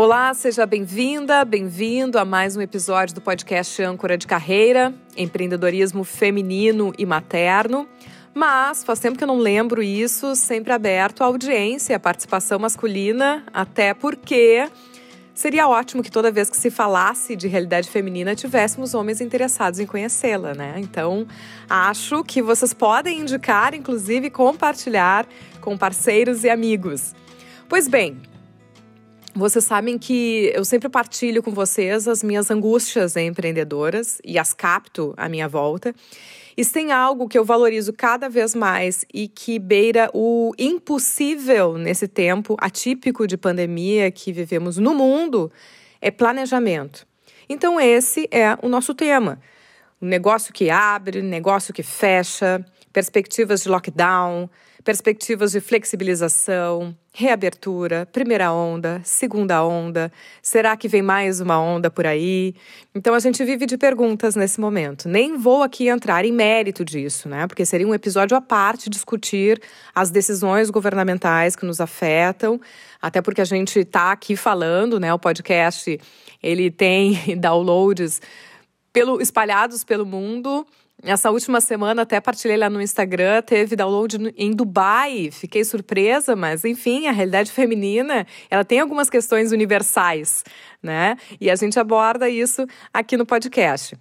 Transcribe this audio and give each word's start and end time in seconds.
Olá, 0.00 0.32
seja 0.32 0.64
bem-vinda, 0.64 1.44
bem-vindo 1.44 2.20
a 2.20 2.24
mais 2.24 2.56
um 2.56 2.60
episódio 2.60 3.16
do 3.16 3.20
podcast 3.20 3.82
Âncora 3.82 4.16
de 4.16 4.28
Carreira, 4.28 4.94
empreendedorismo 5.16 6.04
feminino 6.04 6.92
e 6.96 7.04
materno. 7.04 7.88
Mas 8.32 8.84
faz 8.84 9.00
tempo 9.00 9.18
que 9.18 9.24
eu 9.24 9.26
não 9.26 9.38
lembro 9.38 9.82
isso, 9.82 10.36
sempre 10.36 10.72
aberto 10.72 11.22
à 11.22 11.26
audiência, 11.26 11.96
à 11.96 11.98
participação 11.98 12.60
masculina, 12.60 13.44
até 13.52 13.92
porque 13.92 14.68
seria 15.34 15.66
ótimo 15.66 16.00
que 16.00 16.12
toda 16.12 16.30
vez 16.30 16.48
que 16.48 16.56
se 16.56 16.70
falasse 16.70 17.34
de 17.34 17.48
realidade 17.48 17.90
feminina 17.90 18.36
tivéssemos 18.36 18.94
homens 18.94 19.20
interessados 19.20 19.80
em 19.80 19.86
conhecê-la, 19.86 20.54
né? 20.54 20.74
Então, 20.76 21.26
acho 21.68 22.22
que 22.22 22.40
vocês 22.40 22.72
podem 22.72 23.18
indicar, 23.18 23.74
inclusive 23.74 24.30
compartilhar 24.30 25.26
com 25.60 25.76
parceiros 25.76 26.44
e 26.44 26.48
amigos. 26.48 27.16
Pois 27.68 27.88
bem, 27.88 28.16
vocês 29.38 29.64
sabem 29.64 29.96
que 29.96 30.50
eu 30.52 30.64
sempre 30.64 30.88
partilho 30.88 31.42
com 31.44 31.52
vocês 31.52 32.08
as 32.08 32.24
minhas 32.24 32.50
angústias 32.50 33.16
empreendedoras 33.16 34.20
e 34.24 34.36
as 34.36 34.52
capto 34.52 35.14
à 35.16 35.28
minha 35.28 35.46
volta. 35.46 35.94
E 36.56 36.64
tem 36.64 36.90
algo 36.90 37.28
que 37.28 37.38
eu 37.38 37.44
valorizo 37.44 37.92
cada 37.92 38.28
vez 38.28 38.52
mais 38.52 39.04
e 39.14 39.28
que 39.28 39.60
beira 39.60 40.10
o 40.12 40.52
impossível 40.58 41.78
nesse 41.78 42.08
tempo 42.08 42.56
atípico 42.60 43.28
de 43.28 43.36
pandemia 43.36 44.10
que 44.10 44.32
vivemos 44.32 44.76
no 44.76 44.92
mundo, 44.92 45.52
é 46.00 46.10
planejamento. 46.10 47.06
Então, 47.48 47.80
esse 47.80 48.28
é 48.32 48.58
o 48.60 48.68
nosso 48.68 48.92
tema. 48.92 49.40
Negócio 50.00 50.52
que 50.52 50.68
abre, 50.68 51.22
negócio 51.22 51.72
que 51.72 51.84
fecha, 51.84 52.64
perspectivas 52.92 53.62
de 53.62 53.68
lockdown, 53.68 54.50
perspectivas 54.88 55.52
de 55.52 55.60
flexibilização, 55.60 56.96
reabertura, 57.12 58.08
primeira 58.10 58.50
onda, 58.50 59.02
segunda 59.04 59.62
onda, 59.62 60.10
será 60.40 60.78
que 60.78 60.88
vem 60.88 61.02
mais 61.02 61.42
uma 61.42 61.60
onda 61.60 61.90
por 61.90 62.06
aí? 62.06 62.54
Então 62.94 63.12
a 63.12 63.18
gente 63.18 63.44
vive 63.44 63.66
de 63.66 63.76
perguntas 63.76 64.34
nesse 64.34 64.58
momento. 64.58 65.06
Nem 65.06 65.36
vou 65.36 65.62
aqui 65.62 65.88
entrar 65.88 66.24
em 66.24 66.32
mérito 66.32 66.86
disso, 66.86 67.28
né? 67.28 67.46
Porque 67.46 67.66
seria 67.66 67.86
um 67.86 67.92
episódio 67.92 68.34
à 68.34 68.40
parte 68.40 68.88
discutir 68.88 69.60
as 69.94 70.08
decisões 70.08 70.70
governamentais 70.70 71.54
que 71.54 71.66
nos 71.66 71.82
afetam, 71.82 72.58
até 72.98 73.20
porque 73.20 73.42
a 73.42 73.44
gente 73.44 73.80
está 73.80 74.12
aqui 74.12 74.36
falando, 74.36 74.98
né? 74.98 75.12
O 75.12 75.18
podcast 75.18 76.00
ele 76.42 76.70
tem 76.70 77.14
downloads 77.38 78.22
pelo, 78.90 79.20
espalhados 79.20 79.84
pelo 79.84 80.06
mundo 80.06 80.66
essa 81.02 81.30
última 81.30 81.60
semana, 81.60 82.02
até 82.02 82.20
partilhei 82.20 82.56
lá 82.56 82.68
no 82.68 82.82
Instagram, 82.82 83.40
teve 83.42 83.76
download 83.76 84.34
em 84.36 84.50
Dubai. 84.50 85.30
Fiquei 85.30 85.64
surpresa, 85.64 86.34
mas 86.34 86.64
enfim, 86.64 87.06
a 87.06 87.12
realidade 87.12 87.52
feminina, 87.52 88.26
ela 88.50 88.64
tem 88.64 88.80
algumas 88.80 89.08
questões 89.08 89.52
universais, 89.52 90.44
né? 90.82 91.16
E 91.40 91.50
a 91.50 91.56
gente 91.56 91.78
aborda 91.78 92.28
isso 92.28 92.66
aqui 92.92 93.16
no 93.16 93.24
podcast. 93.24 93.96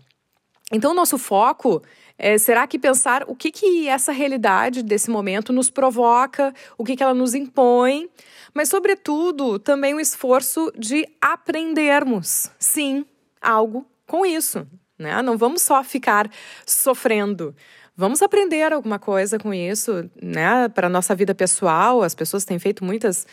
Então, 0.72 0.94
nosso 0.94 1.18
foco 1.18 1.84
é, 2.18 2.38
será 2.38 2.66
que 2.66 2.80
pensar 2.80 3.24
o 3.28 3.36
que, 3.36 3.52
que 3.52 3.88
essa 3.88 4.12
realidade 4.12 4.82
desse 4.82 5.10
momento 5.10 5.54
nos 5.54 5.70
provoca, 5.70 6.54
o 6.78 6.84
que, 6.84 6.96
que 6.96 7.04
ela 7.04 7.14
nos 7.14 7.36
impõe, 7.36 8.10
mas, 8.54 8.70
sobretudo, 8.70 9.60
também 9.60 9.94
o 9.94 10.00
esforço 10.00 10.72
de 10.76 11.08
aprendermos, 11.22 12.50
sim, 12.58 13.06
algo 13.40 13.86
com 14.08 14.26
isso, 14.26 14.66
né? 14.98 15.22
Não 15.22 15.38
vamos 15.38 15.62
só 15.62 15.84
ficar 15.84 16.30
sofrendo. 16.66 17.56
Vamos 17.96 18.22
aprender 18.22 18.72
alguma 18.72 19.00
coisa 19.00 19.40
com 19.40 19.52
isso, 19.52 20.08
né? 20.22 20.70
Para 20.70 20.88
nossa 20.88 21.16
vida 21.16 21.34
pessoal, 21.34 22.04
as 22.04 22.14
pessoas 22.14 22.46
têm 22.46 22.60
feito 22.60 22.86
muitas 22.86 23.26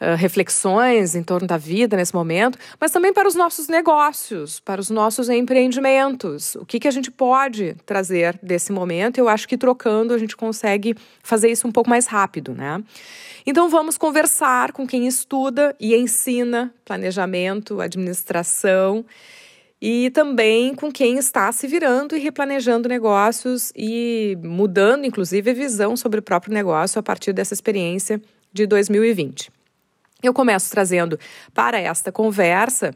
uh, 0.00 0.16
reflexões 0.16 1.14
em 1.14 1.22
torno 1.22 1.46
da 1.46 1.56
vida 1.56 1.96
nesse 1.96 2.12
momento, 2.12 2.58
mas 2.80 2.90
também 2.90 3.12
para 3.12 3.28
os 3.28 3.36
nossos 3.36 3.68
negócios, 3.68 4.58
para 4.58 4.80
os 4.80 4.90
nossos 4.90 5.28
empreendimentos. 5.28 6.56
O 6.56 6.66
que, 6.66 6.80
que 6.80 6.88
a 6.88 6.90
gente 6.90 7.12
pode 7.12 7.76
trazer 7.86 8.36
desse 8.42 8.72
momento? 8.72 9.18
Eu 9.18 9.28
acho 9.28 9.46
que 9.46 9.56
trocando 9.56 10.12
a 10.12 10.18
gente 10.18 10.36
consegue 10.36 10.96
fazer 11.22 11.48
isso 11.48 11.68
um 11.68 11.72
pouco 11.72 11.88
mais 11.88 12.08
rápido, 12.08 12.52
né? 12.52 12.82
Então 13.46 13.68
vamos 13.68 13.96
conversar 13.96 14.72
com 14.72 14.84
quem 14.84 15.06
estuda 15.06 15.76
e 15.78 15.94
ensina 15.94 16.74
planejamento, 16.84 17.80
administração 17.80 19.04
e 19.84 20.10
também 20.10 20.76
com 20.76 20.92
quem 20.92 21.18
está 21.18 21.50
se 21.50 21.66
virando 21.66 22.16
e 22.16 22.20
replanejando 22.20 22.88
negócios 22.88 23.72
e 23.74 24.38
mudando, 24.40 25.04
inclusive, 25.04 25.50
a 25.50 25.54
visão 25.54 25.96
sobre 25.96 26.20
o 26.20 26.22
próprio 26.22 26.54
negócio 26.54 27.00
a 27.00 27.02
partir 27.02 27.32
dessa 27.32 27.52
experiência 27.52 28.22
de 28.52 28.64
2020. 28.64 29.50
Eu 30.22 30.32
começo 30.32 30.70
trazendo 30.70 31.18
para 31.52 31.80
esta 31.80 32.12
conversa 32.12 32.94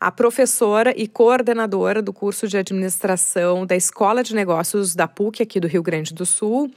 a 0.00 0.12
professora 0.12 0.94
e 0.96 1.08
coordenadora 1.08 2.00
do 2.00 2.12
curso 2.12 2.46
de 2.46 2.56
administração 2.56 3.66
da 3.66 3.74
Escola 3.74 4.22
de 4.22 4.34
Negócios 4.34 4.94
da 4.94 5.08
PUC, 5.08 5.42
aqui 5.42 5.58
do 5.58 5.66
Rio 5.66 5.82
Grande 5.82 6.14
do 6.14 6.24
Sul, 6.24 6.70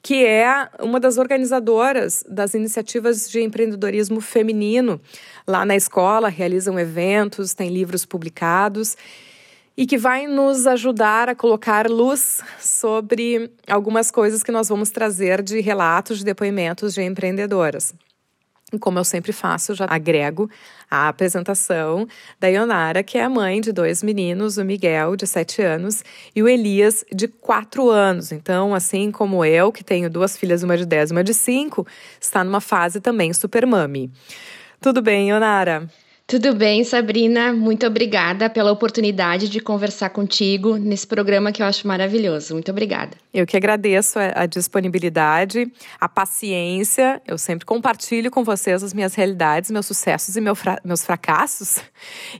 que 0.00 0.24
é 0.24 0.68
uma 0.80 1.00
das 1.00 1.18
organizadoras 1.18 2.24
das 2.28 2.54
iniciativas 2.54 3.28
de 3.28 3.40
empreendedorismo 3.42 4.20
feminino. 4.20 5.00
Lá 5.46 5.64
na 5.64 5.74
escola 5.74 6.28
realizam 6.28 6.78
eventos, 6.78 7.52
tem 7.52 7.68
livros 7.68 8.04
publicados 8.04 8.96
e 9.76 9.84
que 9.84 9.98
vai 9.98 10.28
nos 10.28 10.66
ajudar 10.66 11.28
a 11.28 11.34
colocar 11.34 11.88
luz 11.90 12.40
sobre 12.60 13.50
algumas 13.66 14.10
coisas 14.10 14.42
que 14.42 14.52
nós 14.52 14.68
vamos 14.68 14.90
trazer 14.90 15.42
de 15.42 15.60
relatos, 15.60 16.18
de 16.18 16.24
depoimentos 16.24 16.94
de 16.94 17.02
empreendedoras. 17.02 17.92
Como 18.80 18.98
eu 18.98 19.04
sempre 19.04 19.32
faço, 19.32 19.74
já 19.74 19.86
agrego 19.88 20.50
a 20.90 21.08
apresentação 21.08 22.06
da 22.38 22.48
Ionara, 22.48 23.02
que 23.02 23.16
é 23.16 23.24
a 23.24 23.28
mãe 23.28 23.60
de 23.60 23.72
dois 23.72 24.02
meninos, 24.02 24.58
o 24.58 24.64
Miguel, 24.64 25.16
de 25.16 25.26
7 25.26 25.62
anos, 25.62 26.04
e 26.36 26.42
o 26.42 26.48
Elias, 26.48 27.04
de 27.10 27.28
4 27.28 27.88
anos. 27.88 28.30
Então, 28.30 28.74
assim 28.74 29.10
como 29.10 29.42
eu, 29.44 29.72
que 29.72 29.82
tenho 29.82 30.10
duas 30.10 30.36
filhas, 30.36 30.62
uma 30.62 30.76
de 30.76 30.84
10 30.84 31.10
e 31.10 31.12
uma 31.12 31.24
de 31.24 31.32
5, 31.32 31.86
está 32.20 32.44
numa 32.44 32.60
fase 32.60 33.00
também 33.00 33.32
super 33.32 33.66
mami. 33.66 34.10
Tudo 34.80 35.00
bem, 35.00 35.30
Ionara? 35.30 35.88
Tudo 36.30 36.54
bem, 36.54 36.84
Sabrina? 36.84 37.54
Muito 37.54 37.86
obrigada 37.86 38.50
pela 38.50 38.70
oportunidade 38.70 39.48
de 39.48 39.60
conversar 39.60 40.10
contigo 40.10 40.76
nesse 40.76 41.06
programa 41.06 41.50
que 41.50 41.62
eu 41.62 41.66
acho 41.66 41.88
maravilhoso. 41.88 42.52
Muito 42.52 42.70
obrigada. 42.70 43.16
Eu 43.32 43.46
que 43.46 43.56
agradeço 43.56 44.18
a, 44.18 44.44
disponibilidade, 44.44 45.72
a 45.98 46.06
paciência. 46.06 47.22
Eu 47.26 47.38
sempre 47.38 47.64
compartilho 47.64 48.30
com 48.30 48.44
vocês 48.44 48.82
as 48.82 48.92
minhas 48.92 49.14
realidades, 49.14 49.70
meus 49.70 49.86
sucessos 49.86 50.36
e 50.36 50.40
meus 50.84 51.02
fracassos. 51.02 51.78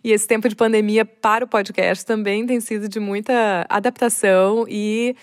E 0.05 0.13
esse 0.13 0.29
tempo 0.29 0.49
de 0.49 0.55
pandemia 0.55 1.05
para 1.05 1.45
o 1.45 1.49
podcast 1.49 2.05
também 2.05 2.47
tem 2.47 2.61
sido 2.61 2.89
de 2.89 3.01
muita 3.01 3.67
adaptação 3.69 4.65
e 4.69 5.17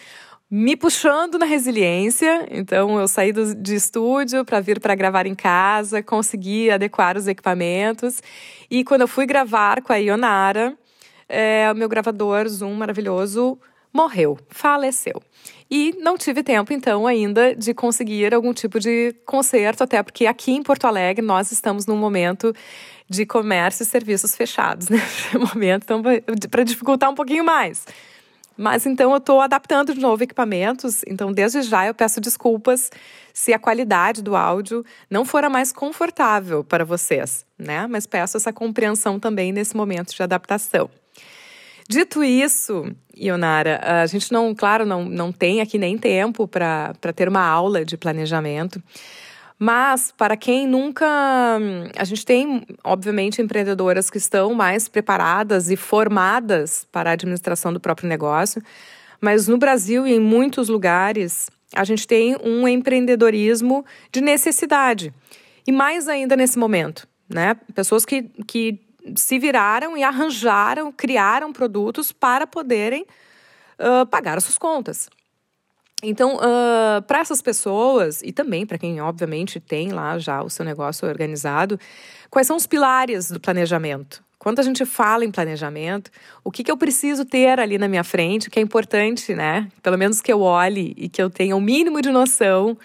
me 0.57 0.77
puxando 0.77 1.37
na 1.37 1.45
resiliência. 1.45 2.47
Então, 2.49 2.97
eu 2.97 3.09
saí 3.09 3.33
do, 3.33 3.53
de 3.53 3.75
estúdio 3.75 4.45
para 4.45 4.61
vir 4.61 4.79
para 4.79 4.95
gravar 4.95 5.25
em 5.25 5.35
casa, 5.35 6.01
consegui 6.01 6.71
adequar 6.71 7.17
os 7.17 7.27
equipamentos. 7.27 8.21
E 8.71 8.81
quando 8.85 9.01
eu 9.01 9.07
fui 9.07 9.25
gravar 9.25 9.81
com 9.81 9.91
a 9.91 9.97
Ionara, 9.97 10.73
é, 11.27 11.69
o 11.69 11.75
meu 11.75 11.89
gravador 11.89 12.47
Zoom 12.47 12.73
maravilhoso 12.73 13.59
morreu, 13.91 14.39
faleceu. 14.47 15.21
E 15.69 15.93
não 15.99 16.17
tive 16.17 16.41
tempo, 16.41 16.71
então, 16.71 17.05
ainda 17.05 17.53
de 17.53 17.73
conseguir 17.73 18.33
algum 18.33 18.53
tipo 18.53 18.79
de 18.79 19.13
conserto, 19.25 19.83
até 19.83 20.01
porque 20.01 20.25
aqui 20.25 20.53
em 20.53 20.63
Porto 20.63 20.85
Alegre 20.85 21.25
nós 21.25 21.51
estamos 21.51 21.85
num 21.85 21.97
momento 21.97 22.55
de 23.09 23.25
comércio 23.25 23.83
e 23.83 23.85
serviços 23.85 24.33
fechados 24.33 24.87
nesse 24.89 25.37
momento, 25.37 25.83
então, 25.83 26.01
para 26.49 26.63
dificultar 26.63 27.11
um 27.11 27.15
pouquinho 27.15 27.43
mais. 27.43 27.85
Mas 28.57 28.85
então 28.85 29.11
eu 29.11 29.17
estou 29.17 29.41
adaptando 29.41 29.93
de 29.93 29.99
novo 29.99 30.23
equipamentos, 30.23 31.01
então 31.05 31.31
desde 31.31 31.61
já 31.61 31.87
eu 31.87 31.93
peço 31.93 32.21
desculpas 32.21 32.89
se 33.33 33.53
a 33.53 33.59
qualidade 33.59 34.21
do 34.21 34.35
áudio 34.35 34.85
não 35.09 35.25
for 35.25 35.43
a 35.43 35.49
mais 35.49 35.73
confortável 35.73 36.63
para 36.63 36.85
vocês, 36.85 37.45
né? 37.59 37.85
Mas 37.87 38.07
peço 38.07 38.37
essa 38.37 38.53
compreensão 38.53 39.19
também 39.19 39.51
nesse 39.51 39.75
momento 39.75 40.15
de 40.15 40.23
adaptação. 40.23 40.89
Dito 41.87 42.23
isso, 42.23 42.91
Ionara, 43.15 43.79
a 44.01 44.05
gente 44.07 44.31
não, 44.31 44.55
claro, 44.55 44.85
não, 44.85 45.05
não 45.05 45.31
tem 45.31 45.61
aqui 45.61 45.77
nem 45.77 45.97
tempo 45.97 46.47
para 46.47 46.95
ter 47.15 47.27
uma 47.27 47.45
aula 47.45 47.85
de 47.85 47.95
planejamento. 47.95 48.81
Mas, 49.57 50.11
para 50.11 50.35
quem 50.35 50.67
nunca. 50.67 51.05
A 51.97 52.03
gente 52.03 52.25
tem, 52.25 52.65
obviamente, 52.83 53.41
empreendedoras 53.41 54.09
que 54.09 54.17
estão 54.17 54.53
mais 54.53 54.89
preparadas 54.89 55.69
e 55.71 55.77
formadas 55.77 56.85
para 56.91 57.09
a 57.09 57.13
administração 57.13 57.71
do 57.71 57.79
próprio 57.79 58.09
negócio, 58.09 58.61
mas 59.21 59.47
no 59.47 59.57
Brasil 59.57 60.05
e 60.05 60.13
em 60.13 60.19
muitos 60.19 60.67
lugares, 60.67 61.49
a 61.73 61.85
gente 61.85 62.05
tem 62.05 62.35
um 62.43 62.67
empreendedorismo 62.67 63.85
de 64.11 64.21
necessidade. 64.21 65.13
E 65.65 65.71
mais 65.71 66.07
ainda 66.07 66.35
nesse 66.35 66.59
momento, 66.59 67.07
né? 67.29 67.55
Pessoas 67.73 68.05
que, 68.05 68.23
que 68.45 68.79
se 69.15 69.39
viraram 69.39 69.95
e 69.97 70.03
arranjaram, 70.03 70.91
criaram 70.91 71.53
produtos 71.53 72.11
para 72.11 72.45
poderem 72.45 73.05
uh, 73.79 74.05
pagar 74.05 74.37
as 74.37 74.43
suas 74.43 74.57
contas. 74.57 75.09
Então, 76.03 76.35
uh, 76.35 77.01
para 77.07 77.19
essas 77.19 77.41
pessoas, 77.41 78.21
e 78.21 78.31
também 78.31 78.65
para 78.65 78.77
quem, 78.77 78.99
obviamente, 79.01 79.59
tem 79.59 79.91
lá 79.91 80.17
já 80.19 80.43
o 80.43 80.49
seu 80.49 80.65
negócio 80.65 81.07
organizado, 81.07 81.79
quais 82.29 82.47
são 82.47 82.57
os 82.57 82.67
pilares 82.67 83.31
do 83.31 83.39
planejamento? 83.39 84.23
Quando 84.37 84.59
a 84.59 84.63
gente 84.63 84.85
fala 84.85 85.25
em 85.25 85.31
planejamento, 85.31 86.11
o 86.43 86.51
que, 86.51 86.63
que 86.63 86.71
eu 86.71 86.77
preciso 86.77 87.25
ter 87.25 87.59
ali 87.59 87.77
na 87.77 87.87
minha 87.87 88.03
frente, 88.03 88.49
que 88.49 88.59
é 88.59 88.61
importante, 88.61 89.33
né? 89.33 89.67
Pelo 89.81 89.97
menos 89.97 90.21
que 90.21 90.31
eu 90.31 90.41
olhe 90.41 90.93
e 90.97 91.09
que 91.09 91.21
eu 91.21 91.29
tenha 91.29 91.55
o 91.55 91.59
um 91.59 91.61
mínimo 91.61 92.01
de 92.01 92.11
noção 92.11 92.77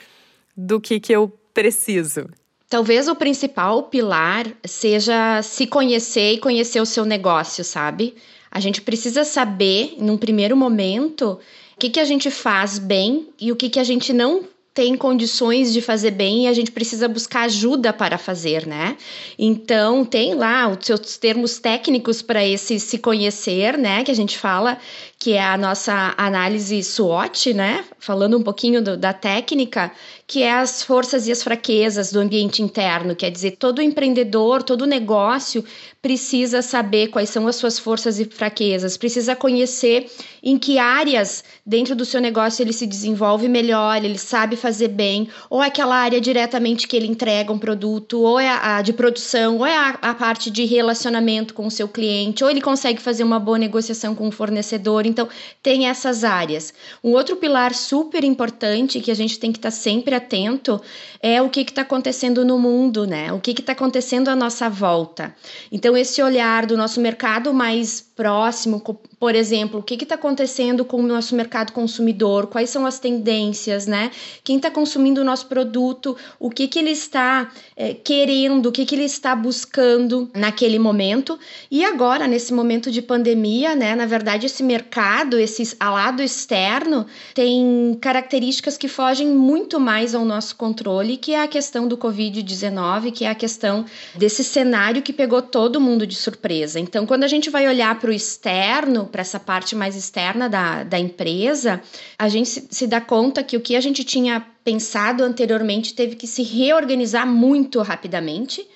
do 0.57 0.81
que, 0.81 0.99
que 0.99 1.13
eu 1.13 1.29
preciso. 1.53 2.29
Talvez 2.69 3.09
o 3.09 3.17
principal 3.17 3.83
pilar 3.83 4.47
seja 4.65 5.43
se 5.43 5.67
conhecer 5.67 6.35
e 6.35 6.39
conhecer 6.39 6.81
o 6.81 6.87
seu 6.87 7.05
negócio, 7.05 7.65
sabe? 7.65 8.15
A 8.51 8.61
gente 8.61 8.81
precisa 8.81 9.25
saber, 9.25 9.97
num 9.99 10.17
primeiro 10.17 10.57
momento, 10.57 11.39
que, 11.81 11.89
que 11.89 11.99
a 12.01 12.05
gente 12.05 12.31
faz 12.31 12.79
bem 12.79 13.29
e 13.41 13.51
o 13.51 13.57
que, 13.57 13.71
que 13.71 13.81
a 13.81 13.85
gente 13.85 14.13
não 14.13 14.45
tem 14.73 14.97
condições 14.97 15.73
de 15.73 15.81
fazer 15.81 16.13
bem 16.13 16.45
e 16.45 16.47
a 16.47 16.53
gente 16.53 16.71
precisa 16.71 17.09
buscar 17.09 17.43
ajuda 17.43 17.93
para 17.93 18.17
fazer, 18.17 18.67
né? 18.67 18.97
Então, 19.37 20.05
tem 20.05 20.35
lá 20.35 20.69
os 20.69 20.87
seus 20.87 21.17
termos 21.17 21.59
técnicos 21.59 22.23
para 22.23 22.47
esse 22.47 22.79
se 22.79 22.99
conhecer, 22.99 23.77
né? 23.77 24.05
Que 24.05 24.11
a 24.11 24.15
gente 24.15 24.39
fala 24.39 24.79
que 25.19 25.33
é 25.33 25.43
a 25.43 25.57
nossa 25.57 26.15
análise 26.17 26.83
SWOT, 26.85 27.53
né? 27.53 27.85
Falando 27.99 28.39
um 28.39 28.43
pouquinho 28.43 28.81
do, 28.81 28.97
da 28.97 29.13
técnica, 29.13 29.91
que 30.31 30.45
é 30.45 30.53
as 30.53 30.81
forças 30.81 31.27
e 31.27 31.33
as 31.33 31.43
fraquezas 31.43 32.13
do 32.13 32.21
ambiente 32.21 32.63
interno. 32.63 33.17
Quer 33.17 33.33
dizer, 33.33 33.57
todo 33.57 33.83
empreendedor, 33.83 34.63
todo 34.63 34.87
negócio 34.87 35.65
precisa 36.01 36.63
saber 36.63 37.09
quais 37.09 37.29
são 37.29 37.49
as 37.49 37.57
suas 37.57 37.81
forças 37.81 38.21
e 38.21 38.25
fraquezas, 38.25 38.97
precisa 38.97 39.35
conhecer 39.35 40.09
em 40.41 40.57
que 40.57 40.79
áreas 40.79 41.43
dentro 41.67 41.97
do 41.97 42.05
seu 42.05 42.21
negócio 42.21 42.63
ele 42.63 42.73
se 42.73 42.87
desenvolve 42.87 43.49
melhor, 43.49 44.03
ele 44.03 44.17
sabe 44.17 44.55
fazer 44.55 44.89
bem, 44.89 45.29
ou 45.51 45.63
é 45.63 45.67
aquela 45.67 45.97
área 45.97 46.21
diretamente 46.21 46.87
que 46.87 46.97
ele 46.97 47.09
entrega 47.09 47.53
um 47.53 47.59
produto, 47.59 48.23
ou 48.23 48.39
é 48.39 48.49
a 48.49 48.81
de 48.83 48.93
produção, 48.93 49.59
ou 49.59 49.67
é 49.67 49.77
a, 49.77 49.89
a 50.01 50.15
parte 50.15 50.49
de 50.49 50.65
relacionamento 50.65 51.53
com 51.53 51.67
o 51.67 51.71
seu 51.71 51.89
cliente, 51.89 52.45
ou 52.45 52.49
ele 52.49 52.61
consegue 52.61 53.03
fazer 53.03 53.25
uma 53.25 53.41
boa 53.41 53.59
negociação 53.59 54.15
com 54.15 54.29
o 54.29 54.33
fornecedor. 54.33 55.07
Então, 55.07 55.29
tem 55.61 55.89
essas 55.89 56.23
áreas. 56.23 56.73
Um 57.03 57.11
outro 57.11 57.37
pilar 57.37 57.75
super 57.75 58.23
importante 58.23 59.01
que 59.01 59.11
a 59.11 59.15
gente 59.15 59.39
tem 59.39 59.51
que 59.51 59.59
estar 59.59 59.73
sempre 59.73 60.20
atento 60.21 60.81
é 61.21 61.43
o 61.43 61.49
que 61.49 61.61
está 61.61 61.83
acontecendo 61.83 62.45
no 62.45 62.59
mundo, 62.59 63.07
né? 63.07 63.33
O 63.33 63.41
que 63.41 63.51
está 63.51 63.73
acontecendo 63.73 64.29
à 64.29 64.37
nossa 64.37 64.69
volta. 64.69 65.35
Então, 65.73 65.97
esse 65.97 66.23
olhar 66.23 66.67
do 66.67 66.77
nosso 66.77 67.01
mercado 67.01 67.53
mais 67.53 68.10
próximo, 68.21 68.83
por 69.19 69.35
exemplo, 69.35 69.81
o 69.81 69.83
que 69.83 69.95
está 69.95 70.15
acontecendo 70.15 70.85
com 70.85 70.99
o 70.99 71.07
nosso 71.07 71.35
mercado 71.35 71.73
consumidor, 71.73 72.49
quais 72.49 72.69
são 72.69 72.85
as 72.85 72.99
tendências, 72.99 73.87
né? 73.87 74.11
Quem 74.45 74.57
está 74.57 74.71
consumindo 74.71 75.23
o 75.23 75.25
nosso 75.25 75.47
produto, 75.47 76.15
o 76.39 76.51
que, 76.51 76.69
que 76.69 76.79
ele 76.79 76.91
está 76.91 77.51
é, 77.75 77.95
querendo, 77.95 78.67
o 78.67 78.73
que, 78.73 78.85
que 78.85 78.95
ele 78.95 79.05
está 79.05 79.35
buscando 79.35 80.31
naquele 80.37 80.79
momento. 80.79 81.39
E 81.71 81.83
agora, 81.83 82.27
nesse 82.27 82.53
momento 82.53 82.91
de 82.91 83.01
pandemia, 83.01 83.75
né? 83.75 83.95
Na 83.95 84.05
verdade, 84.05 84.45
esse 84.45 84.63
mercado, 84.63 85.39
esse 85.39 85.75
lado 85.81 86.23
externo, 86.23 87.07
tem 87.35 87.97
características 88.03 88.77
que 88.77 88.87
fogem 88.87 89.29
muito 89.29 89.81
mais 89.81 90.15
ao 90.15 90.27
nosso 90.27 90.57
controle, 90.57 91.17
que 91.17 91.33
é 91.33 91.43
a 91.43 91.49
questão 91.49 91.89
do 91.89 91.97
Covid-19, 91.97 93.13
que 93.13 93.25
é 93.25 93.31
a 93.31 93.35
questão 93.35 93.87
desse 94.15 94.45
cenário 94.45 95.01
que 95.01 95.11
pegou 95.11 95.41
todo 95.41 95.81
mundo 95.81 96.07
de 96.07 96.15
surpresa. 96.15 96.79
Então, 96.79 97.07
quando 97.07 97.25
a 97.25 97.29
gente 97.29 97.49
vai 97.49 97.67
olhar 97.67 97.99
para 97.99 98.10
para 98.11 98.15
o 98.15 98.17
externo, 98.17 99.07
para 99.07 99.21
essa 99.21 99.39
parte 99.39 99.77
mais 99.77 99.95
externa 99.95 100.49
da, 100.49 100.83
da 100.83 100.99
empresa, 100.99 101.81
a 102.19 102.29
gente 102.29 102.49
se, 102.49 102.67
se 102.69 102.87
dá 102.87 103.01
conta 103.01 103.43
que 103.43 103.57
o 103.57 103.61
que 103.61 103.77
a 103.77 103.81
gente 103.81 104.03
tinha 104.03 104.45
pensado 104.65 105.23
anteriormente 105.23 105.95
teve 105.95 106.17
que 106.17 106.27
se 106.27 106.43
reorganizar 106.43 107.27
muito 107.27 107.81
rapidamente. 107.81 108.67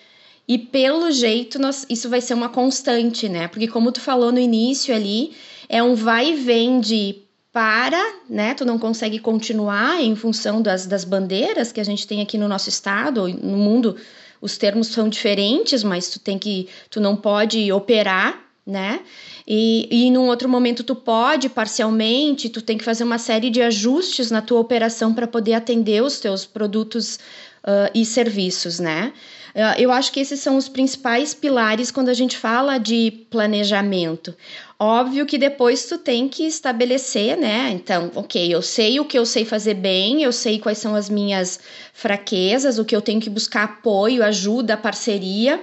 E 0.47 0.57
pelo 0.57 1.11
jeito, 1.11 1.59
nós, 1.59 1.85
isso 1.89 2.09
vai 2.09 2.21
ser 2.21 2.35
uma 2.35 2.49
constante, 2.49 3.29
né? 3.29 3.49
Porque, 3.49 3.67
como 3.67 3.91
tu 3.91 4.01
falou 4.01 4.31
no 4.31 4.39
início 4.39 4.95
ali, 4.95 5.33
é 5.69 5.83
um 5.83 5.95
vai 5.95 6.31
e 6.31 6.37
vem 6.37 6.79
de 6.79 7.23
para, 7.51 8.01
né? 8.29 8.55
Tu 8.55 8.65
não 8.65 8.79
consegue 8.79 9.19
continuar 9.19 10.01
em 10.01 10.15
função 10.15 10.63
das, 10.63 10.87
das 10.87 11.05
bandeiras 11.05 11.73
que 11.73 11.81
a 11.81 11.85
gente 11.85 12.07
tem 12.07 12.21
aqui 12.21 12.39
no 12.39 12.47
nosso 12.47 12.69
estado, 12.69 13.27
no 13.27 13.57
mundo. 13.57 13.97
Os 14.41 14.59
termos 14.59 14.89
são 14.89 15.09
diferentes, 15.09 15.83
mas 15.83 16.11
tu 16.11 16.21
tem 16.21 16.39
que, 16.39 16.69
tu 16.91 17.01
não 17.01 17.17
pode 17.17 17.73
operar 17.73 18.44
né? 18.67 19.01
E, 19.47 19.89
e 19.91 20.11
num 20.11 20.27
outro 20.27 20.49
momento 20.49 20.83
tu 20.83 20.95
pode 20.95 21.49
parcialmente, 21.49 22.49
tu 22.49 22.63
tem 22.63 22.79
que 22.79 22.85
fazer 22.85 23.05
uma 23.05 23.19
série 23.19 23.51
de 23.51 23.61
ajustes 23.61 24.31
na 24.31 24.41
tua 24.41 24.59
operação 24.59 25.13
para 25.13 25.27
poder 25.27 25.55
atender 25.55 26.03
os 26.03 26.19
teus 26.19 26.47
produtos 26.47 27.17
uh, 27.65 27.91
e 27.95 28.07
serviços, 28.07 28.81
né? 28.81 29.13
Uh, 29.55 29.79
eu 29.79 29.93
acho 29.93 30.11
que 30.11 30.19
esses 30.19 30.41
são 30.41 30.57
os 30.57 30.69
principais 30.69 31.33
pilares 31.33 31.91
quando 31.91 32.09
a 32.09 32.15
gente 32.15 32.37
fala 32.37 32.79
de 32.79 33.27
planejamento. 33.31 34.35
Óbvio 34.79 35.27
que 35.27 35.39
depois 35.39 35.87
tu 35.87 35.97
tem 35.97 36.29
que 36.29 36.45
estabelecer, 36.45 37.37
né? 37.37 37.71
Então, 37.71 38.11
ok, 38.15 38.53
eu 38.53 38.63
sei 38.63 38.99
o 38.99 39.05
que 39.05 39.17
eu 39.17 39.25
sei 39.25 39.45
fazer 39.45 39.75
bem, 39.75 40.23
eu 40.23 40.33
sei 40.33 40.59
quais 40.59 40.79
são 40.79 40.97
as 40.97 41.09
minhas 41.09 41.61
fraquezas, 41.93 42.79
o 42.79 42.85
que 42.85 42.97
eu 42.97 43.03
tenho 43.03 43.21
que 43.21 43.31
buscar 43.31 43.65
apoio, 43.65 44.25
ajuda, 44.25 44.77
parceria 44.77 45.63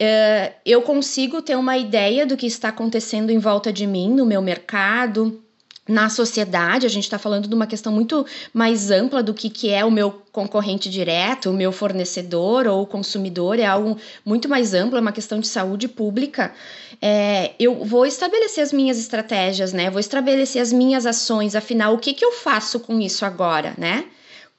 uh, 0.00 0.54
eu 0.64 0.82
consigo 0.82 1.42
ter 1.42 1.56
uma 1.56 1.76
ideia 1.76 2.26
do 2.26 2.36
que 2.36 2.46
está 2.46 2.68
acontecendo 2.68 3.30
em 3.30 3.38
volta 3.38 3.72
de 3.72 3.86
mim, 3.86 4.10
no 4.10 4.24
meu 4.24 4.40
mercado, 4.40 5.42
na 5.90 6.08
sociedade, 6.08 6.86
a 6.86 6.88
gente 6.88 7.04
está 7.04 7.18
falando 7.18 7.48
de 7.48 7.54
uma 7.54 7.66
questão 7.66 7.92
muito 7.92 8.24
mais 8.54 8.90
ampla 8.90 9.22
do 9.22 9.34
que, 9.34 9.50
que 9.50 9.70
é 9.70 9.84
o 9.84 9.90
meu 9.90 10.22
concorrente 10.30 10.88
direto, 10.88 11.50
o 11.50 11.52
meu 11.52 11.72
fornecedor 11.72 12.66
ou 12.68 12.86
consumidor, 12.86 13.58
é 13.58 13.66
algo 13.66 13.98
muito 14.24 14.48
mais 14.48 14.72
amplo, 14.72 14.96
é 14.96 15.00
uma 15.00 15.10
questão 15.10 15.40
de 15.40 15.48
saúde 15.48 15.88
pública. 15.88 16.54
É, 17.02 17.52
eu 17.58 17.84
vou 17.84 18.06
estabelecer 18.06 18.62
as 18.62 18.72
minhas 18.72 18.98
estratégias, 18.98 19.72
né? 19.72 19.90
Vou 19.90 19.98
estabelecer 19.98 20.62
as 20.62 20.72
minhas 20.72 21.06
ações, 21.06 21.56
afinal, 21.56 21.94
o 21.94 21.98
que, 21.98 22.14
que 22.14 22.24
eu 22.24 22.32
faço 22.32 22.78
com 22.78 23.00
isso 23.00 23.24
agora, 23.24 23.74
né? 23.76 24.04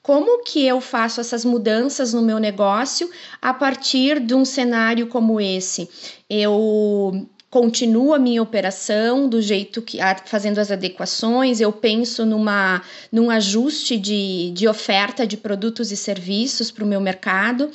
Como 0.02 0.44
que 0.44 0.66
eu 0.66 0.82
faço 0.82 1.22
essas 1.22 1.46
mudanças 1.46 2.14
no 2.14 2.24
meu 2.24 2.40
negócio 2.40 3.10
a 3.42 3.54
partir 3.54 4.20
de 4.20 4.34
um 4.34 4.44
cenário 4.44 5.08
como 5.08 5.40
esse? 5.40 5.88
Eu 6.28 7.28
continuo 7.52 8.14
a 8.14 8.18
minha 8.18 8.42
operação 8.42 9.28
do 9.28 9.42
jeito 9.42 9.82
que 9.82 10.00
fazendo 10.26 10.58
as 10.58 10.72
adequações, 10.72 11.60
eu 11.60 11.72
penso 11.72 12.26
numa 12.26 12.82
num 13.12 13.30
ajuste 13.30 13.98
de, 13.98 14.52
de 14.52 14.68
oferta 14.68 15.28
de 15.28 15.38
produtos 15.38 15.92
e 15.92 15.98
serviços 15.98 16.72
para 16.72 16.84
o 16.84 16.88
meu 16.88 17.02
mercado. 17.02 17.70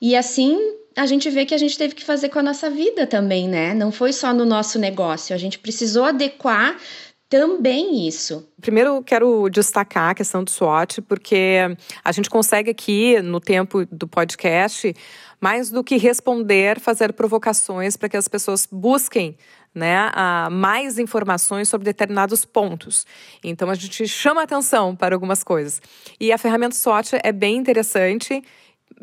E 0.00 0.14
assim 0.14 0.58
a 0.94 1.06
gente 1.06 1.30
vê 1.30 1.46
que 1.46 1.54
a 1.54 1.58
gente 1.58 1.78
teve 1.78 1.94
que 1.94 2.04
fazer 2.04 2.28
com 2.28 2.38
a 2.38 2.42
nossa 2.42 2.68
vida 2.68 3.06
também, 3.06 3.48
né? 3.48 3.72
Não 3.72 3.90
foi 3.90 4.12
só 4.12 4.34
no 4.34 4.44
nosso 4.44 4.78
negócio, 4.78 5.34
a 5.34 5.38
gente 5.38 5.58
precisou 5.58 6.04
adequar 6.04 6.76
também 7.32 8.06
isso. 8.06 8.46
Primeiro, 8.60 9.02
quero 9.02 9.48
destacar 9.48 10.10
a 10.10 10.14
questão 10.14 10.44
do 10.44 10.50
SWOT, 10.50 11.00
porque 11.00 11.56
a 12.04 12.12
gente 12.12 12.28
consegue 12.28 12.70
aqui, 12.70 13.22
no 13.22 13.40
tempo 13.40 13.86
do 13.86 14.06
podcast, 14.06 14.94
mais 15.40 15.70
do 15.70 15.82
que 15.82 15.96
responder, 15.96 16.78
fazer 16.78 17.14
provocações 17.14 17.96
para 17.96 18.10
que 18.10 18.18
as 18.18 18.28
pessoas 18.28 18.68
busquem 18.70 19.34
né, 19.74 20.10
mais 20.50 20.98
informações 20.98 21.70
sobre 21.70 21.86
determinados 21.86 22.44
pontos. 22.44 23.06
Então, 23.42 23.70
a 23.70 23.74
gente 23.74 24.06
chama 24.06 24.42
atenção 24.42 24.94
para 24.94 25.16
algumas 25.16 25.42
coisas. 25.42 25.80
E 26.20 26.32
a 26.32 26.36
ferramenta 26.36 26.74
SWOT 26.74 27.16
é 27.24 27.32
bem 27.32 27.56
interessante 27.56 28.42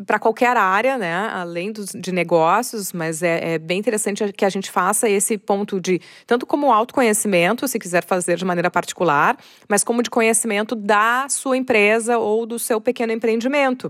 para 0.05 0.19
qualquer 0.19 0.55
área, 0.57 0.97
né? 0.97 1.29
Além 1.33 1.71
dos, 1.71 1.91
de 1.91 2.11
negócios, 2.11 2.93
mas 2.93 3.21
é, 3.23 3.53
é, 3.53 3.59
bem 3.59 3.79
interessante 3.79 4.31
que 4.33 4.45
a 4.45 4.49
gente 4.49 4.71
faça 4.71 5.09
esse 5.09 5.37
ponto 5.37 5.79
de 5.79 6.01
tanto 6.25 6.45
como 6.45 6.71
autoconhecimento, 6.71 7.67
se 7.67 7.79
quiser 7.79 8.03
fazer 8.03 8.37
de 8.37 8.45
maneira 8.45 8.69
particular, 8.69 9.37
mas 9.67 9.83
como 9.83 10.03
de 10.03 10.09
conhecimento 10.09 10.75
da 10.75 11.27
sua 11.29 11.57
empresa 11.57 12.17
ou 12.17 12.45
do 12.45 12.59
seu 12.59 12.79
pequeno 12.79 13.11
empreendimento. 13.11 13.85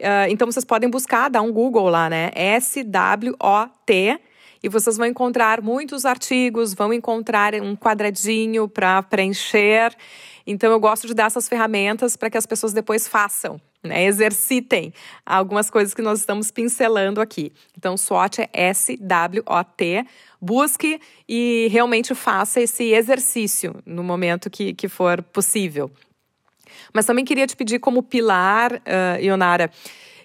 Uh, 0.00 0.28
então 0.30 0.50
vocês 0.50 0.64
podem 0.64 0.90
buscar, 0.90 1.28
dar 1.28 1.42
um 1.42 1.52
Google 1.52 1.88
lá, 1.88 2.10
né? 2.10 2.30
S-W-O-T 2.34 4.20
e 4.62 4.68
vocês 4.68 4.96
vão 4.96 5.06
encontrar 5.06 5.60
muitos 5.60 6.04
artigos, 6.04 6.74
vão 6.74 6.92
encontrar 6.92 7.54
um 7.54 7.76
quadradinho 7.76 8.68
para 8.68 9.02
preencher. 9.02 9.94
Então 10.46 10.70
eu 10.70 10.80
gosto 10.80 11.06
de 11.06 11.14
dar 11.14 11.26
essas 11.26 11.48
ferramentas 11.48 12.16
para 12.16 12.30
que 12.30 12.38
as 12.38 12.46
pessoas 12.46 12.72
depois 12.72 13.06
façam 13.08 13.60
né? 13.82 14.04
Exercitem 14.04 14.92
algumas 15.26 15.68
coisas 15.68 15.92
que 15.92 16.02
nós 16.02 16.20
estamos 16.20 16.50
pincelando 16.50 17.20
aqui. 17.20 17.52
Então, 17.76 17.96
SWOT 17.96 18.42
é 18.42 18.48
S-W-O-T. 18.52 20.06
Busque 20.40 21.00
e 21.28 21.68
realmente 21.70 22.14
faça 22.14 22.60
esse 22.60 22.92
exercício 22.92 23.74
no 23.84 24.02
momento 24.02 24.50
que, 24.50 24.74
que 24.74 24.88
for 24.88 25.22
possível. 25.22 25.90
Mas 26.92 27.06
também 27.06 27.24
queria 27.24 27.46
te 27.46 27.56
pedir 27.56 27.78
como 27.78 28.02
pilar, 28.02 28.72
uh, 28.72 29.20
Ionara, 29.20 29.70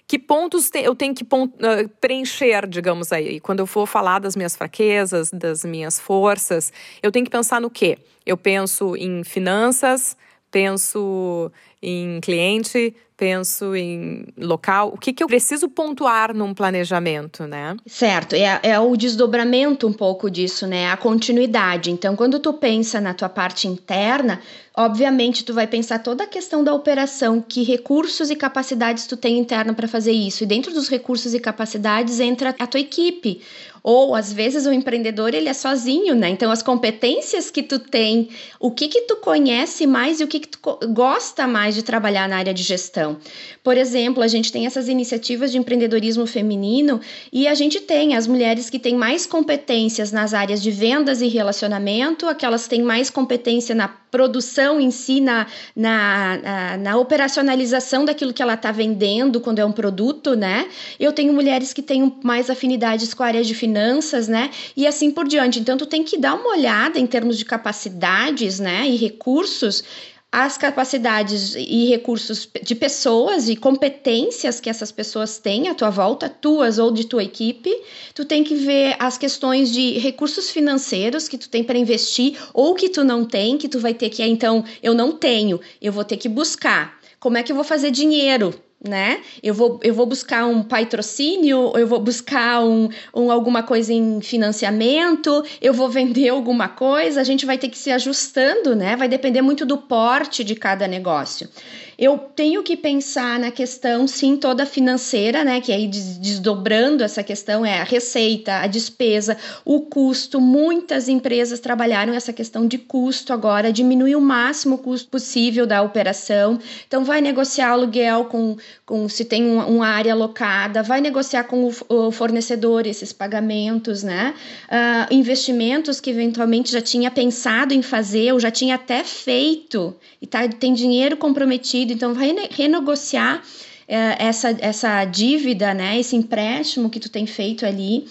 que 0.06 0.18
pontos 0.18 0.70
eu 0.74 0.94
tenho 0.94 1.14
que 1.14 1.22
uh, 1.22 1.88
preencher, 2.00 2.66
digamos 2.66 3.12
aí? 3.12 3.38
Quando 3.40 3.60
eu 3.60 3.66
for 3.66 3.86
falar 3.86 4.18
das 4.18 4.34
minhas 4.34 4.56
fraquezas, 4.56 5.30
das 5.30 5.64
minhas 5.64 6.00
forças, 6.00 6.72
eu 7.02 7.12
tenho 7.12 7.24
que 7.24 7.30
pensar 7.30 7.60
no 7.60 7.70
quê? 7.70 7.98
Eu 8.24 8.36
penso 8.36 8.96
em 8.96 9.22
finanças, 9.22 10.16
penso 10.50 11.52
em 11.82 12.20
cliente, 12.20 12.94
penso 13.18 13.74
em 13.74 14.26
local, 14.38 14.92
o 14.94 14.96
que, 14.96 15.12
que 15.12 15.24
eu 15.24 15.26
preciso 15.26 15.68
pontuar 15.68 16.32
num 16.32 16.54
planejamento, 16.54 17.48
né? 17.48 17.76
Certo, 17.84 18.34
é, 18.34 18.60
é 18.62 18.78
o 18.78 18.96
desdobramento 18.96 19.88
um 19.88 19.92
pouco 19.92 20.30
disso, 20.30 20.68
né? 20.68 20.88
A 20.88 20.96
continuidade. 20.96 21.90
Então, 21.90 22.14
quando 22.14 22.38
tu 22.38 22.52
pensa 22.52 23.00
na 23.00 23.12
tua 23.12 23.28
parte 23.28 23.66
interna, 23.66 24.40
obviamente 24.78 25.44
tu 25.44 25.52
vai 25.52 25.66
pensar 25.66 25.98
toda 25.98 26.22
a 26.22 26.26
questão 26.26 26.62
da 26.62 26.72
operação, 26.72 27.44
que 27.46 27.64
recursos 27.64 28.30
e 28.30 28.36
capacidades 28.36 29.08
tu 29.08 29.16
tem 29.16 29.36
interno 29.36 29.74
para 29.74 29.88
fazer 29.88 30.12
isso. 30.12 30.44
E 30.44 30.46
dentro 30.46 30.72
dos 30.72 30.88
recursos 30.88 31.34
e 31.34 31.40
capacidades 31.40 32.20
entra 32.20 32.54
a 32.56 32.66
tua 32.66 32.78
equipe. 32.78 33.40
Ou 33.82 34.14
às 34.14 34.32
vezes 34.32 34.66
o 34.66 34.72
empreendedor 34.72 35.34
ele 35.34 35.48
é 35.48 35.52
sozinho, 35.52 36.14
né? 36.14 36.28
Então 36.28 36.50
as 36.50 36.62
competências 36.62 37.50
que 37.50 37.62
tu 37.62 37.78
tem, 37.78 38.28
o 38.60 38.70
que 38.70 38.86
que 38.86 39.02
tu 39.02 39.16
conhece 39.16 39.86
mais 39.86 40.20
e 40.20 40.24
o 40.24 40.28
que 40.28 40.40
que 40.40 40.48
tu 40.48 40.58
gosta 40.92 41.46
mais 41.46 41.74
de 41.74 41.82
trabalhar 41.82 42.28
na 42.28 42.36
área 42.36 42.54
de 42.54 42.62
gestão. 42.62 43.16
Por 43.64 43.76
exemplo, 43.76 44.22
a 44.22 44.28
gente 44.28 44.52
tem 44.52 44.66
essas 44.66 44.88
iniciativas 44.88 45.50
de 45.50 45.58
empreendedorismo 45.58 46.26
feminino 46.26 47.00
e 47.32 47.48
a 47.48 47.54
gente 47.54 47.80
tem 47.80 48.14
as 48.14 48.26
mulheres 48.26 48.68
que 48.68 48.78
têm 48.78 48.94
mais 48.94 49.26
competências 49.26 50.12
nas 50.12 50.34
áreas 50.34 50.62
de 50.62 50.70
vendas 50.70 51.20
e 51.20 51.28
relacionamento, 51.28 52.26
aquelas 52.26 52.64
que 52.64 52.70
têm 52.70 52.82
mais 52.82 53.10
competência 53.10 53.74
na 53.74 53.88
produção 53.88 54.67
em 54.80 54.90
si, 54.90 55.20
na, 55.20 55.46
na, 55.74 56.36
na, 56.36 56.76
na 56.76 56.96
operacionalização 56.96 58.04
daquilo 58.04 58.32
que 58.32 58.42
ela 58.42 58.54
está 58.54 58.72
vendendo 58.72 59.40
quando 59.40 59.60
é 59.60 59.64
um 59.64 59.72
produto, 59.72 60.34
né? 60.34 60.68
Eu 60.98 61.12
tenho 61.12 61.32
mulheres 61.32 61.72
que 61.72 61.82
têm 61.82 62.12
mais 62.24 62.50
afinidades 62.50 63.14
com 63.14 63.22
a 63.22 63.26
área 63.26 63.44
de 63.44 63.54
finanças, 63.54 64.26
né? 64.26 64.50
E 64.76 64.86
assim 64.86 65.10
por 65.10 65.28
diante. 65.28 65.60
Então, 65.60 65.76
tu 65.76 65.86
tem 65.86 66.02
que 66.02 66.18
dar 66.18 66.34
uma 66.34 66.50
olhada 66.50 66.98
em 66.98 67.06
termos 67.06 67.38
de 67.38 67.44
capacidades, 67.44 68.58
né? 68.58 68.88
E 68.88 68.96
recursos 68.96 69.84
as 70.30 70.58
capacidades 70.58 71.54
e 71.54 71.86
recursos 71.86 72.48
de 72.62 72.74
pessoas 72.74 73.48
e 73.48 73.56
competências 73.56 74.60
que 74.60 74.68
essas 74.68 74.92
pessoas 74.92 75.38
têm 75.38 75.68
à 75.68 75.74
tua 75.74 75.88
volta, 75.88 76.28
tuas 76.28 76.78
ou 76.78 76.92
de 76.92 77.06
tua 77.06 77.24
equipe. 77.24 77.74
Tu 78.14 78.24
tem 78.24 78.44
que 78.44 78.54
ver 78.54 78.94
as 78.98 79.16
questões 79.16 79.72
de 79.72 79.98
recursos 79.98 80.50
financeiros 80.50 81.28
que 81.28 81.38
tu 81.38 81.48
tem 81.48 81.64
para 81.64 81.78
investir 81.78 82.38
ou 82.52 82.74
que 82.74 82.90
tu 82.90 83.04
não 83.04 83.24
tem, 83.24 83.56
que 83.56 83.68
tu 83.68 83.78
vai 83.80 83.94
ter 83.94 84.10
que, 84.10 84.22
então, 84.22 84.64
eu 84.82 84.92
não 84.92 85.12
tenho, 85.12 85.60
eu 85.80 85.92
vou 85.92 86.04
ter 86.04 86.18
que 86.18 86.28
buscar. 86.28 86.98
Como 87.18 87.38
é 87.38 87.42
que 87.42 87.50
eu 87.50 87.56
vou 87.56 87.64
fazer 87.64 87.90
dinheiro? 87.90 88.54
Né? 88.86 89.20
Eu 89.42 89.52
vou, 89.54 89.80
eu 89.82 89.92
vou 89.92 90.06
buscar 90.06 90.46
um 90.46 90.62
patrocínio, 90.62 91.72
eu 91.76 91.86
vou 91.86 92.00
buscar 92.00 92.64
um, 92.64 92.88
um, 93.14 93.30
alguma 93.30 93.62
coisa 93.62 93.92
em 93.92 94.20
financiamento, 94.20 95.44
eu 95.60 95.74
vou 95.74 95.88
vender 95.88 96.28
alguma 96.28 96.68
coisa, 96.68 97.20
a 97.20 97.24
gente 97.24 97.44
vai 97.44 97.58
ter 97.58 97.68
que 97.68 97.78
se 97.78 97.90
ajustando, 97.90 98.76
né? 98.76 98.94
Vai 98.96 99.08
depender 99.08 99.42
muito 99.42 99.66
do 99.66 99.78
porte 99.78 100.44
de 100.44 100.54
cada 100.54 100.86
negócio. 100.86 101.48
Eu 101.98 102.16
tenho 102.16 102.62
que 102.62 102.76
pensar 102.76 103.40
na 103.40 103.50
questão, 103.50 104.06
sim, 104.06 104.36
toda 104.36 104.64
financeira, 104.64 105.42
né? 105.42 105.60
Que 105.60 105.72
aí 105.72 105.88
desdobrando 105.88 107.02
essa 107.02 107.24
questão 107.24 107.66
é 107.66 107.80
a 107.80 107.84
receita, 107.84 108.60
a 108.60 108.68
despesa, 108.68 109.36
o 109.64 109.80
custo. 109.80 110.40
Muitas 110.40 111.08
empresas 111.08 111.58
trabalharam 111.58 112.14
essa 112.14 112.32
questão 112.32 112.68
de 112.68 112.78
custo 112.78 113.32
agora, 113.32 113.72
diminuir 113.72 114.14
o 114.14 114.20
máximo 114.20 114.76
o 114.76 114.78
custo 114.78 115.08
possível 115.08 115.66
da 115.66 115.82
operação. 115.82 116.60
Então, 116.86 117.02
vai 117.02 117.20
negociar 117.20 117.70
aluguel 117.70 118.26
com, 118.26 118.56
com 118.86 119.08
se 119.08 119.24
tem 119.24 119.44
uma, 119.44 119.66
uma 119.66 119.88
área 119.88 120.12
alocada, 120.12 120.84
vai 120.84 121.00
negociar 121.00 121.44
com 121.44 121.64
o, 121.64 121.72
o 121.88 122.12
fornecedor 122.12 122.86
esses 122.86 123.12
pagamentos, 123.12 124.04
né? 124.04 124.34
Uh, 124.68 125.12
investimentos 125.12 126.00
que 126.00 126.10
eventualmente 126.10 126.70
já 126.70 126.80
tinha 126.80 127.10
pensado 127.10 127.74
em 127.74 127.82
fazer 127.82 128.32
ou 128.32 128.38
já 128.38 128.52
tinha 128.52 128.76
até 128.76 129.02
feito 129.02 129.96
e 130.22 130.26
tá, 130.28 130.46
tem 130.48 130.72
dinheiro 130.74 131.16
comprometido 131.16 131.87
então 131.92 132.14
vai 132.14 132.34
renegociar 132.50 133.42
é, 133.86 134.16
essa, 134.18 134.56
essa 134.60 135.04
dívida, 135.04 135.72
né, 135.72 135.98
esse 135.98 136.14
empréstimo 136.14 136.90
que 136.90 137.00
tu 137.00 137.08
tem 137.08 137.26
feito 137.26 137.64
ali. 137.64 138.06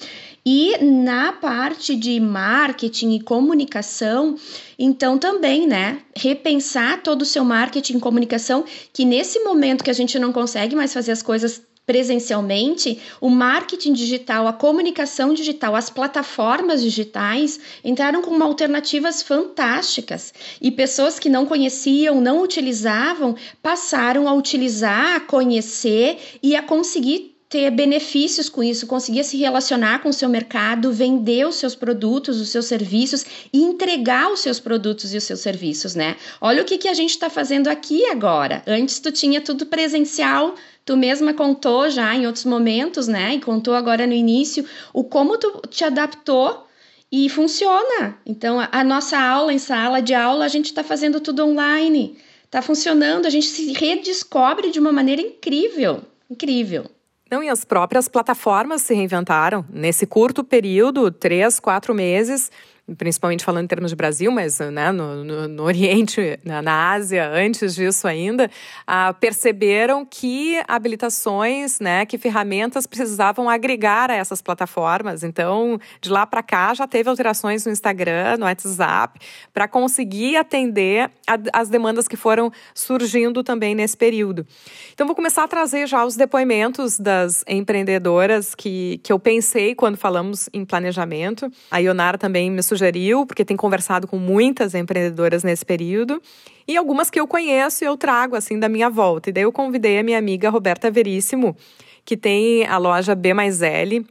E 0.50 0.78
na 0.82 1.34
parte 1.34 1.94
de 1.94 2.22
marketing 2.22 3.16
e 3.16 3.20
comunicação, 3.20 4.38
então 4.80 5.18
também, 5.18 5.68
né, 5.68 6.00
repensar 6.16 7.04
todo 7.04 7.24
o 7.24 7.26
seu 7.26 7.44
marketing 7.44 7.98
e 7.98 8.00
comunicação, 8.00 8.64
que 8.94 9.04
nesse 9.04 9.42
momento 9.42 9.84
que 9.84 9.90
a 9.90 9.94
gente 9.94 10.18
não 10.18 10.32
consegue 10.32 10.74
mais 10.74 10.94
fazer 10.94 11.12
as 11.12 11.22
coisas 11.22 11.62
presencialmente, 11.88 13.00
o 13.22 13.30
marketing 13.30 13.94
digital, 13.94 14.46
a 14.46 14.52
comunicação 14.52 15.34
digital, 15.34 15.74
as 15.74 15.90
plataformas 15.90 16.82
digitais 16.82 17.60
entraram 17.82 18.22
com 18.22 18.44
alternativas 18.44 19.24
fantásticas. 19.24 20.34
E 20.62 20.70
pessoas 20.70 21.18
que 21.18 21.30
não 21.30 21.46
conheciam, 21.46 22.20
não 22.20 22.44
utilizavam, 22.44 23.38
passaram 23.64 24.28
a 24.28 24.34
utilizar, 24.34 25.16
a 25.16 25.20
conhecer 25.22 26.18
e 26.44 26.58
a 26.58 26.62
conseguir 26.62 27.37
ter 27.50 27.72
benefícios 27.72 28.50
com 28.50 28.62
isso, 28.62 28.88
conseguir 28.88 29.24
se 29.24 29.38
relacionar 29.38 30.00
com 30.00 30.10
o 30.10 30.14
seu 30.14 30.28
mercado, 30.28 30.92
vender 30.92 31.48
os 31.48 31.56
seus 31.56 31.76
produtos, 31.76 32.42
os 32.42 32.50
seus 32.50 32.66
serviços 32.66 33.26
e 33.54 33.62
entregar 33.62 34.32
os 34.32 34.42
seus 34.42 34.60
produtos 34.60 35.14
e 35.14 35.18
os 35.18 35.24
seus 35.24 35.40
serviços, 35.40 35.96
né? 35.96 36.18
Olha 36.42 36.62
o 36.62 36.66
que, 36.66 36.78
que 36.78 36.90
a 36.90 36.94
gente 36.94 37.12
está 37.12 37.30
fazendo 37.30 37.70
aqui 37.70 38.06
agora. 38.08 38.62
Antes 38.68 39.00
tu 39.00 39.12
tinha 39.12 39.40
tudo 39.40 39.66
presencial, 39.66 40.56
Tu 40.88 40.96
mesma 40.96 41.34
contou 41.34 41.90
já 41.90 42.16
em 42.16 42.26
outros 42.26 42.46
momentos, 42.46 43.10
né? 43.10 43.36
E 43.36 43.42
contou 43.42 43.74
agora 43.74 44.08
no 44.08 44.14
início 44.14 44.66
o 44.94 45.04
como 45.04 45.38
tu 45.38 45.62
te 45.70 45.84
adaptou 45.84 46.66
e 47.12 47.28
funciona. 47.28 48.18
Então, 48.26 48.58
a, 48.58 48.70
a 48.72 48.84
nossa 48.86 49.20
aula 49.20 49.52
em 49.52 49.60
sala 49.60 50.02
de 50.02 50.14
aula, 50.14 50.46
a 50.46 50.48
gente 50.48 50.68
está 50.68 50.86
fazendo 50.86 51.20
tudo 51.20 51.44
online. 51.44 52.18
Está 52.46 52.62
funcionando, 52.62 53.26
a 53.26 53.30
gente 53.30 53.48
se 53.48 53.74
redescobre 53.74 54.72
de 54.72 54.80
uma 54.80 54.94
maneira 54.94 55.22
incrível. 55.22 56.04
Incrível. 56.30 56.86
Não, 57.30 57.44
e 57.44 57.50
as 57.50 57.66
próprias 57.66 58.08
plataformas 58.08 58.82
se 58.82 58.94
reinventaram. 58.94 59.66
Nesse 59.70 60.06
curto 60.06 60.44
período, 60.44 61.12
três, 61.12 61.60
quatro 61.60 61.94
meses, 61.94 62.50
principalmente 62.96 63.44
falando 63.44 63.66
em 63.66 63.68
termos 63.68 63.92
de 63.92 63.96
Brasil, 63.96 64.32
mas 64.32 64.60
né, 64.60 64.92
no, 64.92 65.24
no, 65.24 65.48
no 65.48 65.64
Oriente, 65.64 66.40
na, 66.44 66.62
na, 66.62 66.92
Ásia, 66.92 67.30
antes 67.30 67.76
disso 67.76 68.08
ainda, 68.08 68.50
ah, 68.86 69.14
perceberam 69.14 70.06
que 70.06 70.62
habilitações, 70.68 71.80
né, 71.82 72.06
que 72.06 72.18
ferramentas 72.18 72.88
precisavam 72.88 73.50
agregar 73.50 74.10
a 74.10 74.16
essas 74.16 74.42
plataformas. 74.42 75.24
Então, 75.24 75.80
de 76.00 76.10
lá 76.10 76.26
para 76.26 76.42
cá, 76.42 76.74
já 76.74 76.88
teve 76.88 77.10
alterações 77.10 77.66
no 77.66 77.72
Instagram, 77.72 78.38
no 78.38 78.46
WhatsApp, 78.46 79.20
para 79.54 79.68
conseguir 79.68 80.38
atender 80.38 81.12
as 81.52 81.68
demandas 81.68 82.08
que 82.08 82.16
foram 82.16 82.52
surgindo 82.74 83.44
também 83.44 83.76
nesse 83.76 83.98
período. 83.98 84.48
Então, 84.94 85.06
vou 85.06 85.16
começar 85.16 85.44
a 85.44 85.48
trazer 85.48 85.88
já 85.88 86.06
os 86.06 86.16
depoimentos 86.16 86.98
das 86.98 87.44
empreendedoras 87.48 88.56
que, 88.56 89.02
que 89.04 89.12
eu 89.12 89.20
pensei 89.20 89.76
quando 89.76 89.98
falamos 89.98 90.50
em 90.54 90.64
planejamento. 90.64 91.52
A 91.70 91.80
Ionara 91.80 92.18
também 92.18 92.50
me 92.50 92.64
sugeriu 92.64 92.77
sugeriu, 92.78 93.26
porque 93.26 93.44
tem 93.44 93.58
conversado 93.58 94.08
com 94.08 94.18
muitas 94.18 94.76
empreendedoras 94.76 95.44
nesse 95.44 95.66
período, 95.66 96.22
e 96.68 96.78
algumas 96.78 97.10
que 97.10 97.20
eu 97.20 97.28
conheço 97.28 97.84
e 97.84 97.88
eu 97.88 97.98
trago 97.98 98.36
assim 98.36 98.60
da 98.60 98.70
minha 98.70 98.90
volta. 98.90 99.30
E 99.30 99.34
daí 99.34 99.44
eu 99.44 99.52
convidei 99.52 99.98
a 100.00 100.04
minha 100.04 100.18
amiga 100.18 100.50
Roberta 100.50 100.92
Veríssimo, 100.92 101.58
que 102.06 102.16
tem 102.16 102.66
a 102.68 102.78
loja 102.78 103.16
B 103.16 103.34
mais 103.34 103.62
L, 103.62 104.06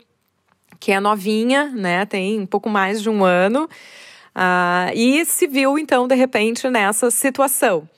que 0.81 0.93
é 0.93 1.01
novinha, 1.01 1.71
né? 1.75 2.05
Tem 2.05 2.41
um 2.41 2.47
pouco 2.47 2.69
mais 2.69 3.01
de 3.01 3.09
um 3.09 3.25
ano. 3.25 3.69
Uh, 4.35 4.93
e 4.95 5.25
se 5.25 5.47
viu, 5.47 5.79
então, 5.79 6.07
de 6.07 6.15
repente, 6.15 6.69
nessa 6.69 7.11
situação. 7.11 7.89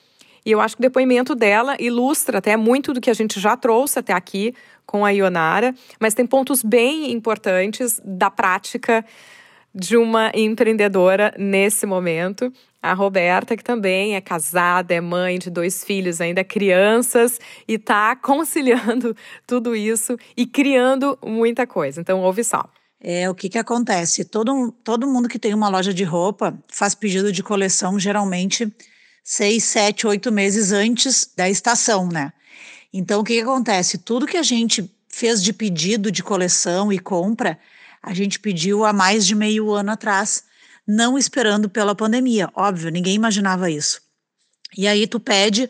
E 0.45 0.51
eu 0.51 0.61
acho 0.61 0.77
que 0.77 0.81
o 0.81 0.87
depoimento 0.87 1.35
dela 1.35 1.75
ilustra 1.79 2.37
até 2.37 2.55
muito 2.55 2.93
do 2.93 3.01
que 3.01 3.09
a 3.09 3.13
gente 3.13 3.39
já 3.39 3.57
trouxe 3.57 3.99
até 3.99 4.13
aqui 4.13 4.53
com 4.85 5.05
a 5.05 5.09
Ionara, 5.09 5.75
mas 5.99 6.13
tem 6.13 6.25
pontos 6.25 6.63
bem 6.63 7.11
importantes 7.11 8.01
da 8.03 8.31
prática 8.31 9.05
de 9.79 9.95
uma 9.95 10.31
empreendedora 10.35 11.33
nesse 11.37 11.85
momento. 11.85 12.51
A 12.81 12.93
Roberta, 12.93 13.57
que 13.57 13.63
também 13.63 14.15
é 14.15 14.21
casada, 14.21 14.93
é 14.93 15.01
mãe 15.01 15.37
de 15.37 15.49
dois 15.49 15.83
filhos, 15.83 16.21
ainda 16.21 16.43
crianças, 16.43 17.39
e 17.67 17.73
está 17.73 18.15
conciliando 18.15 19.15
tudo 19.45 19.75
isso 19.75 20.17
e 20.35 20.45
criando 20.45 21.17
muita 21.25 21.67
coisa. 21.67 21.99
Então, 21.99 22.21
ouve 22.21 22.43
só. 22.43 22.69
É, 23.01 23.29
o 23.29 23.35
que 23.35 23.47
que 23.47 23.57
acontece? 23.57 24.25
Todo, 24.25 24.73
todo 24.83 25.07
mundo 25.07 25.29
que 25.29 25.39
tem 25.39 25.53
uma 25.53 25.69
loja 25.69 25.93
de 25.93 26.03
roupa 26.03 26.57
faz 26.67 26.93
pedido 26.93 27.31
de 27.31 27.41
coleção 27.41 27.97
geralmente 27.97 28.71
seis, 29.23 29.63
sete, 29.63 30.05
oito 30.05 30.31
meses 30.31 30.71
antes 30.71 31.31
da 31.35 31.49
estação, 31.49 32.09
né? 32.09 32.33
Então, 32.91 33.21
o 33.21 33.23
que 33.23 33.35
que 33.35 33.41
acontece? 33.41 33.97
Tudo 33.99 34.25
que 34.25 34.37
a 34.37 34.43
gente 34.43 34.91
fez 35.07 35.43
de 35.43 35.53
pedido 35.53 36.11
de 36.11 36.23
coleção 36.23 36.91
e 36.91 36.99
compra, 36.99 37.57
a 38.01 38.13
gente 38.13 38.39
pediu 38.39 38.85
há 38.85 38.93
mais 38.93 39.25
de 39.25 39.35
meio 39.35 39.71
ano 39.71 39.91
atrás, 39.91 40.43
não 40.87 41.17
esperando 41.17 41.69
pela 41.69 41.93
pandemia. 41.93 42.49
Óbvio, 42.55 42.89
ninguém 42.89 43.15
imaginava 43.15 43.69
isso. 43.69 44.01
E 44.75 44.87
aí 44.87 45.07
tu 45.07 45.19
pede, 45.19 45.65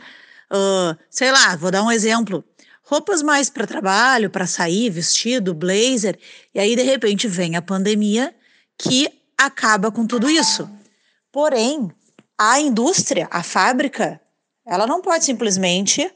uh, 0.52 0.98
sei 1.10 1.32
lá, 1.32 1.56
vou 1.56 1.72
dar 1.72 1.84
um 1.84 1.92
exemplo, 1.92 2.44
roupas 2.84 3.22
mais 3.22 3.50
para 3.50 3.68
trabalho, 3.68 4.30
para 4.30 4.48
sair, 4.48 4.90
vestido, 4.90 5.54
blazer, 5.54 6.18
e 6.54 6.60
aí 6.60 6.76
de 6.76 6.84
repente 6.84 7.28
vem 7.28 7.56
a 7.56 7.62
pandemia 7.62 8.34
que 8.78 9.10
acaba 9.38 9.92
com 9.92 10.06
tudo 10.06 10.30
isso. 10.30 10.70
Porém, 11.32 11.92
a 12.38 12.60
indústria, 12.60 13.28
a 13.30 13.44
fábrica, 13.44 14.20
Ela 14.66 14.86
não 14.86 15.02
pode 15.02 15.26
simplesmente 15.26 16.12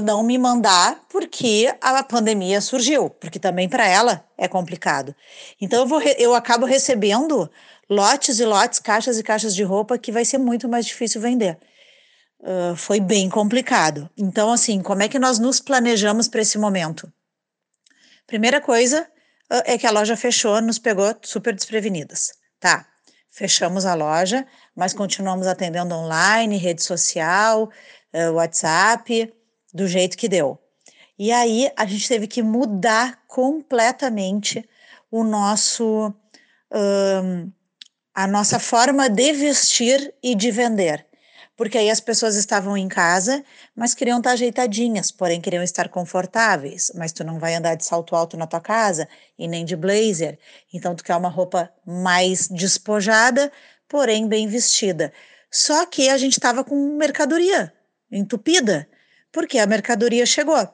não 0.00 0.22
me 0.22 0.38
mandar 0.38 1.04
porque 1.10 1.72
a 1.80 2.02
pandemia 2.02 2.60
surgiu, 2.60 3.10
porque 3.10 3.38
também 3.38 3.68
para 3.68 3.86
ela 3.86 4.26
é 4.38 4.48
complicado. 4.48 5.14
Então 5.60 5.80
eu, 5.80 5.86
vou, 5.86 6.00
eu 6.02 6.34
acabo 6.34 6.64
recebendo 6.64 7.50
lotes 7.88 8.40
e 8.40 8.44
lotes, 8.44 8.78
caixas 8.78 9.18
e 9.18 9.22
caixas 9.22 9.54
de 9.54 9.62
roupa 9.62 9.98
que 9.98 10.10
vai 10.10 10.24
ser 10.24 10.38
muito 10.38 10.68
mais 10.68 10.86
difícil 10.86 11.20
vender. 11.20 11.58
Uh, 12.40 12.76
foi 12.76 13.00
bem 13.00 13.28
complicado. 13.28 14.10
Então, 14.16 14.52
assim, 14.52 14.82
como 14.82 15.02
é 15.02 15.08
que 15.08 15.18
nós 15.18 15.38
nos 15.38 15.60
planejamos 15.60 16.28
para 16.28 16.42
esse 16.42 16.58
momento? 16.58 17.10
Primeira 18.26 18.60
coisa 18.60 19.02
uh, 19.50 19.62
é 19.64 19.78
que 19.78 19.86
a 19.86 19.90
loja 19.90 20.16
fechou, 20.16 20.60
nos 20.60 20.78
pegou 20.78 21.14
super 21.22 21.54
desprevenidas. 21.54 22.32
Tá, 22.60 22.86
fechamos 23.30 23.86
a 23.86 23.94
loja, 23.94 24.46
mas 24.74 24.92
continuamos 24.92 25.46
atendendo 25.46 25.94
online, 25.94 26.56
rede 26.56 26.82
social, 26.82 27.70
uh, 28.12 28.32
WhatsApp, 28.32 29.32
do 29.74 29.88
jeito 29.88 30.16
que 30.16 30.28
deu. 30.28 30.58
E 31.18 31.32
aí 31.32 31.70
a 31.76 31.84
gente 31.84 32.08
teve 32.08 32.26
que 32.26 32.42
mudar 32.42 33.22
completamente 33.26 34.66
o 35.10 35.24
nosso 35.24 36.14
a 38.12 38.26
nossa 38.26 38.58
forma 38.58 39.08
de 39.08 39.32
vestir 39.32 40.12
e 40.22 40.34
de 40.34 40.50
vender 40.50 41.06
porque 41.56 41.78
aí 41.78 41.90
as 41.90 42.00
pessoas 42.00 42.36
estavam 42.36 42.76
em 42.76 42.88
casa, 42.88 43.44
mas 43.76 43.94
queriam 43.94 44.18
estar 44.18 44.32
ajeitadinhas, 44.32 45.10
porém 45.10 45.40
queriam 45.40 45.62
estar 45.62 45.88
confortáveis, 45.88 46.90
mas 46.94 47.12
tu 47.12 47.22
não 47.22 47.38
vai 47.38 47.54
andar 47.54 47.76
de 47.76 47.84
salto 47.84 48.16
alto 48.16 48.36
na 48.36 48.46
tua 48.46 48.60
casa 48.60 49.08
e 49.38 49.46
nem 49.46 49.64
de 49.64 49.76
blazer, 49.76 50.38
então 50.72 50.94
tu 50.94 51.04
quer 51.04 51.16
uma 51.16 51.28
roupa 51.28 51.70
mais 51.86 52.48
despojada, 52.48 53.52
porém 53.88 54.26
bem 54.26 54.48
vestida. 54.48 55.12
Só 55.50 55.86
que 55.86 56.08
a 56.08 56.16
gente 56.16 56.32
estava 56.32 56.64
com 56.64 56.96
mercadoria 56.96 57.72
entupida, 58.10 58.88
porque 59.34 59.58
a 59.58 59.66
mercadoria 59.66 60.24
chegou. 60.24 60.66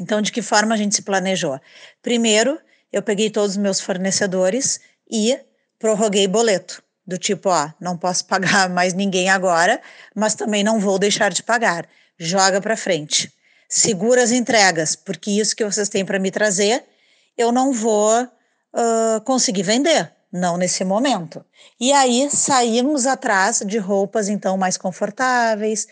Então, 0.00 0.20
de 0.20 0.32
que 0.32 0.42
forma 0.42 0.74
a 0.74 0.76
gente 0.76 0.96
se 0.96 1.02
planejou? 1.02 1.60
Primeiro, 2.02 2.58
eu 2.92 3.00
peguei 3.00 3.30
todos 3.30 3.52
os 3.52 3.56
meus 3.56 3.80
fornecedores 3.80 4.80
e 5.08 5.38
prorroguei 5.78 6.26
boleto 6.26 6.82
do 7.06 7.16
tipo, 7.16 7.50
ó, 7.50 7.70
não 7.80 7.96
posso 7.96 8.24
pagar 8.28 8.68
mais 8.68 8.92
ninguém 8.94 9.30
agora, 9.30 9.80
mas 10.14 10.34
também 10.34 10.64
não 10.64 10.80
vou 10.80 10.98
deixar 10.98 11.32
de 11.32 11.42
pagar. 11.42 11.86
Joga 12.18 12.60
para 12.60 12.76
frente. 12.76 13.32
Segura 13.68 14.22
as 14.22 14.32
entregas, 14.32 14.96
porque 14.96 15.30
isso 15.30 15.54
que 15.54 15.64
vocês 15.64 15.88
têm 15.88 16.04
para 16.04 16.18
me 16.18 16.30
trazer, 16.30 16.84
eu 17.36 17.52
não 17.52 17.72
vou 17.72 18.22
uh, 18.22 19.20
conseguir 19.24 19.62
vender, 19.62 20.10
não 20.32 20.56
nesse 20.56 20.84
momento. 20.84 21.44
E 21.80 21.92
aí 21.92 22.28
saímos 22.30 23.06
atrás 23.06 23.62
de 23.64 23.78
roupas 23.78 24.28
então 24.28 24.56
mais 24.56 24.76
confortáveis, 24.76 25.86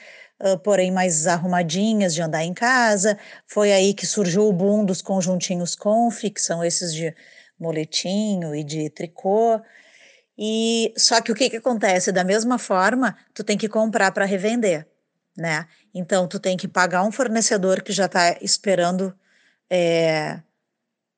porém 0.63 0.91
mais 0.91 1.27
arrumadinhas 1.27 2.15
de 2.15 2.23
andar 2.23 2.45
em 2.45 2.53
casa. 2.53 3.19
Foi 3.47 3.73
aí 3.73 3.95
que 3.95 4.07
surgiu 4.07 4.49
o 4.49 4.53
boom 4.53 4.85
dos 4.85 5.01
conjuntinhos 5.01 5.75
conf, 5.75 6.23
que 6.31 6.41
são 6.41 6.65
esses 6.65 6.93
de 6.93 7.15
moletinho 7.59 8.55
e 8.55 8.65
de 8.65 8.91
tricô. 8.91 9.61
E 10.37 10.93
só 10.97 11.21
que 11.21 11.31
o 11.31 11.35
que, 11.35 11.51
que 11.51 11.57
acontece? 11.57 12.11
Da 12.11 12.25
mesma 12.25 12.59
forma, 12.59 13.17
tu 13.33 13.45
tem 13.45 13.57
que 13.57 13.69
comprar 13.69 14.11
para 14.13 14.25
revender, 14.25 14.87
né? 15.37 15.67
Então, 15.95 16.27
tu 16.27 16.41
tem 16.41 16.57
que 16.57 16.67
pagar 16.67 17.05
um 17.05 17.13
fornecedor 17.13 17.83
que 17.83 17.93
já 17.93 18.07
está 18.07 18.37
esperando 18.41 19.15
é, 19.71 20.41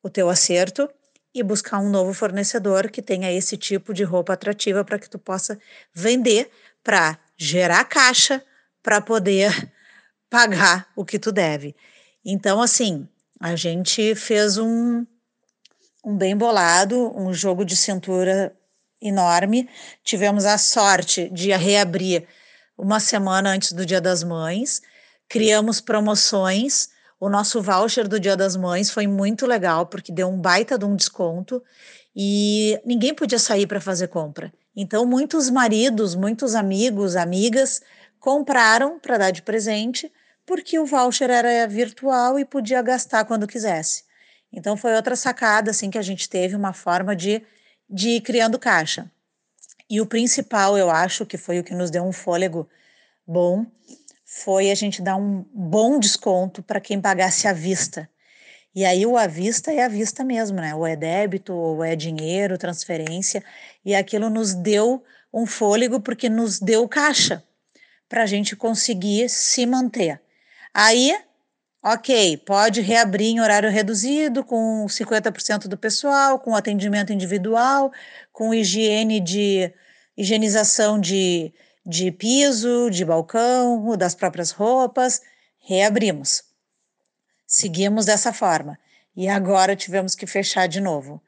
o 0.03 0.11
teu 0.11 0.29
acerto 0.29 0.89
e 1.35 1.43
buscar 1.43 1.79
um 1.79 1.89
novo 1.89 2.13
fornecedor 2.13 2.91
que 2.91 3.01
tenha 3.01 3.33
esse 3.33 3.57
tipo 3.57 3.95
de 3.95 4.05
roupa 4.05 4.35
atrativa 4.35 4.85
para 4.85 4.99
que 4.99 5.09
tu 5.09 5.19
possa 5.19 5.59
vender 5.93 6.51
para 6.83 7.19
gerar 7.37 7.85
caixa 7.85 8.43
para 8.85 9.01
poder 9.01 9.73
pagar 10.31 10.87
o 10.95 11.05
que 11.05 11.19
tu 11.19 11.33
deve. 11.33 11.75
Então, 12.25 12.63
assim, 12.63 13.09
a 13.41 13.57
gente 13.57 14.15
fez 14.15 14.59
um, 14.59 15.05
um 16.05 16.17
bem 16.17 16.37
bolado, 16.37 17.13
um 17.19 17.35
jogo 17.35 17.65
de 17.65 17.75
cintura 17.75 18.57
enorme. 19.03 19.69
Tivemos 20.05 20.45
a 20.45 20.57
sorte 20.57 21.29
de 21.31 21.51
reabrir 21.51 22.27
uma 22.77 23.01
semana 23.01 23.51
antes 23.51 23.73
do 23.73 23.85
Dia 23.85 24.01
das 24.01 24.23
Mães. 24.23 24.81
Criamos 25.29 25.81
promoções. 25.81 26.89
O 27.19 27.29
nosso 27.29 27.63
voucher 27.63 28.07
do 28.07 28.21
Dia 28.21 28.37
das 28.37 28.57
Mães 28.57 28.91
foi 28.91 29.07
muito 29.07 29.47
legal, 29.47 29.87
porque 29.87 30.13
deu 30.13 30.29
um 30.29 30.39
baita 30.39 30.79
de 30.79 30.85
um 30.85 30.95
desconto 30.95 31.63
e 32.15 32.79
ninguém 32.85 33.15
podia 33.15 33.39
sair 33.39 33.67
para 33.67 33.81
fazer 33.81 34.09
compra. 34.09 34.53
Então, 34.77 35.07
muitos 35.07 35.49
maridos, 35.51 36.15
muitos 36.15 36.55
amigos, 36.55 37.17
amigas 37.17 37.81
compraram 38.25 38.99
para 38.99 39.19
dar 39.19 39.31
de 39.31 39.43
presente, 39.43 40.11
porque 40.47 40.79
o 40.79 40.87
voucher 40.87 41.29
era 41.29 41.69
virtual 41.69 42.39
e 42.39 42.45
podia 42.47 42.81
gastar 42.81 43.27
quando 43.27 43.47
quisesse. 43.47 44.03
Então, 44.51 44.79
foi 44.79 44.95
outra 44.95 45.15
sacada 45.15 45.71
assim 45.71 45.91
que 45.91 45.99
a 45.99 46.03
gente 46.03 46.27
teve, 46.27 46.57
uma 46.57 46.73
forma 46.73 47.15
de 47.15 47.43
de 47.87 48.09
ir 48.13 48.23
criando 48.23 48.59
caixa. 48.59 49.11
E 49.91 50.01
o 50.01 50.07
principal, 50.07 50.79
eu 50.79 50.91
acho, 50.91 51.27
que 51.27 51.37
foi 51.37 51.59
o 51.59 51.63
que 51.63 51.75
nos 51.75 51.91
deu 51.91 52.03
um 52.03 52.13
fôlego 52.13 52.67
bom, 53.27 53.67
foi 54.25 54.71
a 54.71 54.75
gente 54.75 55.03
dar 55.03 55.17
um 55.17 55.45
bom 55.53 55.99
desconto 55.99 56.63
para 56.63 56.81
quem 56.81 56.99
pagasse 56.99 57.47
à 57.47 57.53
vista. 57.53 58.09
E 58.75 58.87
aí 58.87 59.05
o 59.05 59.19
à 59.19 59.27
vista 59.27 59.71
é 59.71 59.85
à 59.85 59.89
vista 59.89 60.25
mesmo, 60.25 60.63
né? 60.63 60.75
Ou 60.75 60.87
é 60.87 60.97
débito, 60.97 61.53
ou 61.53 61.85
é 61.85 61.95
dinheiro, 61.95 62.57
transferência. 62.57 63.45
E 63.85 63.95
aquilo 63.95 64.31
nos 64.31 64.55
deu 64.55 65.05
um 65.31 65.45
fôlego 65.45 66.01
porque 66.01 66.31
nos 66.31 66.59
deu 66.59 66.89
caixa 66.89 67.45
para 68.15 68.23
a 68.23 68.27
gente 68.27 68.55
conseguir 68.55 69.29
se 69.29 69.67
manter. 69.67 70.23
Aí 70.73 71.17
Ok, 71.87 72.39
pode 72.47 72.81
reabrir 72.81 73.27
em 73.27 73.41
horário 73.41 73.69
reduzido, 73.69 74.43
com 74.43 74.87
50% 74.87 75.69
do 75.69 75.77
pessoal, 75.77 76.39
com 76.39 76.57
atendimento 76.57 77.13
individual, 77.13 77.93
com 78.33 78.55
higiene 78.55 79.21
de 79.21 79.71
higienização 80.17 80.99
de, 80.99 81.53
de 81.85 82.11
piso, 82.11 82.89
de 82.89 83.05
balcão, 83.05 83.95
das 83.99 84.15
próprias 84.15 84.51
roupas. 84.51 85.21
Reabrimos. 85.59 86.43
Seguimos 87.47 88.07
dessa 88.07 88.33
forma. 88.33 88.79
E 89.15 89.29
agora 89.29 89.77
tivemos 89.77 90.15
que 90.15 90.27
fechar 90.27 90.67
de 90.67 90.81
novo. 90.81 91.23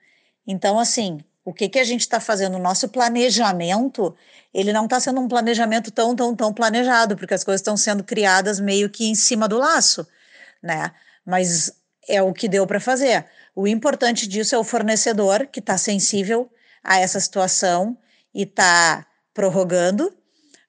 Então, 0.46 0.78
assim, 0.78 1.18
o 1.46 1.54
que, 1.54 1.70
que 1.70 1.78
a 1.78 1.84
gente 1.84 2.02
está 2.02 2.20
fazendo? 2.20 2.56
O 2.56 2.62
nosso 2.62 2.88
planejamento, 2.88 4.14
ele 4.52 4.70
não 4.70 4.84
está 4.84 5.00
sendo 5.00 5.20
um 5.20 5.28
planejamento 5.28 5.90
tão, 5.90 6.14
tão, 6.14 6.36
tão 6.36 6.52
planejado, 6.52 7.16
porque 7.16 7.32
as 7.32 7.42
coisas 7.42 7.60
estão 7.60 7.78
sendo 7.78 8.04
criadas 8.04 8.60
meio 8.60 8.90
que 8.90 9.06
em 9.06 9.14
cima 9.14 9.48
do 9.48 9.56
laço 9.56 10.06
né? 10.66 10.92
Mas 11.24 11.72
é 12.08 12.22
o 12.22 12.32
que 12.32 12.48
deu 12.48 12.66
para 12.66 12.80
fazer. 12.80 13.24
O 13.54 13.66
importante 13.66 14.26
disso 14.26 14.54
é 14.54 14.58
o 14.58 14.64
fornecedor 14.64 15.46
que 15.46 15.60
está 15.60 15.78
sensível 15.78 16.50
a 16.82 16.98
essa 16.98 17.18
situação 17.20 17.96
e 18.34 18.42
está 18.42 19.06
prorrogando. 19.32 20.12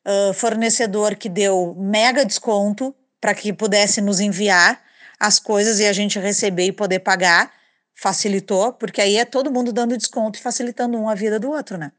Uh, 0.05 0.33
fornecedor 0.33 1.15
que 1.15 1.27
deu 1.27 1.75
mega 1.77 2.25
desconto 2.25 2.95
para 3.19 3.33
que 3.33 3.51
pudesse 3.51 3.99
nos 3.99 4.19
enviar 4.21 4.81
as 5.19 5.37
coisas 5.37 5.79
e 5.79 5.85
a 5.85 5.91
gente 5.91 6.17
receber 6.17 6.67
e 6.67 6.71
poder 6.71 6.99
pagar, 6.99 7.51
facilitou, 7.97 8.71
porque 8.73 9.01
aí 9.01 9.17
é 9.17 9.25
todo 9.25 9.51
mundo 9.51 9.73
dando 9.73 9.97
desconto 9.97 10.38
e 10.38 10.41
facilitando 10.41 10.97
um 10.97 11.10
a 11.10 11.15
vida 11.15 11.39
do 11.39 11.49
outro, 11.49 11.77
né? 11.77 11.91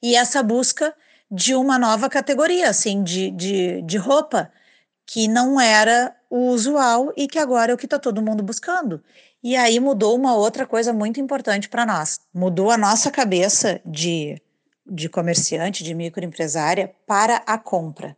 E 0.00 0.14
essa 0.14 0.42
busca 0.42 0.94
de 1.28 1.54
uma 1.54 1.76
nova 1.78 2.08
categoria, 2.08 2.70
assim, 2.70 3.02
de, 3.02 3.30
de, 3.32 3.82
de 3.82 3.96
roupa, 3.96 4.50
que 5.04 5.26
não 5.26 5.60
era 5.60 6.14
o 6.30 6.50
usual 6.50 7.12
e 7.16 7.26
que 7.26 7.38
agora 7.38 7.72
é 7.72 7.74
o 7.74 7.78
que 7.78 7.86
está 7.86 7.98
todo 7.98 8.22
mundo 8.22 8.42
buscando. 8.42 9.02
E 9.42 9.56
aí 9.56 9.80
mudou 9.80 10.14
uma 10.14 10.36
outra 10.36 10.64
coisa 10.66 10.92
muito 10.92 11.20
importante 11.20 11.68
para 11.68 11.84
nós. 11.84 12.20
Mudou 12.32 12.70
a 12.70 12.78
nossa 12.78 13.10
cabeça 13.10 13.80
de, 13.84 14.40
de 14.86 15.08
comerciante, 15.08 15.82
de 15.82 15.94
microempresária, 15.94 16.94
para 17.06 17.42
a 17.46 17.58
compra. 17.58 18.16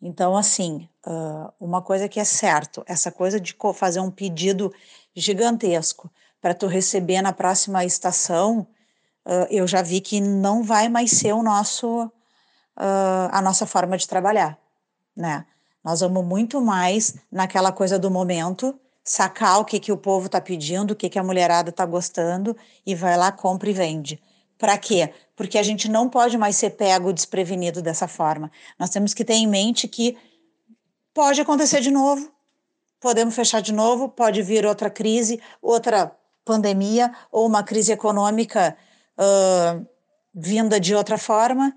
Então, 0.00 0.36
assim, 0.36 0.88
uma 1.58 1.82
coisa 1.82 2.08
que 2.08 2.20
é 2.20 2.24
certo, 2.24 2.84
essa 2.86 3.10
coisa 3.10 3.40
de 3.40 3.56
fazer 3.74 3.98
um 4.00 4.10
pedido 4.10 4.72
gigantesco 5.20 6.10
para 6.40 6.54
tu 6.54 6.66
receber 6.66 7.20
na 7.22 7.32
próxima 7.32 7.84
estação, 7.84 8.66
uh, 9.26 9.46
eu 9.50 9.66
já 9.66 9.82
vi 9.82 10.00
que 10.00 10.20
não 10.20 10.62
vai 10.62 10.88
mais 10.88 11.10
ser 11.10 11.32
o 11.32 11.42
nosso, 11.42 12.04
uh, 12.04 13.28
a 13.30 13.42
nossa 13.42 13.66
forma 13.66 13.96
de 13.96 14.06
trabalhar, 14.06 14.58
né? 15.16 15.44
Nós 15.84 16.00
vamos 16.00 16.24
muito 16.24 16.60
mais 16.60 17.16
naquela 17.30 17.72
coisa 17.72 17.98
do 17.98 18.10
momento, 18.10 18.78
sacar 19.02 19.60
o 19.60 19.64
que, 19.64 19.80
que 19.80 19.90
o 19.90 19.96
povo 19.96 20.26
está 20.26 20.40
pedindo, 20.40 20.90
o 20.90 20.96
que, 20.96 21.08
que 21.08 21.18
a 21.18 21.22
mulherada 21.22 21.70
está 21.70 21.86
gostando 21.86 22.56
e 22.84 22.94
vai 22.94 23.16
lá, 23.16 23.32
compra 23.32 23.70
e 23.70 23.72
vende. 23.72 24.20
Para 24.58 24.76
quê? 24.76 25.14
Porque 25.34 25.56
a 25.56 25.62
gente 25.62 25.88
não 25.88 26.08
pode 26.10 26.36
mais 26.36 26.56
ser 26.56 26.70
pego 26.70 27.12
desprevenido 27.12 27.80
dessa 27.80 28.08
forma. 28.08 28.50
Nós 28.78 28.90
temos 28.90 29.14
que 29.14 29.24
ter 29.24 29.34
em 29.34 29.46
mente 29.46 29.86
que 29.88 30.16
pode 31.14 31.40
acontecer 31.40 31.80
de 31.80 31.90
novo, 31.90 32.30
podemos 33.00 33.34
fechar 33.34 33.60
de 33.60 33.72
novo, 33.72 34.08
pode 34.08 34.42
vir 34.42 34.66
outra 34.66 34.90
crise, 34.90 35.40
outra 35.60 36.12
pandemia 36.44 37.12
ou 37.30 37.46
uma 37.46 37.62
crise 37.62 37.92
econômica 37.92 38.76
uh, 39.18 39.86
vinda 40.34 40.80
de 40.80 40.94
outra 40.94 41.18
forma. 41.18 41.74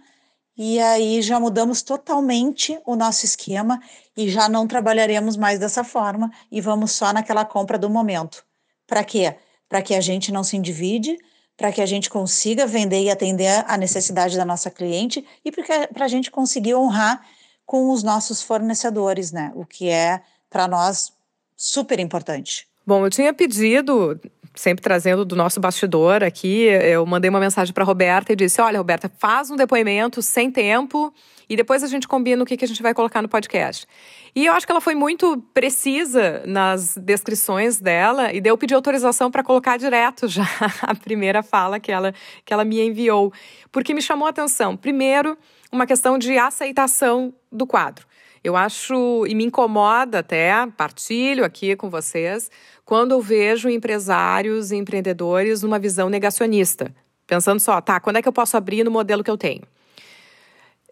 e 0.57 0.79
aí 0.79 1.21
já 1.21 1.39
mudamos 1.39 1.81
totalmente 1.81 2.79
o 2.85 2.95
nosso 2.95 3.25
esquema 3.25 3.81
e 4.15 4.29
já 4.29 4.47
não 4.49 4.67
trabalharemos 4.67 5.37
mais 5.37 5.57
dessa 5.57 5.83
forma 5.83 6.29
e 6.51 6.61
vamos 6.61 6.91
só 6.91 7.13
naquela 7.13 7.45
compra 7.45 7.77
do 7.77 7.89
momento. 7.89 8.45
Para 8.85 9.03
quê? 9.03 9.35
Para 9.69 9.81
que 9.81 9.95
a 9.95 10.01
gente 10.01 10.31
não 10.31 10.43
se 10.43 10.57
endivide, 10.57 11.17
para 11.57 11.71
que 11.71 11.81
a 11.81 11.85
gente 11.85 12.09
consiga 12.09 12.65
vender 12.65 13.01
e 13.01 13.09
atender 13.09 13.63
a 13.67 13.77
necessidade 13.77 14.35
da 14.35 14.45
nossa 14.45 14.69
cliente 14.69 15.25
e 15.45 15.51
para 15.51 16.05
a 16.05 16.07
gente 16.07 16.29
conseguir 16.29 16.75
honrar 16.75 17.25
com 17.65 17.89
os 17.91 18.03
nossos 18.03 18.41
fornecedores, 18.41 19.31
né? 19.31 19.51
O 19.55 19.65
que 19.65 19.89
é 19.89 20.21
para 20.51 20.67
nós 20.67 21.11
super 21.55 21.99
importante. 21.99 22.67
Bom, 22.85 23.05
eu 23.05 23.09
tinha 23.09 23.33
pedido 23.33 24.19
sempre 24.53 24.83
trazendo 24.83 25.23
do 25.23 25.35
nosso 25.35 25.59
bastidor 25.59 26.23
aqui, 26.23 26.63
eu 26.63 27.05
mandei 27.05 27.29
uma 27.29 27.39
mensagem 27.39 27.73
para 27.73 27.83
Roberta 27.83 28.33
e 28.33 28.35
disse: 28.35 28.59
Olha, 28.61 28.77
Roberta, 28.77 29.09
faz 29.17 29.49
um 29.49 29.55
depoimento 29.55 30.21
sem 30.21 30.51
tempo 30.51 31.13
e 31.49 31.55
depois 31.55 31.83
a 31.83 31.87
gente 31.87 32.07
combina 32.07 32.43
o 32.43 32.45
que, 32.45 32.57
que 32.57 32.65
a 32.65 32.67
gente 32.67 32.81
vai 32.81 32.93
colocar 32.93 33.21
no 33.21 33.29
podcast. 33.29 33.87
E 34.35 34.45
eu 34.45 34.53
acho 34.53 34.65
que 34.65 34.71
ela 34.71 34.81
foi 34.81 34.95
muito 34.95 35.37
precisa 35.53 36.43
nas 36.45 36.95
descrições 36.97 37.79
dela 37.79 38.33
e 38.33 38.41
deu 38.41 38.57
pedir 38.57 38.73
autorização 38.73 39.29
para 39.29 39.43
colocar 39.43 39.77
direto 39.77 40.27
já 40.27 40.47
a 40.81 40.95
primeira 40.95 41.43
fala 41.43 41.79
que 41.79 41.91
ela, 41.91 42.13
que 42.43 42.53
ela 42.53 42.65
me 42.65 42.81
enviou, 42.81 43.31
porque 43.71 43.93
me 43.93 44.01
chamou 44.01 44.27
a 44.27 44.31
atenção. 44.31 44.75
Primeiro, 44.75 45.37
uma 45.71 45.85
questão 45.85 46.17
de 46.17 46.37
aceitação 46.37 47.33
do 47.51 47.65
quadro. 47.65 48.05
Eu 48.43 48.55
acho 48.55 49.25
e 49.27 49.35
me 49.35 49.45
incomoda 49.45 50.19
até, 50.19 50.51
partilho 50.75 51.45
aqui 51.45 51.75
com 51.75 51.89
vocês, 51.89 52.49
quando 52.83 53.11
eu 53.11 53.21
vejo 53.21 53.69
empresários 53.69 54.71
e 54.71 54.77
empreendedores 54.77 55.61
numa 55.61 55.77
visão 55.77 56.09
negacionista. 56.09 56.93
Pensando 57.27 57.59
só, 57.59 57.79
tá, 57.79 57.99
quando 57.99 58.17
é 58.17 58.21
que 58.21 58.27
eu 58.27 58.33
posso 58.33 58.57
abrir 58.57 58.83
no 58.83 58.91
modelo 58.91 59.23
que 59.23 59.29
eu 59.29 59.37
tenho? 59.37 59.61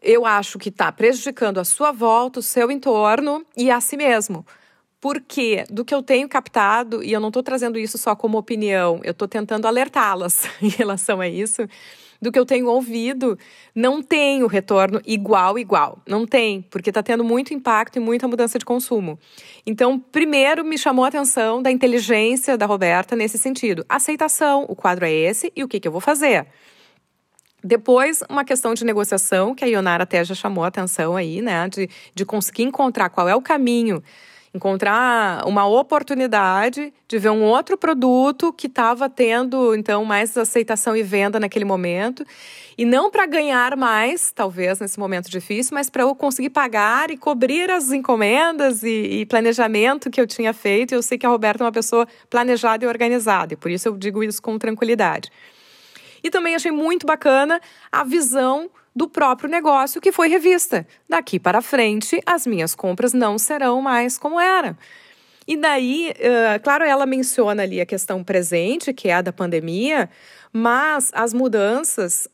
Eu 0.01 0.25
acho 0.25 0.59
que 0.59 0.69
está 0.69 0.91
prejudicando 0.91 1.59
a 1.59 1.65
sua 1.65 1.91
volta, 1.91 2.39
o 2.39 2.43
seu 2.43 2.71
entorno 2.71 3.43
e 3.57 3.69
a 3.71 3.81
si 3.81 3.97
mesmo. 3.97 4.45
Porque 5.01 5.63
do 5.69 5.83
que 5.83 5.93
eu 5.93 6.03
tenho 6.03 6.29
captado, 6.29 7.03
e 7.03 7.11
eu 7.11 7.19
não 7.19 7.29
estou 7.29 7.41
trazendo 7.41 7.79
isso 7.79 7.97
só 7.97 8.15
como 8.15 8.37
opinião, 8.37 9.01
eu 9.03 9.11
estou 9.11 9.27
tentando 9.27 9.65
alertá-las 9.65 10.43
em 10.61 10.69
relação 10.69 11.19
a 11.19 11.27
isso 11.27 11.67
do 12.21 12.31
que 12.31 12.39
eu 12.39 12.45
tenho 12.45 12.67
ouvido, 12.67 13.37
não 13.73 14.01
tem 14.01 14.43
o 14.43 14.47
retorno 14.47 15.01
igual, 15.05 15.57
igual. 15.57 16.01
Não 16.07 16.25
tem, 16.25 16.61
porque 16.69 16.89
está 16.89 17.01
tendo 17.01 17.23
muito 17.23 17.53
impacto 17.53 17.95
e 17.95 17.99
muita 17.99 18.27
mudança 18.27 18.59
de 18.59 18.65
consumo. 18.65 19.17
Então, 19.65 19.99
primeiro 19.99 20.65
me 20.65 20.77
chamou 20.77 21.05
a 21.05 21.07
atenção 21.07 21.61
da 21.61 21.71
inteligência 21.71 22.57
da 22.57 22.65
Roberta 22.65 23.15
nesse 23.15 23.37
sentido. 23.37 23.85
Aceitação, 23.87 24.65
o 24.67 24.75
quadro 24.75 25.05
é 25.05 25.11
esse 25.11 25.51
e 25.55 25.63
o 25.63 25.67
que, 25.67 25.79
que 25.79 25.87
eu 25.87 25.91
vou 25.91 26.01
fazer? 26.01 26.47
Depois, 27.63 28.23
uma 28.29 28.45
questão 28.45 28.73
de 28.73 28.85
negociação, 28.85 29.53
que 29.53 29.65
a 29.65 29.67
Ionara 29.67 30.03
até 30.03 30.23
já 30.23 30.33
chamou 30.33 30.63
a 30.63 30.67
atenção 30.67 31.15
aí, 31.15 31.41
né? 31.41 31.67
De, 31.67 31.89
de 32.15 32.25
conseguir 32.25 32.63
encontrar 32.63 33.09
qual 33.09 33.27
é 33.27 33.35
o 33.35 33.41
caminho 33.41 34.01
encontrar 34.53 35.45
uma 35.47 35.67
oportunidade 35.67 36.91
de 37.07 37.19
ver 37.19 37.29
um 37.29 37.43
outro 37.43 37.77
produto 37.77 38.51
que 38.51 38.67
estava 38.67 39.07
tendo 39.07 39.75
então 39.75 40.03
mais 40.03 40.35
aceitação 40.35 40.95
e 40.95 41.03
venda 41.03 41.39
naquele 41.39 41.65
momento. 41.65 42.25
E 42.77 42.85
não 42.85 43.11
para 43.11 43.25
ganhar 43.25 43.75
mais 43.75 44.31
talvez 44.31 44.79
nesse 44.79 44.97
momento 44.97 45.29
difícil 45.29 45.73
mas 45.73 45.89
para 45.89 46.03
eu 46.03 46.15
conseguir 46.15 46.49
pagar 46.49 47.11
e 47.11 47.17
cobrir 47.17 47.69
as 47.69 47.91
encomendas 47.91 48.81
e, 48.83 49.21
e, 49.21 49.25
planejamento 49.25 50.09
que 50.09 50.19
eu 50.19 50.25
tinha 50.25 50.53
feito. 50.53 50.93
Eu 50.93 51.03
sei 51.03 51.17
que 51.17 51.25
a 51.25 51.29
Roberta 51.29 51.63
é 51.63 51.65
uma 51.65 51.71
pessoa 51.71 52.07
planejada 52.29 52.83
e 52.85 52.87
organizada 52.87 53.53
e 53.53 53.57
por 53.57 53.69
isso 53.69 53.87
eu 53.87 53.97
digo 53.97 54.23
isso 54.23 54.41
com 54.41 54.57
tranquilidade. 54.57 55.31
E 56.23 56.29
também 56.29 56.55
achei 56.55 56.71
muito 56.71 57.05
bacana 57.05 57.61
a 57.91 58.03
visão 58.03 58.69
do 58.99 59.07
próprio 59.07 59.49
negócio 59.49 60.01
que 60.01 60.11
foi 60.11 60.27
revista. 60.27 60.85
Daqui 61.07 61.39
para 61.39 61.61
frente, 61.61 62.21
as 62.25 62.45
minhas 62.45 62.75
compras 62.75 63.13
não 63.13 63.37
serão 63.37 63.81
mais 63.81 64.17
como 64.17 64.37
era. 64.37 64.77
E 65.47 65.55
daí, 65.55 66.11
uh, 66.11 66.61
claro, 66.61 66.83
ela 66.83 67.05
menciona 67.05 67.63
ali 67.63 67.79
a 67.79 67.85
questão 67.85 68.21
presente, 68.25 68.91
que 68.91 69.07
é 69.07 69.13
a 69.13 69.21
da 69.21 69.31
pandemia, 69.31 70.09
mas 70.51 71.11
as 71.13 71.33
mudanças 71.33 72.27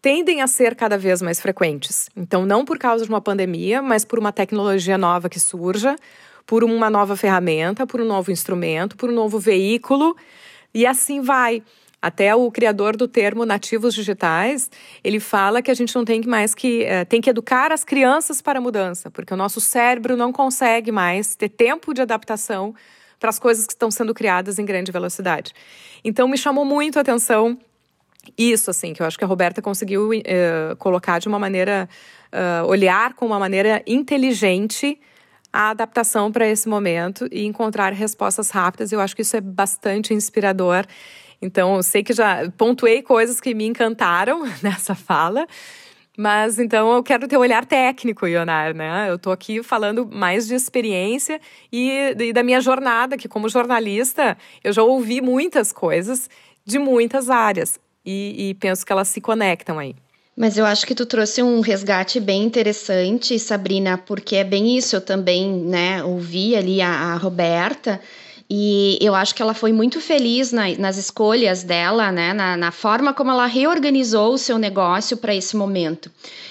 tendem 0.00 0.42
a 0.42 0.46
ser 0.46 0.76
cada 0.76 0.96
vez 0.96 1.20
mais 1.20 1.40
frequentes. 1.40 2.08
Então, 2.16 2.46
não 2.46 2.64
por 2.64 2.78
causa 2.78 3.04
de 3.04 3.10
uma 3.10 3.20
pandemia, 3.20 3.82
mas 3.82 4.04
por 4.04 4.16
uma 4.16 4.30
tecnologia 4.30 4.96
nova 4.96 5.28
que 5.28 5.40
surja, 5.40 5.96
por 6.46 6.62
uma 6.62 6.88
nova 6.88 7.16
ferramenta, 7.16 7.84
por 7.84 8.00
um 8.00 8.06
novo 8.06 8.30
instrumento, 8.30 8.96
por 8.96 9.10
um 9.10 9.14
novo 9.14 9.40
veículo, 9.40 10.16
e 10.72 10.86
assim 10.86 11.20
vai. 11.20 11.64
Até 12.02 12.34
o 12.34 12.50
criador 12.50 12.96
do 12.96 13.06
termo 13.06 13.46
nativos 13.46 13.94
digitais, 13.94 14.68
ele 15.04 15.20
fala 15.20 15.62
que 15.62 15.70
a 15.70 15.74
gente 15.74 15.94
não 15.94 16.04
tem 16.04 16.20
mais 16.26 16.52
que 16.52 16.82
é, 16.82 17.04
tem 17.04 17.20
que 17.20 17.30
educar 17.30 17.70
as 17.70 17.84
crianças 17.84 18.42
para 18.42 18.58
a 18.58 18.62
mudança, 18.62 19.08
porque 19.08 19.32
o 19.32 19.36
nosso 19.36 19.60
cérebro 19.60 20.16
não 20.16 20.32
consegue 20.32 20.90
mais 20.90 21.36
ter 21.36 21.48
tempo 21.48 21.94
de 21.94 22.02
adaptação 22.02 22.74
para 23.20 23.30
as 23.30 23.38
coisas 23.38 23.68
que 23.68 23.72
estão 23.72 23.88
sendo 23.88 24.12
criadas 24.12 24.58
em 24.58 24.64
grande 24.64 24.90
velocidade. 24.90 25.52
Então 26.02 26.26
me 26.26 26.36
chamou 26.36 26.64
muito 26.64 26.98
a 26.98 27.02
atenção 27.02 27.56
isso, 28.36 28.70
assim, 28.70 28.92
que 28.92 29.02
eu 29.02 29.06
acho 29.06 29.16
que 29.16 29.24
a 29.24 29.26
Roberta 29.26 29.62
conseguiu 29.62 30.10
uh, 30.10 30.76
colocar 30.78 31.20
de 31.20 31.28
uma 31.28 31.38
maneira, 31.38 31.88
uh, 32.32 32.66
olhar 32.66 33.14
com 33.14 33.26
uma 33.26 33.38
maneira 33.38 33.80
inteligente 33.86 34.98
a 35.52 35.70
adaptação 35.70 36.32
para 36.32 36.48
esse 36.48 36.68
momento 36.68 37.28
e 37.30 37.44
encontrar 37.44 37.92
respostas 37.92 38.50
rápidas. 38.50 38.90
Eu 38.90 39.00
acho 39.00 39.14
que 39.14 39.22
isso 39.22 39.36
é 39.36 39.40
bastante 39.40 40.14
inspirador 40.14 40.86
então, 41.42 41.74
eu 41.74 41.82
sei 41.82 42.04
que 42.04 42.12
já 42.12 42.48
pontuei 42.56 43.02
coisas 43.02 43.40
que 43.40 43.52
me 43.52 43.66
encantaram 43.66 44.48
nessa 44.62 44.94
fala. 44.94 45.46
Mas 46.16 46.58
então 46.58 46.94
eu 46.94 47.02
quero 47.02 47.26
ter 47.26 47.38
um 47.38 47.40
olhar 47.40 47.64
técnico, 47.64 48.26
Ionar, 48.26 48.74
né? 48.74 49.08
Eu 49.08 49.16
estou 49.16 49.32
aqui 49.32 49.62
falando 49.62 50.06
mais 50.06 50.46
de 50.46 50.54
experiência 50.54 51.40
e, 51.72 52.14
e, 52.18 52.32
da 52.34 52.42
minha 52.42 52.60
jornada, 52.60 53.16
que 53.16 53.26
como 53.26 53.48
jornalista 53.48 54.36
eu 54.62 54.72
já 54.74 54.82
ouvi 54.82 55.22
muitas 55.22 55.72
coisas 55.72 56.28
de 56.66 56.78
muitas 56.78 57.30
áreas 57.30 57.80
e, 58.04 58.50
e 58.50 58.54
penso 58.54 58.84
que 58.84 58.92
elas 58.92 59.08
se 59.08 59.22
conectam 59.22 59.78
aí. 59.78 59.96
Mas 60.36 60.58
eu 60.58 60.66
acho 60.66 60.86
que 60.86 60.94
tu 60.94 61.06
trouxe 61.06 61.42
um 61.42 61.60
resgate 61.60 62.20
bem 62.20 62.44
interessante, 62.44 63.38
Sabrina, 63.38 63.96
porque 63.96 64.36
é 64.36 64.44
bem 64.44 64.76
isso. 64.76 64.96
Eu 64.96 65.00
também, 65.00 65.50
né, 65.50 66.04
ouvi 66.04 66.54
ali 66.54 66.82
a, 66.82 66.90
a 66.90 67.16
Roberta 67.16 67.98
e 68.54 68.98
eu 69.00 69.14
acho 69.14 69.34
que 69.34 69.40
ela 69.40 69.54
foi 69.54 69.72
muito 69.72 69.98
feliz 69.98 70.52
na, 70.52 70.64
nas 70.76 70.98
escolhas 70.98 71.62
dela, 71.62 72.12
né, 72.12 72.34
na, 72.34 72.54
na 72.54 72.70
forma 72.70 73.14
como 73.14 73.30
ela 73.30 73.46
reorganizou 73.46 74.34
o 74.34 74.36
seu 74.36 74.58
negócio 74.58 75.16
para 75.16 75.34
esse 75.34 75.56
momento. 75.56 76.10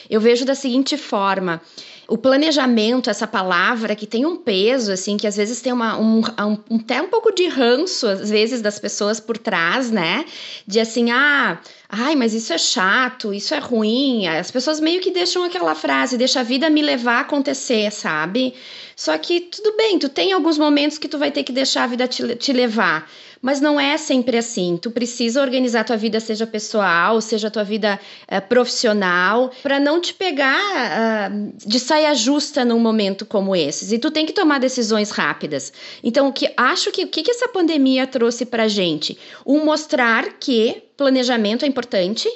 Eu 0.10 0.20
vejo 0.20 0.44
da 0.44 0.56
seguinte 0.56 0.98
forma: 0.98 1.62
o 2.08 2.18
planejamento, 2.18 3.10
essa 3.10 3.28
palavra 3.28 3.96
que 3.96 4.06
tem 4.06 4.26
um 4.26 4.36
peso, 4.36 4.92
assim, 4.92 5.18
que 5.18 5.28
às 5.28 5.38
vezes 5.38 5.62
tem 5.62 5.72
uma, 5.72 5.98
um, 5.98 6.20
um, 6.20 6.78
até 6.78 7.02
um 7.02 7.08
pouco 7.08 7.34
de 7.34 7.48
ranço, 7.48 8.08
às 8.08 8.30
vezes, 8.30 8.62
das 8.62 8.80
pessoas 8.80 9.20
por 9.20 9.38
trás, 9.38 9.90
né? 9.92 10.26
De 10.68 10.80
assim, 10.80 11.12
ah, 11.12 11.60
ai, 11.88 12.16
mas 12.16 12.34
isso 12.34 12.52
é 12.52 12.58
chato, 12.58 13.34
isso 13.34 13.54
é 13.54 13.60
ruim. 13.60 14.28
As 14.28 14.52
pessoas 14.52 14.80
meio 14.80 15.02
que 15.02 15.12
deixam 15.12 15.44
aquela 15.44 15.76
frase, 15.76 16.18
deixa 16.18 16.42
a 16.42 16.44
vida 16.44 16.70
me 16.70 16.82
levar 16.82 17.18
a 17.18 17.22
acontecer, 17.22 17.92
sabe? 17.92 18.54
Só 18.96 19.18
que 19.18 19.42
tudo 19.42 19.76
bem, 19.78 19.98
tu 19.98 20.10
tem 20.10 20.34
alguns 20.34 20.58
momentos 20.58 20.98
que 20.98 21.08
tu 21.08 21.18
vai 21.18 21.32
ter 21.32 21.44
que 21.44 21.52
deixar 21.52 21.84
a 21.84 21.88
vida 21.88 22.08
te, 22.08 22.36
te 22.36 22.52
levar. 22.54 23.10
Mas 23.42 23.60
não 23.60 23.80
é 23.80 23.98
sempre 23.98 24.38
assim. 24.38 24.78
Tu 24.80 24.92
precisa 24.92 25.42
organizar 25.42 25.84
tua 25.84 25.98
vida, 25.98 26.20
seja 26.20 26.46
pessoal, 26.46 27.20
seja 27.20 27.50
tua 27.50 27.64
vida 27.64 28.00
uh, 28.32 28.48
profissional, 28.48 29.52
para 29.64 29.80
não 29.80 30.00
te 30.00 30.14
pegar 30.14 30.60
uh, 30.60 31.54
de 31.58 31.80
saia 31.80 32.14
justa 32.14 32.64
num 32.64 32.80
momento 32.80 33.26
como 33.26 33.56
esses. 33.56 33.92
E 33.92 33.98
tu 33.98 34.12
tem 34.12 34.26
que 34.26 34.34
tomar 34.34 34.60
decisões 34.60 35.10
rápidas. 35.10 35.74
Então, 36.04 36.28
o 36.28 36.34
que 36.34 36.54
acho 36.56 36.92
que 36.92 37.04
o 37.04 37.08
que, 37.08 37.24
que 37.24 37.32
essa 37.32 37.48
pandemia 37.48 38.06
trouxe 38.06 38.46
para 38.46 38.68
gente? 38.68 39.18
Um 39.46 39.66
mostrar 39.66 40.38
que 40.40 40.84
planejamento 40.96 41.66
é 41.66 41.68
importante. 41.68 42.30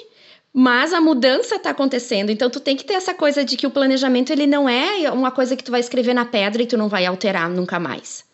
Mas 0.58 0.94
a 0.94 1.02
mudança 1.02 1.56
está 1.56 1.68
acontecendo, 1.68 2.30
então 2.30 2.48
tu 2.48 2.58
tem 2.58 2.74
que 2.74 2.82
ter 2.82 2.94
essa 2.94 3.12
coisa 3.12 3.44
de 3.44 3.58
que 3.58 3.66
o 3.66 3.70
planejamento 3.70 4.32
ele 4.32 4.46
não 4.46 4.66
é 4.66 5.12
uma 5.12 5.30
coisa 5.30 5.54
que 5.54 5.62
tu 5.62 5.70
vai 5.70 5.80
escrever 5.80 6.14
na 6.14 6.24
pedra 6.24 6.62
e 6.62 6.66
tu 6.66 6.78
não 6.78 6.88
vai 6.88 7.04
alterar 7.04 7.50
nunca 7.50 7.78
mais. 7.78 8.24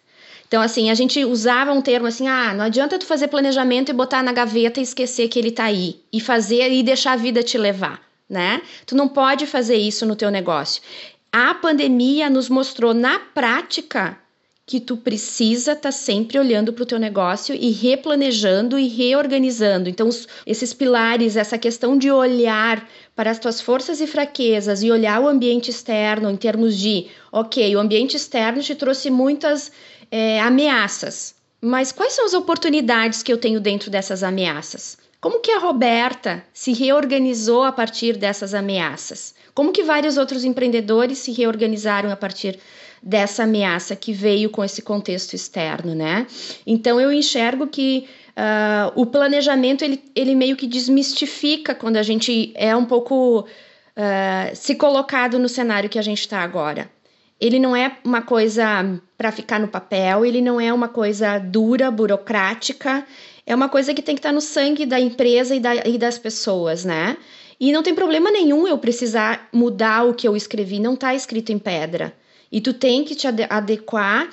Então, 0.53 0.61
assim, 0.61 0.91
a 0.91 0.95
gente 0.95 1.25
usava 1.25 1.73
um 1.73 1.81
termo 1.81 2.07
assim: 2.07 2.29
ah, 2.29 2.53
não 2.53 2.67
adianta 2.67 2.99
tu 2.99 3.07
fazer 3.07 3.29
planejamento 3.29 3.89
e 3.89 3.95
botar 3.95 4.23
na 4.23 4.35
gaveta 4.35 4.81
e 4.81 4.83
esquecer 4.83 5.27
que 5.29 5.39
ele 5.39 5.51
tá 5.51 5.65
aí. 5.65 6.03
E 6.13 6.21
fazer 6.21 6.71
e 6.71 6.83
deixar 6.83 7.13
a 7.13 7.17
vida 7.17 7.43
te 7.43 7.57
levar, 7.57 8.03
né? 8.29 8.61
Tu 8.85 8.95
não 8.95 9.09
pode 9.09 9.47
fazer 9.47 9.77
isso 9.77 10.05
no 10.05 10.15
teu 10.15 10.31
negócio. 10.31 10.83
A 11.33 11.55
pandemia 11.55 12.29
nos 12.29 12.51
mostrou 12.51 12.93
na 12.93 13.19
prática 13.19 14.19
que 14.65 14.79
tu 14.79 14.97
precisa 14.97 15.73
estar 15.73 15.83
tá 15.83 15.93
sempre 15.93 16.39
olhando 16.39 16.73
para 16.73 16.85
o 16.85 16.87
teu 16.87 16.99
negócio 16.99 17.55
e 17.55 17.71
replanejando 17.71 18.79
e 18.79 18.87
reorganizando. 18.87 19.89
Então, 19.89 20.09
esses 20.47 20.73
pilares, 20.73 21.37
essa 21.37 21.59
questão 21.59 21.99
de 21.99 22.11
olhar 22.11 22.89
para 23.15 23.31
as 23.31 23.39
tuas 23.39 23.61
forças 23.61 24.01
e 24.01 24.07
fraquezas 24.07 24.83
e 24.83 24.91
olhar 24.91 25.21
o 25.21 25.29
ambiente 25.29 25.71
externo 25.71 26.31
em 26.31 26.37
termos 26.37 26.79
de, 26.79 27.09
ok, 27.31 27.75
o 27.75 27.81
ambiente 27.81 28.17
externo 28.17 28.63
te 28.63 28.75
trouxe 28.75 29.11
muitas 29.11 29.73
é, 30.11 30.41
ameaças. 30.41 31.35
Mas 31.61 31.93
quais 31.93 32.13
são 32.13 32.25
as 32.25 32.35
oportunidades 32.35 33.23
que 33.23 33.33
eu 33.33 33.39
tenho 33.39 33.61
dentro 33.61 33.91
dessas 33.91 34.23
ameaças? 34.23 34.97
Como 35.23 35.39
que 35.39 35.53
a 35.53 35.59
Roberta 35.61 36.45
se 36.53 36.73
reorganizou 36.73 37.63
a 37.63 37.71
partir 37.71 38.17
dessas 38.17 38.55
ameaças? 38.55 39.37
Como 39.55 39.71
que 39.71 39.85
vários 39.85 40.17
outros 40.17 40.45
empreendedores 40.45 41.19
se 41.19 41.31
reorganizaram 41.31 42.11
a 42.11 42.17
partir 42.17 42.59
dessa 43.01 43.45
ameaça 43.45 43.95
que 43.95 44.13
veio 44.13 44.51
com 44.51 44.65
esse 44.65 44.83
contexto 44.83 45.35
externo, 45.35 45.95
né? 45.95 46.27
Então 46.67 47.01
eu 47.01 47.13
enxergo 47.13 47.69
que 47.69 48.09
Uh, 48.33 48.89
o 48.95 49.05
planejamento 49.05 49.85
ele, 49.85 50.03
ele 50.17 50.35
meio 50.35 50.57
que 50.57 50.67
desmistifica 50.67 51.75
quando 51.75 51.99
a 51.99 52.03
gente 52.03 52.51
é 52.55 52.75
um 52.75 52.87
pouco 52.87 53.41
uh, 53.41 54.57
se 54.57 54.75
colocado 54.75 55.39
no 55.39 55.51
cenário 55.51 55.91
que 55.91 55.99
a 55.99 56.03
gente 56.03 56.21
está 56.21 56.39
agora. 56.39 56.91
Ele 57.39 57.59
não 57.59 57.77
é 57.77 57.99
uma 58.03 58.23
coisa 58.23 58.99
para 59.19 59.31
ficar 59.31 59.61
no 59.61 59.69
papel, 59.69 60.25
ele 60.25 60.41
não 60.41 60.59
é 60.59 60.73
uma 60.73 60.89
coisa 60.89 61.37
dura, 61.37 61.91
burocrática, 61.91 63.05
é 63.47 63.55
uma 63.55 63.69
coisa 63.69 63.93
que 63.93 64.03
tem 64.03 64.15
que 64.15 64.21
estar 64.21 64.33
no 64.33 64.41
sangue 64.41 64.87
da 64.87 65.01
empresa 65.01 65.55
e, 65.55 65.61
da, 65.61 65.75
e 65.77 65.99
das 65.99 66.19
pessoas, 66.19 66.85
né? 66.85 67.17
E 67.59 67.73
não 67.73 67.83
tem 67.83 67.95
problema 67.95 68.31
nenhum 68.31 68.67
eu 68.67 68.79
precisar 68.79 69.49
mudar 69.53 70.05
o 70.05 70.15
que 70.15 70.27
eu 70.27 70.37
escrevi, 70.37 70.81
não 70.81 70.95
está 70.95 71.15
escrito 71.15 71.53
em 71.53 71.59
pedra. 71.59 72.13
E 72.51 72.61
tu 72.61 72.75
tem 72.75 73.03
que 73.03 73.15
te 73.15 73.27
adequar 73.27 74.29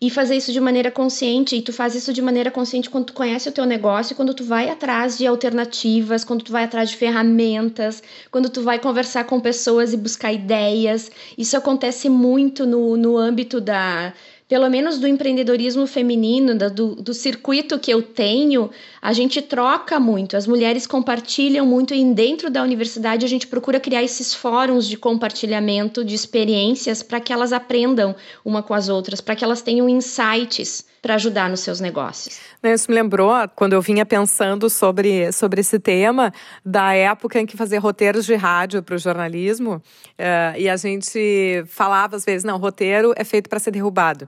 e 0.00 0.10
fazer 0.10 0.36
isso 0.36 0.52
de 0.52 0.60
maneira 0.60 0.90
consciente. 0.90 1.56
E 1.56 1.62
tu 1.62 1.72
faz 1.72 1.94
isso 1.94 2.12
de 2.12 2.22
maneira 2.22 2.50
consciente 2.50 2.88
quando 2.88 3.06
tu 3.06 3.12
conhece 3.12 3.48
o 3.48 3.52
teu 3.52 3.64
negócio, 3.64 4.14
quando 4.14 4.34
tu 4.34 4.44
vai 4.44 4.68
atrás 4.68 5.18
de 5.18 5.26
alternativas, 5.26 6.24
quando 6.24 6.44
tu 6.44 6.52
vai 6.52 6.64
atrás 6.64 6.90
de 6.90 6.96
ferramentas, 6.96 8.02
quando 8.30 8.48
tu 8.48 8.62
vai 8.62 8.78
conversar 8.78 9.24
com 9.24 9.40
pessoas 9.40 9.92
e 9.92 9.96
buscar 9.96 10.32
ideias. 10.32 11.10
Isso 11.36 11.56
acontece 11.56 12.08
muito 12.08 12.64
no, 12.64 12.96
no 12.96 13.16
âmbito 13.16 13.60
da 13.60 14.12
pelo 14.48 14.68
menos 14.68 14.98
do 14.98 15.06
empreendedorismo 15.06 15.86
feminino, 15.86 16.54
do, 16.70 16.94
do 16.96 17.14
circuito 17.14 17.78
que 17.78 17.90
eu 17.90 18.02
tenho, 18.02 18.70
a 19.04 19.12
gente 19.12 19.42
troca 19.42 20.00
muito, 20.00 20.34
as 20.34 20.46
mulheres 20.46 20.86
compartilham 20.86 21.66
muito 21.66 21.92
e 21.92 22.02
dentro 22.14 22.48
da 22.48 22.62
universidade 22.62 23.22
a 23.22 23.28
gente 23.28 23.46
procura 23.46 23.78
criar 23.78 24.02
esses 24.02 24.32
fóruns 24.32 24.88
de 24.88 24.96
compartilhamento 24.96 26.02
de 26.02 26.14
experiências 26.14 27.02
para 27.02 27.20
que 27.20 27.30
elas 27.30 27.52
aprendam 27.52 28.16
uma 28.42 28.62
com 28.62 28.72
as 28.72 28.88
outras, 28.88 29.20
para 29.20 29.36
que 29.36 29.44
elas 29.44 29.60
tenham 29.60 29.90
insights 29.90 30.86
para 31.02 31.16
ajudar 31.16 31.50
nos 31.50 31.60
seus 31.60 31.80
negócios. 31.80 32.40
Isso 32.62 32.90
me 32.90 32.94
lembrou, 32.94 33.30
quando 33.54 33.74
eu 33.74 33.82
vinha 33.82 34.06
pensando 34.06 34.70
sobre, 34.70 35.30
sobre 35.32 35.60
esse 35.60 35.78
tema, 35.78 36.32
da 36.64 36.94
época 36.94 37.38
em 37.38 37.44
que 37.44 37.58
fazia 37.58 37.78
roteiros 37.78 38.24
de 38.24 38.34
rádio 38.34 38.82
para 38.82 38.94
o 38.94 38.98
jornalismo, 38.98 39.74
uh, 39.74 40.58
e 40.58 40.66
a 40.66 40.78
gente 40.78 41.62
falava 41.68 42.16
às 42.16 42.24
vezes, 42.24 42.42
não, 42.42 42.56
roteiro 42.56 43.12
é 43.16 43.22
feito 43.22 43.50
para 43.50 43.58
ser 43.58 43.70
derrubado. 43.70 44.26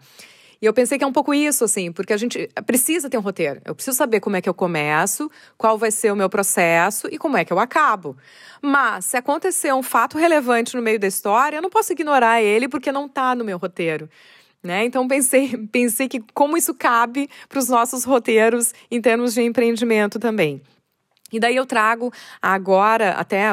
E 0.60 0.66
eu 0.66 0.72
pensei 0.72 0.96
que 0.98 1.04
é 1.04 1.06
um 1.06 1.12
pouco 1.12 1.34
isso, 1.34 1.64
assim, 1.64 1.92
porque 1.92 2.12
a 2.12 2.16
gente 2.16 2.48
precisa 2.64 3.10
ter 3.10 3.18
um 3.18 3.20
roteiro. 3.20 3.60
Eu 3.64 3.74
preciso 3.74 3.96
saber 3.96 4.20
como 4.20 4.36
é 4.36 4.40
que 4.40 4.48
eu 4.48 4.54
começo, 4.54 5.30
qual 5.56 5.76
vai 5.76 5.90
ser 5.90 6.12
o 6.12 6.16
meu 6.16 6.28
processo 6.28 7.08
e 7.10 7.18
como 7.18 7.36
é 7.36 7.44
que 7.44 7.52
eu 7.52 7.58
acabo. 7.58 8.16
Mas, 8.62 9.04
se 9.06 9.16
acontecer 9.16 9.72
um 9.74 9.82
fato 9.82 10.16
relevante 10.16 10.74
no 10.74 10.82
meio 10.82 10.98
da 10.98 11.06
história, 11.06 11.58
eu 11.58 11.62
não 11.62 11.70
posso 11.70 11.92
ignorar 11.92 12.42
ele 12.42 12.68
porque 12.68 12.90
não 12.90 13.06
está 13.06 13.34
no 13.34 13.44
meu 13.44 13.58
roteiro. 13.58 14.08
Né? 14.62 14.84
Então 14.84 15.06
pensei, 15.06 15.56
pensei 15.70 16.08
que 16.08 16.20
como 16.34 16.56
isso 16.56 16.74
cabe 16.74 17.28
para 17.48 17.58
os 17.58 17.68
nossos 17.68 18.04
roteiros 18.04 18.74
em 18.90 19.00
termos 19.00 19.32
de 19.32 19.42
empreendimento 19.42 20.18
também. 20.18 20.60
E 21.32 21.40
daí 21.40 21.56
eu 21.56 21.66
trago 21.66 22.12
agora, 22.40 23.12
até 23.12 23.46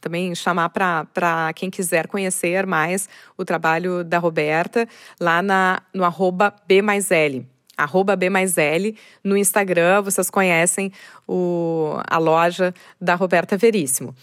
também 0.00 0.34
chamar 0.34 0.68
para 0.68 1.52
quem 1.54 1.70
quiser 1.70 2.06
conhecer 2.06 2.66
mais 2.66 3.08
o 3.36 3.44
trabalho 3.44 4.04
da 4.04 4.18
Roberta, 4.18 4.86
lá 5.18 5.40
na, 5.40 5.82
no 5.92 6.04
arroba 6.04 6.54
B 6.66 6.82
mais 6.82 7.10
L. 7.10 7.46
Arroba 7.76 8.14
B 8.14 8.28
mais 8.28 8.58
L 8.58 8.96
no 9.22 9.36
Instagram, 9.36 10.02
vocês 10.02 10.28
conhecem 10.30 10.92
o, 11.26 11.94
a 12.08 12.18
loja 12.18 12.74
da 13.00 13.14
Roberta 13.14 13.56
Veríssimo. 13.56 14.14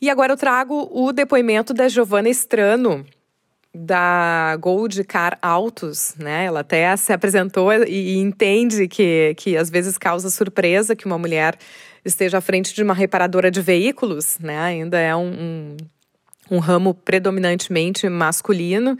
E 0.00 0.10
agora 0.10 0.32
eu 0.32 0.36
trago 0.36 0.88
o 0.90 1.12
depoimento 1.12 1.72
da 1.72 1.88
Giovana 1.88 2.28
Estrano, 2.28 3.04
da 3.76 4.56
Gold 4.58 5.04
Car 5.04 5.38
Autos, 5.42 6.14
né? 6.18 6.46
Ela 6.46 6.60
até 6.60 6.96
se 6.96 7.12
apresentou 7.12 7.72
e, 7.72 8.16
entende 8.16 8.88
que, 8.88 9.34
que 9.36 9.56
às 9.56 9.70
vezes 9.70 9.98
causa 9.98 10.30
surpresa 10.30 10.96
que 10.96 11.06
uma 11.06 11.18
mulher 11.18 11.56
esteja 12.06 12.38
à 12.38 12.40
frente 12.40 12.74
de 12.74 12.82
uma 12.82 12.94
reparadora 12.94 13.50
de 13.50 13.60
veículos, 13.60 14.38
né? 14.38 14.58
Ainda 14.58 14.98
é 14.98 15.14
um, 15.14 15.26
um, 15.28 15.76
um 16.52 16.58
ramo 16.58 16.94
predominantemente 16.94 18.08
masculino. 18.08 18.96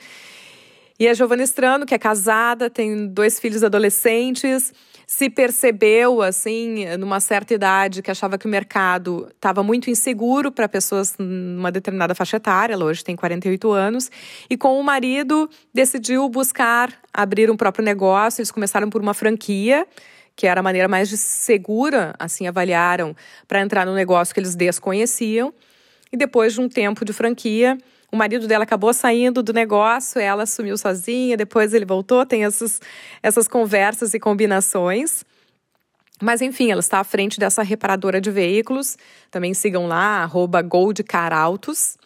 E 0.99 1.07
a 1.07 1.15
Giovana 1.15 1.43
Estrano, 1.43 1.85
que 1.85 1.95
é 1.95 1.99
casada, 1.99 2.71
tem 2.71 3.07
dois 3.07 3.39
filhos 3.39 3.63
adolescentes, 3.63 4.73
se 5.07 5.29
percebeu, 5.29 6.23
assim, 6.23 6.87
numa 6.99 7.21
certa 7.21 7.53
idade, 7.53 8.03
que 8.03 8.11
achava 8.11 8.39
que 8.39 8.47
o 8.47 8.49
mercado 8.49 9.29
estava 9.35 9.63
muito 9.63 9.91
inseguro 9.91 10.51
para 10.51 10.67
pessoas 10.69 11.15
numa 11.19 11.71
determinada 11.71 12.15
faixa 12.15 12.39
etária, 12.39 12.73
ela 12.73 12.87
hoje 12.87 13.05
tem 13.05 13.15
48 13.15 13.71
anos, 13.73 14.11
e 14.49 14.57
com 14.57 14.81
o 14.81 14.83
marido 14.83 15.49
decidiu 15.73 16.27
buscar 16.31 16.93
abrir 17.13 17.51
um 17.51 17.57
próprio 17.57 17.85
negócio. 17.85 18.41
Eles 18.41 18.51
começaram 18.51 18.89
por 18.89 19.03
uma 19.03 19.13
franquia, 19.13 19.87
que 20.37 20.47
era 20.47 20.61
a 20.61 20.63
maneira 20.63 20.87
mais 20.87 21.09
segura, 21.19 22.15
assim 22.19 22.47
avaliaram, 22.47 23.17
para 23.49 23.63
entrar 23.63 23.87
no 23.87 23.95
negócio 23.95 24.35
que 24.35 24.39
eles 24.39 24.55
desconheciam. 24.55 25.53
E 26.13 26.17
depois 26.17 26.53
de 26.53 26.61
um 26.61 26.69
tempo 26.69 27.05
de 27.05 27.13
franquia, 27.13 27.79
o 28.13 28.17
marido 28.17 28.47
dela 28.47 28.65
acabou 28.65 28.93
saindo 28.93 29.43
do 29.43 29.53
negócio, 29.53 30.21
ela 30.21 30.43
assumiu 30.43 30.77
sozinha, 30.77 31.37
depois 31.37 31.73
ele 31.73 31.87
voltou, 31.87 32.25
tem 32.27 32.45
essas, 32.45 32.81
essas 33.23 33.49
conversas 33.49 34.13
e 34.13 34.21
combinações. 34.21 35.25
Mas 36.23 36.41
enfim, 36.41 36.71
ela 36.71 36.81
está 36.81 37.01
à 37.01 37.05
frente 37.05 37.41
dessa 37.41 37.63
reparadora 37.63 38.21
de 38.21 38.31
veículos. 38.31 38.97
Também 39.31 39.53
sigam 39.55 39.87
lá, 39.87 40.23
arroba 40.23 40.63
goldcarautos. 40.63 41.97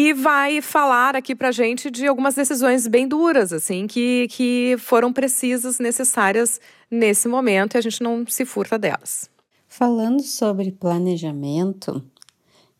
E 0.00 0.12
vai 0.12 0.62
falar 0.62 1.16
aqui 1.16 1.34
pra 1.34 1.50
gente 1.50 1.90
de 1.90 2.06
algumas 2.06 2.36
decisões 2.36 2.86
bem 2.86 3.08
duras, 3.08 3.52
assim, 3.52 3.88
que, 3.88 4.28
que 4.28 4.76
foram 4.78 5.12
precisas, 5.12 5.80
necessárias 5.80 6.60
nesse 6.88 7.26
momento 7.26 7.74
e 7.74 7.78
a 7.78 7.80
gente 7.80 8.00
não 8.00 8.24
se 8.24 8.44
furta 8.44 8.78
delas. 8.78 9.28
Falando 9.66 10.22
sobre 10.22 10.70
planejamento, 10.70 12.00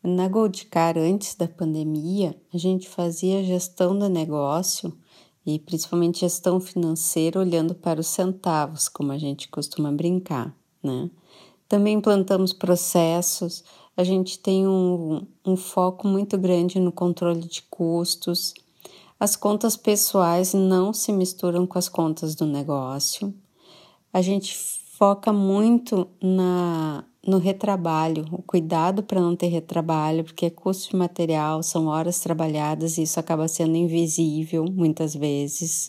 na 0.00 0.28
Goldcar, 0.28 0.96
antes 0.96 1.34
da 1.34 1.48
pandemia, 1.48 2.40
a 2.54 2.56
gente 2.56 2.88
fazia 2.88 3.42
gestão 3.42 3.98
do 3.98 4.08
negócio 4.08 4.96
e 5.44 5.58
principalmente 5.58 6.20
gestão 6.20 6.60
financeira 6.60 7.40
olhando 7.40 7.74
para 7.74 7.98
os 7.98 8.06
centavos, 8.06 8.88
como 8.88 9.10
a 9.10 9.18
gente 9.18 9.48
costuma 9.48 9.90
brincar, 9.90 10.56
né? 10.80 11.10
Também 11.68 11.94
implantamos 11.94 12.52
processos, 12.52 13.64
a 13.98 14.04
gente 14.04 14.38
tem 14.38 14.64
um, 14.64 15.26
um 15.44 15.56
foco 15.56 16.06
muito 16.06 16.38
grande 16.38 16.78
no 16.78 16.92
controle 16.92 17.40
de 17.40 17.62
custos. 17.62 18.54
As 19.18 19.34
contas 19.34 19.76
pessoais 19.76 20.54
não 20.54 20.92
se 20.92 21.10
misturam 21.10 21.66
com 21.66 21.76
as 21.76 21.88
contas 21.88 22.36
do 22.36 22.46
negócio. 22.46 23.34
A 24.12 24.22
gente 24.22 24.56
foca 24.56 25.32
muito 25.32 26.06
na 26.22 27.04
no 27.26 27.38
retrabalho, 27.38 28.24
o 28.30 28.40
cuidado 28.40 29.02
para 29.02 29.20
não 29.20 29.34
ter 29.34 29.48
retrabalho, 29.48 30.24
porque 30.24 30.46
é 30.46 30.50
custo 30.50 30.90
de 30.90 30.96
material, 30.96 31.62
são 31.62 31.86
horas 31.88 32.20
trabalhadas 32.20 32.96
e 32.96 33.02
isso 33.02 33.18
acaba 33.18 33.48
sendo 33.48 33.76
invisível 33.76 34.64
muitas 34.64 35.14
vezes. 35.14 35.88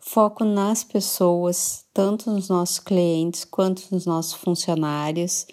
Foco 0.00 0.42
nas 0.42 0.82
pessoas, 0.82 1.84
tanto 1.92 2.32
nos 2.32 2.48
nossos 2.48 2.80
clientes 2.80 3.44
quanto 3.44 3.82
nos 3.92 4.06
nossos 4.06 4.32
funcionários. 4.32 5.46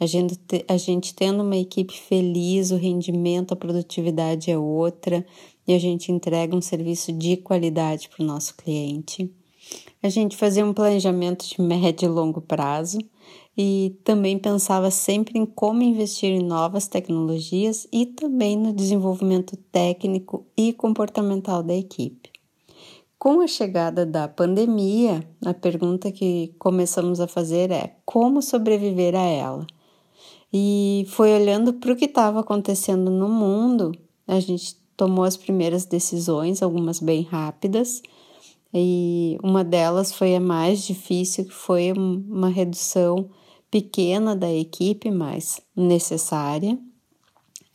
A 0.00 0.06
gente, 0.06 0.38
a 0.66 0.76
gente 0.76 1.14
tendo 1.14 1.42
uma 1.42 1.56
equipe 1.56 1.96
feliz, 1.96 2.70
o 2.70 2.76
rendimento, 2.76 3.52
a 3.52 3.56
produtividade 3.56 4.50
é 4.50 4.58
outra 4.58 5.24
e 5.66 5.72
a 5.72 5.78
gente 5.78 6.10
entrega 6.10 6.54
um 6.54 6.60
serviço 6.60 7.12
de 7.12 7.36
qualidade 7.36 8.08
para 8.08 8.22
o 8.22 8.26
nosso 8.26 8.56
cliente. 8.56 9.30
A 10.02 10.08
gente 10.08 10.36
fazia 10.36 10.66
um 10.66 10.74
planejamento 10.74 11.46
de 11.48 11.60
médio 11.62 12.06
e 12.06 12.08
longo 12.08 12.40
prazo 12.40 12.98
e 13.56 13.96
também 14.02 14.38
pensava 14.38 14.90
sempre 14.90 15.38
em 15.38 15.46
como 15.46 15.82
investir 15.82 16.30
em 16.30 16.42
novas 16.42 16.88
tecnologias 16.88 17.86
e 17.92 18.04
também 18.04 18.56
no 18.56 18.72
desenvolvimento 18.72 19.56
técnico 19.70 20.44
e 20.56 20.72
comportamental 20.72 21.62
da 21.62 21.74
equipe. 21.74 22.30
Com 23.16 23.40
a 23.40 23.46
chegada 23.46 24.04
da 24.04 24.28
pandemia, 24.28 25.26
a 25.42 25.54
pergunta 25.54 26.12
que 26.12 26.52
começamos 26.58 27.20
a 27.20 27.28
fazer 27.28 27.70
é 27.70 27.96
como 28.04 28.42
sobreviver 28.42 29.14
a 29.14 29.22
ela. 29.22 29.66
E 30.56 31.04
foi 31.08 31.34
olhando 31.34 31.72
para 31.72 31.92
o 31.92 31.96
que 31.96 32.04
estava 32.04 32.38
acontecendo 32.38 33.10
no 33.10 33.28
mundo, 33.28 33.90
a 34.24 34.38
gente 34.38 34.76
tomou 34.96 35.24
as 35.24 35.36
primeiras 35.36 35.84
decisões, 35.84 36.62
algumas 36.62 37.00
bem 37.00 37.22
rápidas, 37.22 38.00
e 38.72 39.36
uma 39.42 39.64
delas 39.64 40.12
foi 40.12 40.36
a 40.36 40.40
mais 40.40 40.84
difícil, 40.84 41.46
que 41.46 41.52
foi 41.52 41.90
uma 41.90 42.48
redução 42.48 43.28
pequena 43.68 44.36
da 44.36 44.52
equipe, 44.52 45.10
mas 45.10 45.60
necessária. 45.74 46.78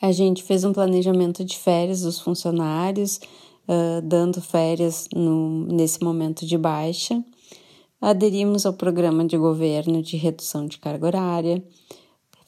A 0.02 0.14
gente 0.14 0.42
fez 0.42 0.64
um 0.64 0.72
planejamento 0.72 1.44
de 1.44 1.58
férias 1.58 2.02
dos 2.02 2.22
funcionários, 2.22 3.20
uh, 3.68 4.02
dando 4.02 4.42
férias 4.42 5.10
no, 5.14 5.66
nesse 5.66 6.02
momento 6.02 6.46
de 6.46 6.58
baixa. 6.58 7.22
aderimos 8.00 8.66
ao 8.66 8.72
programa 8.72 9.26
de 9.26 9.38
governo 9.38 10.02
de 10.02 10.16
redução 10.16 10.66
de 10.66 10.78
carga 10.78 11.08
horária, 11.08 11.62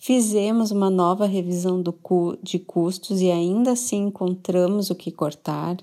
fizemos 0.02 0.72
uma 0.72 0.90
nova 0.90 1.28
revisão 1.28 1.82
cu 2.02 2.36
de 2.42 2.58
custos 2.58 3.22
e 3.22 3.30
ainda 3.30 3.74
assim 3.74 4.08
encontramos 4.08 4.90
o 4.90 4.96
que 4.96 5.12
cortar, 5.12 5.78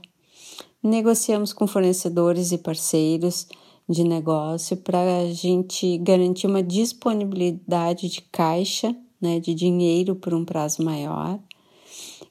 negociamos 0.82 1.52
com 1.52 1.68
fornecedores 1.68 2.50
e 2.50 2.58
parceiros 2.58 3.46
de 3.88 4.02
negócio 4.02 4.76
para 4.76 5.20
a 5.20 5.32
gente 5.32 5.96
garantir 5.98 6.48
uma 6.48 6.64
disponibilidade 6.64 8.08
de 8.08 8.20
caixa, 8.22 8.94
né, 9.20 9.38
de 9.38 9.54
dinheiro 9.54 10.16
por 10.16 10.34
um 10.34 10.44
prazo 10.44 10.82
maior. 10.82 11.38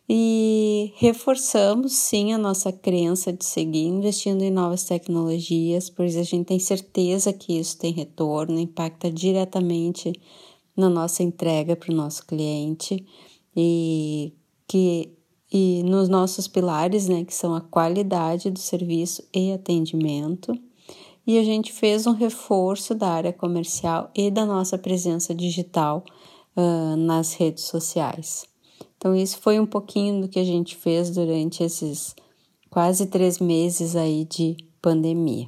E 0.10 0.94
reforçamos 0.98 1.94
sim 1.94 2.34
a 2.34 2.38
nossa 2.38 2.72
crença 2.72 3.32
de 3.32 3.46
seguir 3.46 3.86
investindo 3.86 4.42
em 4.42 4.52
novas 4.52 4.84
tecnologias, 4.84 5.90
pois 5.90 6.18
a 6.18 6.24
gente 6.24 6.48
tem 6.48 6.60
certeza 6.60 7.34
que 7.34 7.58
isso 7.58 7.78
tem 7.78 7.94
retorno, 7.94 8.60
impacta 8.60 9.10
diretamente 9.10 10.14
na 10.78 10.90
nossa 10.90 11.24
entrega 11.24 11.76
para 11.76 11.92
o 11.92 11.96
nosso 11.96 12.26
cliente 12.26 13.04
e 13.56 14.32
que 14.68 15.18
e 15.52 15.82
nos 15.84 16.10
nossos 16.10 16.48
pilares, 16.48 17.08
né, 17.08 17.24
que 17.24 17.34
são 17.34 17.56
a 17.56 17.62
qualidade 17.62 18.52
do 18.52 18.60
serviço 18.60 19.24
e 19.34 19.54
atendimento. 19.54 20.54
E 21.26 21.38
a 21.38 21.44
gente 21.44 21.72
fez 21.72 22.06
um 22.06 22.12
reforço 22.12 22.94
da 22.94 23.08
área 23.10 23.34
comercial 23.34 24.12
e 24.16 24.30
da 24.30 24.46
nossa 24.46 24.78
presença 24.78 25.34
digital 25.34 26.04
uh, 26.56 26.96
nas 26.98 27.34
redes 27.34 27.66
sociais. 27.66 28.46
Então, 28.98 29.16
isso 29.16 29.40
foi 29.40 29.60
um 29.60 29.66
pouquinho 29.66 30.22
do 30.22 30.28
que 30.28 30.40
a 30.40 30.44
gente 30.44 30.76
fez 30.76 31.10
durante 31.10 31.64
esses 31.64 32.16
quase 32.70 33.06
três 33.06 33.40
meses 33.40 33.96
aí 33.96 34.26
de 34.26 34.58
pandemia. 34.82 35.48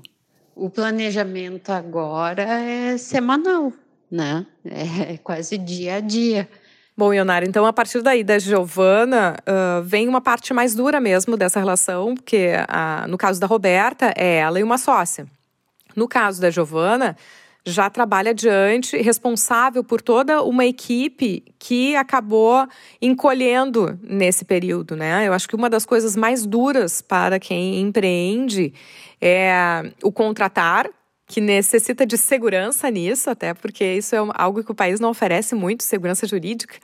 O 0.55 0.69
planejamento 0.69 1.69
agora 1.69 2.43
é 2.43 2.97
semanal, 2.97 3.71
né? 4.11 4.45
É 4.65 5.17
quase 5.17 5.57
dia 5.57 5.95
a 5.95 5.99
dia. 5.99 6.49
Bom, 6.97 7.13
Ionara, 7.13 7.45
então 7.45 7.65
a 7.65 7.71
partir 7.71 8.01
daí 8.01 8.23
da 8.25 8.37
Giovana 8.37 9.37
uh, 9.47 9.81
vem 9.83 10.07
uma 10.09 10.19
parte 10.19 10.53
mais 10.53 10.75
dura 10.75 10.99
mesmo 10.99 11.37
dessa 11.37 11.57
relação, 11.57 12.13
porque 12.13 12.51
no 13.07 13.17
caso 13.17 13.39
da 13.39 13.47
Roberta 13.47 14.13
é 14.17 14.39
ela 14.39 14.59
e 14.59 14.63
uma 14.63 14.77
sócia. 14.77 15.25
No 15.95 16.09
caso 16.09 16.41
da 16.41 16.49
Giovana, 16.49 17.15
já 17.65 17.89
trabalha 17.89 18.31
adiante, 18.31 18.97
responsável 18.97 19.83
por 19.83 20.01
toda 20.01 20.41
uma 20.43 20.65
equipe 20.65 21.43
que 21.57 21.95
acabou 21.95 22.67
encolhendo 23.01 23.97
nesse 24.03 24.43
período, 24.43 24.95
né? 24.95 25.27
Eu 25.27 25.33
acho 25.33 25.47
que 25.47 25.55
uma 25.55 25.69
das 25.69 25.85
coisas 25.85 26.15
mais 26.15 26.45
duras 26.45 27.01
para 27.01 27.39
quem 27.39 27.79
empreende 27.79 28.73
é 29.21 29.91
o 30.03 30.11
contratar, 30.11 30.89
que 31.29 31.39
necessita 31.39 32.07
de 32.07 32.17
segurança 32.17 32.89
nisso, 32.89 33.29
até 33.29 33.53
porque 33.53 33.85
isso 33.85 34.15
é 34.15 34.19
algo 34.33 34.63
que 34.63 34.71
o 34.71 34.75
país 34.75 34.99
não 34.99 35.11
oferece 35.11 35.53
muito, 35.53 35.83
segurança 35.83 36.25
jurídica. 36.25 36.75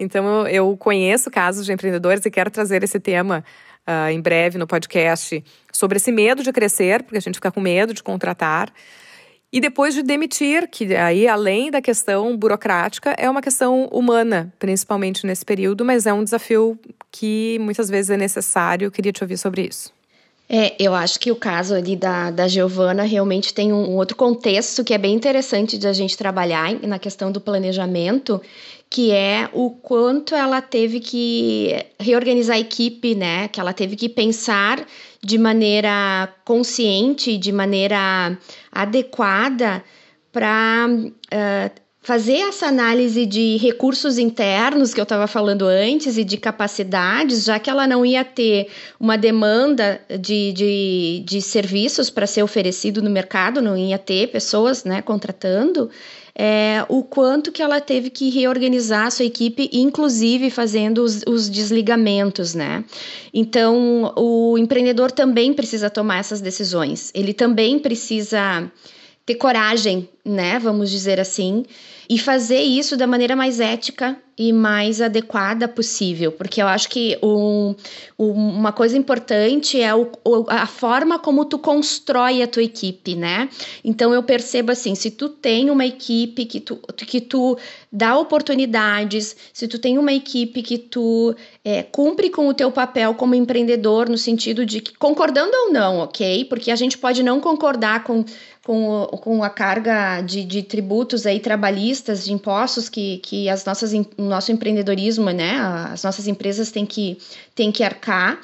Então, 0.00 0.48
eu 0.48 0.74
conheço 0.78 1.30
casos 1.30 1.66
de 1.66 1.72
empreendedores 1.72 2.24
e 2.24 2.30
quero 2.30 2.50
trazer 2.50 2.82
esse 2.82 2.98
tema 2.98 3.44
uh, 3.86 4.08
em 4.10 4.22
breve 4.22 4.56
no 4.56 4.66
podcast 4.66 5.44
sobre 5.70 5.98
esse 5.98 6.10
medo 6.10 6.42
de 6.42 6.50
crescer, 6.50 7.02
porque 7.02 7.18
a 7.18 7.20
gente 7.20 7.34
fica 7.34 7.52
com 7.52 7.60
medo 7.60 7.92
de 7.92 8.02
contratar. 8.02 8.72
E 9.52 9.60
depois 9.60 9.92
de 9.92 10.02
demitir, 10.02 10.66
que 10.66 10.96
aí, 10.96 11.28
além 11.28 11.70
da 11.70 11.82
questão 11.82 12.34
burocrática, 12.38 13.10
é 13.18 13.28
uma 13.28 13.42
questão 13.42 13.84
humana, 13.92 14.50
principalmente 14.58 15.26
nesse 15.26 15.44
período, 15.44 15.84
mas 15.84 16.06
é 16.06 16.12
um 16.12 16.24
desafio 16.24 16.80
que 17.12 17.58
muitas 17.60 17.90
vezes 17.90 18.10
é 18.10 18.16
necessário. 18.16 18.86
Eu 18.86 18.90
queria 18.90 19.12
te 19.12 19.22
ouvir 19.22 19.36
sobre 19.36 19.68
isso. 19.68 19.92
É, 20.48 20.74
eu 20.78 20.94
acho 20.94 21.18
que 21.18 21.30
o 21.32 21.36
caso 21.36 21.74
ali 21.74 21.96
da, 21.96 22.30
da 22.30 22.46
Giovana 22.46 23.02
realmente 23.02 23.54
tem 23.54 23.72
um, 23.72 23.90
um 23.90 23.96
outro 23.96 24.14
contexto 24.14 24.84
que 24.84 24.92
é 24.92 24.98
bem 24.98 25.14
interessante 25.14 25.78
de 25.78 25.88
a 25.88 25.92
gente 25.92 26.18
trabalhar 26.18 26.74
na 26.82 26.98
questão 26.98 27.32
do 27.32 27.40
planejamento, 27.40 28.40
que 28.90 29.10
é 29.10 29.48
o 29.52 29.70
quanto 29.70 30.34
ela 30.34 30.60
teve 30.60 31.00
que 31.00 31.74
reorganizar 31.98 32.56
a 32.56 32.60
equipe, 32.60 33.14
né? 33.14 33.48
Que 33.48 33.58
ela 33.58 33.72
teve 33.72 33.96
que 33.96 34.08
pensar 34.08 34.86
de 35.22 35.38
maneira 35.38 36.32
consciente, 36.44 37.38
de 37.38 37.50
maneira 37.50 38.38
adequada 38.70 39.82
para 40.30 40.86
uh, 40.88 41.83
fazer 42.04 42.36
essa 42.36 42.66
análise 42.66 43.24
de 43.24 43.56
recursos 43.56 44.18
internos 44.18 44.92
que 44.92 45.00
eu 45.00 45.04
estava 45.04 45.26
falando 45.26 45.64
antes 45.64 46.18
e 46.18 46.22
de 46.22 46.36
capacidades, 46.36 47.44
já 47.44 47.58
que 47.58 47.70
ela 47.70 47.86
não 47.86 48.04
ia 48.04 48.22
ter 48.22 48.68
uma 49.00 49.16
demanda 49.16 49.98
de, 50.20 50.52
de, 50.52 51.22
de 51.24 51.40
serviços 51.40 52.10
para 52.10 52.26
ser 52.26 52.42
oferecido 52.42 53.00
no 53.00 53.08
mercado, 53.08 53.62
não 53.62 53.74
ia 53.74 53.96
ter 53.96 54.26
pessoas 54.26 54.84
né, 54.84 55.00
contratando, 55.00 55.88
é, 56.34 56.84
o 56.90 57.02
quanto 57.02 57.50
que 57.50 57.62
ela 57.62 57.80
teve 57.80 58.10
que 58.10 58.28
reorganizar 58.28 59.06
a 59.06 59.10
sua 59.10 59.24
equipe, 59.24 59.70
inclusive 59.72 60.50
fazendo 60.50 61.02
os, 61.02 61.22
os 61.26 61.48
desligamentos, 61.48 62.54
né? 62.54 62.84
Então, 63.32 64.12
o 64.14 64.58
empreendedor 64.58 65.10
também 65.10 65.54
precisa 65.54 65.88
tomar 65.88 66.18
essas 66.18 66.42
decisões. 66.42 67.10
Ele 67.14 67.32
também 67.32 67.78
precisa 67.78 68.70
ter 69.26 69.36
coragem, 69.36 70.08
né? 70.24 70.58
Vamos 70.58 70.90
dizer 70.90 71.18
assim, 71.18 71.64
e 72.08 72.18
fazer 72.18 72.60
isso 72.60 72.96
da 72.96 73.06
maneira 73.06 73.34
mais 73.34 73.60
ética 73.60 74.16
e 74.36 74.52
mais 74.52 75.00
adequada 75.00 75.68
possível, 75.68 76.32
porque 76.32 76.60
eu 76.60 76.66
acho 76.66 76.88
que 76.88 77.16
um, 77.22 77.74
uma 78.18 78.72
coisa 78.72 78.98
importante 78.98 79.80
é 79.80 79.94
o, 79.94 80.10
a 80.48 80.66
forma 80.66 81.20
como 81.20 81.44
tu 81.44 81.56
constrói 81.56 82.42
a 82.42 82.48
tua 82.48 82.64
equipe, 82.64 83.14
né? 83.14 83.48
Então 83.84 84.12
eu 84.12 84.24
percebo 84.24 84.72
assim, 84.72 84.94
se 84.96 85.10
tu 85.12 85.28
tem 85.28 85.70
uma 85.70 85.86
equipe 85.86 86.46
que 86.46 86.58
tu, 86.58 86.76
que 86.96 87.20
tu 87.20 87.56
dá 87.92 88.18
oportunidades, 88.18 89.36
se 89.52 89.68
tu 89.68 89.78
tem 89.78 89.98
uma 89.98 90.12
equipe 90.12 90.62
que 90.62 90.78
tu 90.78 91.34
é, 91.64 91.84
cumpre 91.84 92.28
com 92.28 92.48
o 92.48 92.54
teu 92.54 92.72
papel 92.72 93.14
como 93.14 93.36
empreendedor, 93.36 94.08
no 94.08 94.18
sentido 94.18 94.66
de 94.66 94.80
que, 94.80 94.98
concordando 94.98 95.52
ou 95.66 95.72
não, 95.72 95.98
ok? 95.98 96.44
Porque 96.46 96.72
a 96.72 96.76
gente 96.76 96.98
pode 96.98 97.22
não 97.22 97.40
concordar 97.40 98.02
com 98.02 98.24
com, 98.64 99.06
com 99.20 99.44
a 99.44 99.50
carga 99.50 100.22
de, 100.22 100.42
de 100.42 100.62
tributos 100.62 101.26
aí 101.26 101.38
trabalhistas, 101.38 102.24
de 102.24 102.32
impostos 102.32 102.88
que, 102.88 103.18
que 103.18 103.48
as 103.48 103.64
nossas, 103.64 103.92
o 103.92 104.22
nosso 104.22 104.50
empreendedorismo, 104.50 105.30
né, 105.30 105.58
as 105.92 106.02
nossas 106.02 106.26
empresas 106.26 106.70
têm 106.70 106.86
que, 106.86 107.18
têm 107.54 107.70
que 107.70 107.84
arcar, 107.84 108.40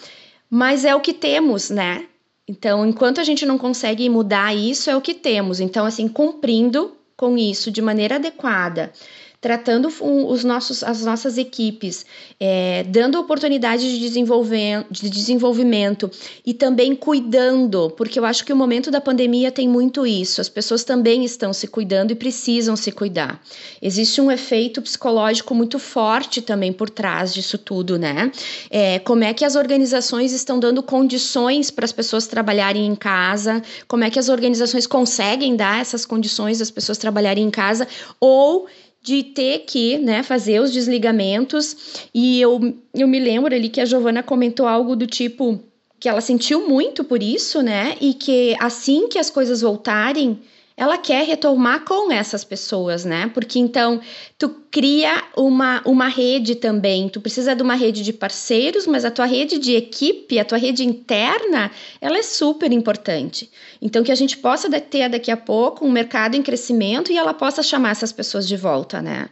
mas 0.48 0.84
é 0.84 0.94
o 0.94 1.00
que 1.00 1.14
temos, 1.14 1.70
né? 1.70 2.04
Então, 2.46 2.84
enquanto 2.84 3.20
a 3.20 3.24
gente 3.24 3.46
não 3.46 3.56
consegue 3.56 4.08
mudar 4.08 4.54
isso, 4.54 4.90
é 4.90 4.96
o 4.96 5.00
que 5.00 5.14
temos. 5.14 5.60
Então, 5.60 5.86
assim, 5.86 6.08
cumprindo 6.08 6.96
com 7.16 7.38
isso 7.38 7.70
de 7.70 7.80
maneira 7.80 8.16
adequada, 8.16 8.92
tratando 9.40 9.88
os 10.02 10.44
nossos, 10.44 10.82
as 10.82 11.02
nossas 11.02 11.38
equipes, 11.38 12.04
é, 12.38 12.84
dando 12.84 13.18
oportunidade 13.18 13.90
de, 13.90 13.98
desenvolver, 13.98 14.84
de 14.90 15.08
desenvolvimento 15.08 16.10
e 16.44 16.52
também 16.52 16.94
cuidando, 16.94 17.88
porque 17.90 18.18
eu 18.18 18.24
acho 18.26 18.44
que 18.44 18.52
o 18.52 18.56
momento 18.56 18.90
da 18.90 19.00
pandemia 19.00 19.50
tem 19.50 19.66
muito 19.66 20.06
isso. 20.06 20.42
As 20.42 20.48
pessoas 20.50 20.84
também 20.84 21.24
estão 21.24 21.54
se 21.54 21.66
cuidando 21.66 22.10
e 22.10 22.14
precisam 22.14 22.76
se 22.76 22.92
cuidar. 22.92 23.40
Existe 23.80 24.20
um 24.20 24.30
efeito 24.30 24.82
psicológico 24.82 25.54
muito 25.54 25.78
forte 25.78 26.42
também 26.42 26.70
por 26.70 26.90
trás 26.90 27.32
disso 27.32 27.56
tudo, 27.56 27.98
né? 27.98 28.30
É, 28.68 28.98
como 28.98 29.24
é 29.24 29.32
que 29.32 29.44
as 29.44 29.56
organizações 29.56 30.32
estão 30.32 30.60
dando 30.60 30.82
condições 30.82 31.70
para 31.70 31.86
as 31.86 31.92
pessoas 31.92 32.26
trabalharem 32.26 32.86
em 32.86 32.94
casa? 32.94 33.62
Como 33.88 34.04
é 34.04 34.10
que 34.10 34.18
as 34.18 34.28
organizações 34.28 34.86
conseguem 34.86 35.56
dar 35.56 35.80
essas 35.80 36.04
condições 36.04 36.58
das 36.58 36.70
pessoas 36.70 36.98
trabalharem 36.98 37.44
em 37.46 37.50
casa? 37.50 37.88
Ou 38.20 38.68
de 39.02 39.22
ter 39.22 39.60
que 39.60 39.98
né, 39.98 40.22
fazer 40.22 40.60
os 40.60 40.70
desligamentos. 40.70 42.08
E 42.14 42.40
eu, 42.40 42.74
eu 42.94 43.08
me 43.08 43.18
lembro 43.18 43.54
ali 43.54 43.68
que 43.68 43.80
a 43.80 43.84
Giovana 43.84 44.22
comentou 44.22 44.66
algo 44.66 44.94
do 44.94 45.06
tipo 45.06 45.60
que 45.98 46.08
ela 46.08 46.20
sentiu 46.22 46.66
muito 46.66 47.04
por 47.04 47.22
isso, 47.22 47.60
né? 47.60 47.94
E 48.00 48.14
que 48.14 48.56
assim 48.58 49.06
que 49.06 49.18
as 49.18 49.28
coisas 49.28 49.60
voltarem, 49.60 50.38
ela 50.80 50.96
quer 50.96 51.26
retomar 51.26 51.84
com 51.84 52.10
essas 52.10 52.42
pessoas, 52.42 53.04
né? 53.04 53.30
Porque 53.34 53.58
então 53.58 54.00
tu 54.38 54.48
cria 54.70 55.22
uma, 55.36 55.82
uma 55.84 56.08
rede 56.08 56.54
também, 56.54 57.06
tu 57.06 57.20
precisa 57.20 57.54
de 57.54 57.62
uma 57.62 57.74
rede 57.74 58.02
de 58.02 58.14
parceiros, 58.14 58.86
mas 58.86 59.04
a 59.04 59.10
tua 59.10 59.26
rede 59.26 59.58
de 59.58 59.74
equipe, 59.74 60.38
a 60.38 60.44
tua 60.44 60.56
rede 60.56 60.82
interna, 60.82 61.70
ela 62.00 62.16
é 62.16 62.22
super 62.22 62.72
importante. 62.72 63.50
Então 63.82 64.02
que 64.02 64.10
a 64.10 64.14
gente 64.14 64.38
possa 64.38 64.70
ter 64.80 65.10
daqui 65.10 65.30
a 65.30 65.36
pouco 65.36 65.84
um 65.84 65.92
mercado 65.92 66.34
em 66.34 66.42
crescimento 66.42 67.12
e 67.12 67.18
ela 67.18 67.34
possa 67.34 67.62
chamar 67.62 67.90
essas 67.90 68.10
pessoas 68.10 68.48
de 68.48 68.56
volta, 68.56 69.02
né? 69.02 69.28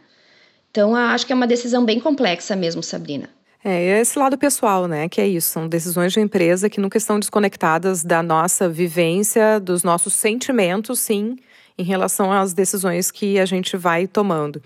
Então 0.69 0.95
acho 0.95 1.25
que 1.25 1.33
é 1.33 1.35
uma 1.35 1.47
decisão 1.47 1.83
bem 1.83 1.99
complexa 1.99 2.55
mesmo, 2.55 2.83
Sabrina. 2.83 3.27
É, 3.63 3.99
esse 3.99 4.17
lado 4.17 4.37
pessoal, 4.37 4.87
né? 4.87 5.09
Que 5.09 5.19
é 5.19 5.27
isso, 5.27 5.49
são 5.49 5.67
decisões 5.67 6.13
de 6.13 6.19
empresa 6.19 6.69
que 6.69 6.79
nunca 6.79 6.97
estão 6.97 7.19
desconectadas 7.19 8.03
da 8.03 8.23
nossa 8.23 8.69
vivência, 8.69 9.59
dos 9.59 9.83
nossos 9.83 10.13
sentimentos, 10.13 10.99
sim, 10.99 11.37
em 11.77 11.83
relação 11.83 12.31
às 12.31 12.53
decisões 12.53 13.11
que 13.11 13.37
a 13.37 13.45
gente 13.45 13.75
vai 13.75 14.07
tomando. 14.07 14.61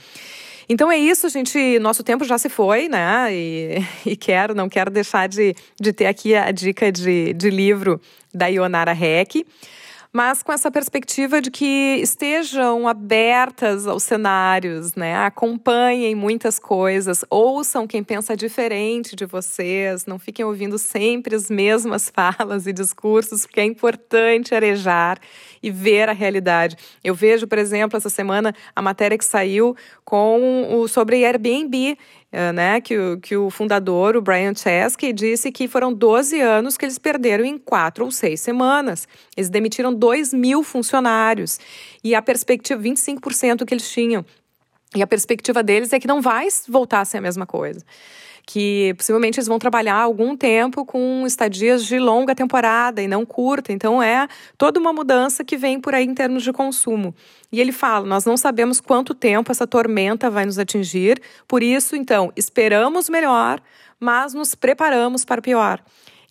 Então 0.70 0.91
é 0.91 0.98
isso, 0.98 1.28
gente. 1.30 1.80
Nosso 1.80 2.04
tempo 2.04 2.24
já 2.24 2.38
se 2.38 2.50
foi, 2.50 2.88
né? 2.88 3.34
E, 3.34 3.84
e 4.12 4.16
quero, 4.16 4.54
não 4.54 4.70
quero 4.70 4.91
deixar 4.91 5.28
de, 5.28 5.56
de 5.80 5.91
ter 5.91 6.06
aqui 6.06 6.36
a 6.36 6.52
dica 6.52 6.91
de, 6.91 7.34
de 7.34 7.50
livro 7.50 8.00
da 8.34 8.48
Ionara 8.48 8.94
Heck. 8.94 9.46
Mas 10.14 10.43
com 10.43 10.53
essa 10.53 10.70
perspectiva 10.70 11.41
de 11.41 11.49
que 11.49 11.97
estejam 11.99 12.88
abertas 12.88 13.88
aos 13.88 14.03
cenários, 14.03 14.93
né? 14.93 15.16
Acompanhem 15.16 16.14
muitas 16.14 16.59
coisas, 16.59 17.26
ouçam 17.32 17.88
quem 17.88 18.03
pensa 18.03 18.38
diferente 18.38 19.16
de 19.16 19.26
vocês, 19.26 20.05
não 20.05 20.20
fiquem 20.20 20.45
ouvindo 20.45 20.78
sempre 20.78 21.36
as 21.36 21.49
mesmas 21.49 22.11
falas 22.14 22.68
e 22.68 22.74
discursos, 22.74 23.47
porque 23.47 23.59
é 23.59 23.66
importante 23.66 24.53
arejar 24.53 25.20
e 25.64 25.72
ver 25.72 26.09
a 26.09 26.11
realidade. 26.11 26.76
Eu 27.01 27.16
vejo, 27.16 27.47
por 27.47 27.57
exemplo, 27.57 27.97
essa 27.97 28.09
semana 28.09 28.53
a 28.76 28.82
matéria 28.82 29.18
que 29.18 29.24
saiu 29.24 29.76
com 30.03 30.68
o 30.70 30.88
sobre 30.89 31.26
Airbnb 31.26 31.97
eh, 32.32 32.51
né, 32.51 32.82
que, 32.82 32.95
que 33.22 33.38
o 33.38 33.49
fundador, 33.49 34.18
o 34.18 34.22
Brian 34.22 34.53
Chesky, 34.53 35.14
disse 35.14 35.51
que 35.51 35.68
foram 35.68 35.93
12 35.93 36.41
anos 36.41 36.76
que 36.76 36.84
eles 36.84 36.97
perderam 36.97 37.45
em 37.45 37.59
quatro 37.59 38.03
ou 38.03 38.11
seis 38.11 38.41
semanas. 38.41 39.07
Eles 39.38 39.49
demitiram 39.49 39.93
2 39.93 40.34
mil 40.34 40.64
funcionários. 40.64 41.59
E 42.03 42.14
a 42.14 42.22
perspectiva, 42.22 42.82
25% 42.82 43.66
que 43.66 43.74
eles 43.74 43.89
tinham. 43.89 44.26
E 44.95 45.01
a 45.01 45.07
perspectiva 45.07 45.64
deles 45.64 45.93
é 45.93 45.99
que 45.99 46.07
não 46.07 46.22
vai 46.22 46.47
voltar 46.68 47.01
a 47.01 47.05
ser 47.05 47.18
a 47.18 47.22
mesma 47.22 47.45
coisa 47.45 47.84
que 48.46 48.94
possivelmente 48.96 49.39
eles 49.39 49.48
vão 49.48 49.58
trabalhar 49.58 49.96
algum 49.96 50.36
tempo 50.36 50.86
com 50.86 51.24
estadias 51.26 51.86
de 51.86 51.98
longa 51.98 52.36
temporada 52.36 53.02
e 53.02 53.08
não 53.08 53.26
curta. 53.26 53.72
Então 53.72 54.02
é 54.02 54.28
toda 54.58 54.80
uma 54.80 54.91
mudança 54.91 55.44
que 55.44 55.58
vem 55.58 55.80
por 55.80 55.96
aí 55.96 56.06
em 56.06 56.14
termos 56.14 56.44
de 56.44 56.52
consumo. 56.52 57.16
E 57.52 57.62
ele 57.62 57.72
fala: 57.72 58.06
nós 58.06 58.26
não 58.26 58.36
sabemos 58.36 58.82
quanto 58.82 59.14
tempo 59.14 59.52
essa 59.52 59.66
tormenta 59.68 60.30
vai 60.30 60.46
nos 60.46 60.60
atingir, 60.60 61.22
por 61.48 61.64
isso, 61.64 61.96
então, 61.96 62.32
esperamos 62.36 63.10
melhor, 63.10 63.62
mas 64.00 64.34
nos 64.34 64.56
preparamos 64.56 65.24
para 65.24 65.41
pior. 65.41 65.82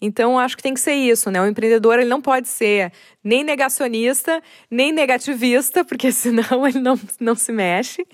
Então, 0.03 0.39
acho 0.39 0.57
que 0.57 0.63
tem 0.63 0.75
que 0.75 0.81
ser 0.81 0.95
isso, 0.95 1.31
né? 1.31 1.41
O 1.41 1.47
empreendedor 1.47 1.99
ele 1.99 2.09
não 2.09 2.21
pode 2.21 2.49
ser 2.49 2.93
nem 3.23 3.45
negacionista, 3.45 4.43
nem 4.69 4.93
negativista, 4.93 5.85
porque 5.87 6.11
senão 6.11 6.67
ele 6.67 6.81
não, 6.81 6.99
não 7.21 7.37
se 7.37 7.53
mexe 7.53 8.05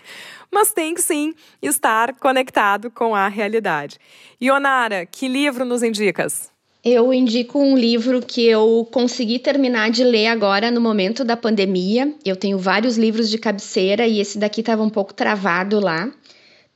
mas 0.51 0.73
tem 0.73 0.95
que 0.95 1.03
sim 1.03 1.35
estar 1.61 2.15
conectado 2.15 2.91
com 2.91 3.15
a 3.15 3.29
realidade. 3.29 3.99
Ionara, 4.41 5.07
que 5.07 5.29
livro 5.29 5.65
nos 5.65 5.83
indicas? 5.83 6.51
Eu 6.85 7.13
indico 7.13 7.59
um 7.59 7.77
livro 7.77 8.23
que 8.23 8.47
eu 8.47 8.89
consegui 8.91 9.39
terminar 9.39 9.91
de 9.91 10.05
ler 10.05 10.29
agora 10.29 10.71
no 10.71 10.81
momento 10.81 11.25
da 11.25 11.37
pandemia. 11.37 12.15
Eu 12.25 12.37
tenho 12.37 12.57
vários 12.57 12.97
livros 12.97 13.29
de 13.29 13.37
cabeceira 13.37 14.07
e 14.07 14.21
esse 14.21 14.39
daqui 14.39 14.61
estava 14.61 14.83
um 14.83 14.89
pouco 14.89 15.13
travado 15.13 15.81
lá. 15.81 16.11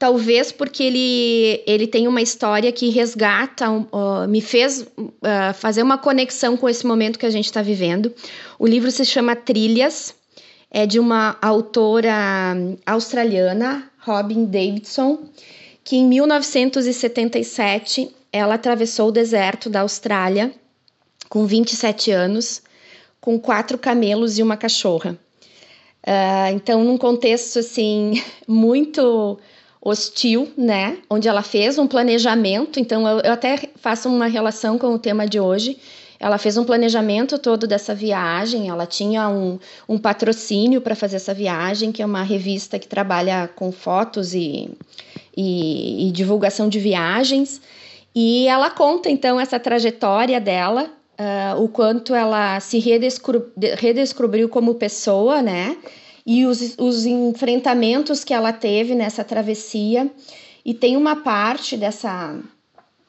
Talvez 0.03 0.51
porque 0.51 0.83
ele, 0.83 1.63
ele 1.65 1.87
tem 1.87 2.09
uma 2.09 2.21
história 2.21 2.73
que 2.73 2.89
resgata, 2.89 3.71
uh, 3.71 4.27
me 4.27 4.41
fez 4.41 4.85
uh, 4.99 5.55
fazer 5.55 5.81
uma 5.81 5.97
conexão 5.97 6.57
com 6.57 6.69
esse 6.69 6.85
momento 6.85 7.17
que 7.17 7.25
a 7.25 7.31
gente 7.31 7.45
está 7.45 7.63
vivendo. 7.63 8.13
O 8.59 8.67
livro 8.67 8.91
se 8.91 9.05
chama 9.05 9.37
Trilhas, 9.37 10.13
é 10.69 10.87
de 10.87 10.99
uma 10.99 11.39
autora 11.41 12.13
australiana, 12.85 13.89
Robin 14.01 14.45
Davidson, 14.45 15.21
que 15.85 15.95
em 15.95 16.05
1977 16.05 18.11
ela 18.33 18.57
atravessou 18.57 19.11
o 19.11 19.13
deserto 19.13 19.71
da 19.71 19.83
Austrália 19.83 20.53
com 21.29 21.47
27 21.47 22.11
anos, 22.11 22.61
com 23.21 23.39
quatro 23.39 23.79
camelos 23.79 24.37
e 24.37 24.43
uma 24.43 24.57
cachorra. 24.57 25.17
Uh, 26.05 26.57
então, 26.57 26.83
num 26.83 26.99
contexto 26.99 27.61
assim 27.61 28.21
muito 28.49 29.39
hostil, 29.85 30.53
né, 30.57 30.99
onde 31.11 31.28
ela 31.28 31.43
fez 31.43 31.76
um 31.78 31.87
planejamento. 31.87 32.78
Então, 32.78 33.07
eu, 33.09 33.20
eu 33.20 33.33
até 33.33 33.70
faço 33.76 34.09
uma 34.09 34.26
relação 34.26 34.78
com 34.78 34.95
o 34.95 34.99
tema 34.99 35.26
de 35.26 35.41
hoje 35.41 35.78
ela 36.22 36.39
fez 36.39 36.57
um 36.57 36.62
planejamento 36.62 37.37
todo 37.37 37.66
dessa 37.66 37.93
viagem, 37.93 38.68
ela 38.68 38.87
tinha 38.87 39.28
um, 39.28 39.59
um 39.89 39.99
patrocínio 39.99 40.80
para 40.80 40.95
fazer 40.95 41.16
essa 41.16 41.35
viagem, 41.35 41.91
que 41.91 42.01
é 42.01 42.07
uma 42.07 42.22
revista 42.22 42.78
que 42.78 42.87
trabalha 42.87 43.51
com 43.57 43.72
fotos 43.72 44.33
e, 44.33 44.70
e, 45.37 46.07
e 46.07 46.12
divulgação 46.12 46.68
de 46.68 46.78
viagens. 46.78 47.61
E 48.14 48.47
ela 48.47 48.70
conta 48.70 49.11
então 49.11 49.41
essa 49.41 49.59
trajetória 49.59 50.41
dela, 50.41 50.89
uh, 51.18 51.61
o 51.61 51.68
quanto 51.68 52.14
ela 52.14 52.61
se 52.61 52.78
redescobriu 52.78 54.49
como 54.49 54.76
pessoa, 54.76 55.43
né? 55.43 55.76
E 56.25 56.47
os, 56.47 56.77
os 56.79 57.05
enfrentamentos 57.05 58.23
que 58.25 58.33
ela 58.33 58.53
teve 58.53 58.95
nessa 58.95 59.25
travessia. 59.25 60.11
E 60.64 60.73
tem 60.73 60.97
uma 60.97 61.16
parte 61.16 61.77
dessa, 61.77 62.39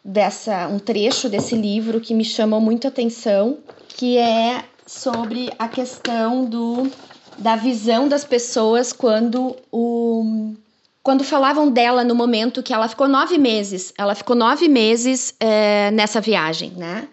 dessa 0.03 0.67
um 0.67 0.79
trecho 0.79 1.29
desse 1.29 1.55
livro 1.55 2.01
que 2.01 2.13
me 2.13 2.25
chamou 2.25 2.59
muito 2.59 2.87
atenção, 2.87 3.59
que 3.89 4.17
é 4.17 4.63
sobre 4.85 5.51
a 5.57 5.67
questão 5.67 6.45
do 6.45 6.89
da 7.37 7.55
visão 7.55 8.07
das 8.07 8.23
pessoas 8.23 8.93
quando 8.93 9.55
o 9.71 10.53
quando 11.01 11.23
falavam 11.23 11.69
dela 11.69 12.03
no 12.03 12.15
momento 12.15 12.63
que 12.63 12.73
ela 12.73 12.87
ficou 12.87 13.09
nove 13.09 13.37
meses, 13.37 13.93
ela 13.97 14.15
ficou 14.15 14.35
nove 14.35 14.69
meses 14.69 15.35
é, 15.37 15.91
nessa 15.91 16.21
viagem, 16.21 16.71
né? 16.77 17.09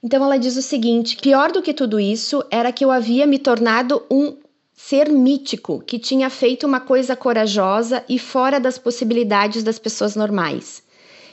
Então 0.00 0.22
ela 0.24 0.38
diz 0.38 0.56
o 0.56 0.62
seguinte: 0.62 1.16
pior 1.16 1.50
do 1.50 1.60
que 1.60 1.74
tudo 1.74 1.98
isso 1.98 2.44
era 2.50 2.70
que 2.70 2.84
eu 2.84 2.90
havia 2.90 3.26
me 3.26 3.38
tornado 3.38 4.02
um 4.10 4.36
ser 4.84 5.08
mítico 5.10 5.80
que 5.86 5.96
tinha 5.96 6.28
feito 6.28 6.66
uma 6.66 6.80
coisa 6.80 7.14
corajosa 7.14 8.04
e 8.08 8.18
fora 8.18 8.58
das 8.58 8.78
possibilidades 8.78 9.62
das 9.62 9.78
pessoas 9.78 10.16
normais. 10.16 10.82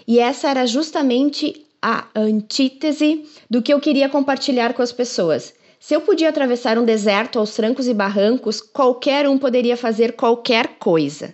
E 0.07 0.19
essa 0.19 0.49
era 0.49 0.67
justamente 0.67 1.65
a 1.81 2.07
antítese 2.15 3.25
do 3.49 3.61
que 3.61 3.73
eu 3.73 3.79
queria 3.79 4.07
compartilhar 4.07 4.73
com 4.75 4.83
as 4.83 4.91
pessoas. 4.91 5.51
Se 5.79 5.95
eu 5.95 6.01
podia 6.01 6.29
atravessar 6.29 6.77
um 6.77 6.85
deserto 6.85 7.39
aos 7.39 7.55
trancos 7.55 7.87
e 7.87 7.93
barrancos, 7.93 8.61
qualquer 8.61 9.27
um 9.27 9.37
poderia 9.37 9.75
fazer 9.75 10.13
qualquer 10.13 10.77
coisa. 10.77 11.33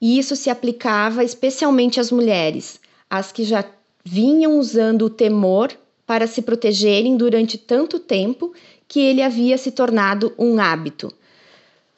E 0.00 0.18
isso 0.18 0.36
se 0.36 0.48
aplicava 0.48 1.24
especialmente 1.24 1.98
às 1.98 2.12
mulheres, 2.12 2.80
as 3.10 3.32
que 3.32 3.42
já 3.42 3.64
vinham 4.04 4.60
usando 4.60 5.06
o 5.06 5.10
temor 5.10 5.72
para 6.06 6.28
se 6.28 6.40
protegerem 6.40 7.16
durante 7.16 7.58
tanto 7.58 7.98
tempo 7.98 8.54
que 8.86 9.00
ele 9.00 9.20
havia 9.20 9.58
se 9.58 9.72
tornado 9.72 10.32
um 10.38 10.60
hábito. 10.60 11.12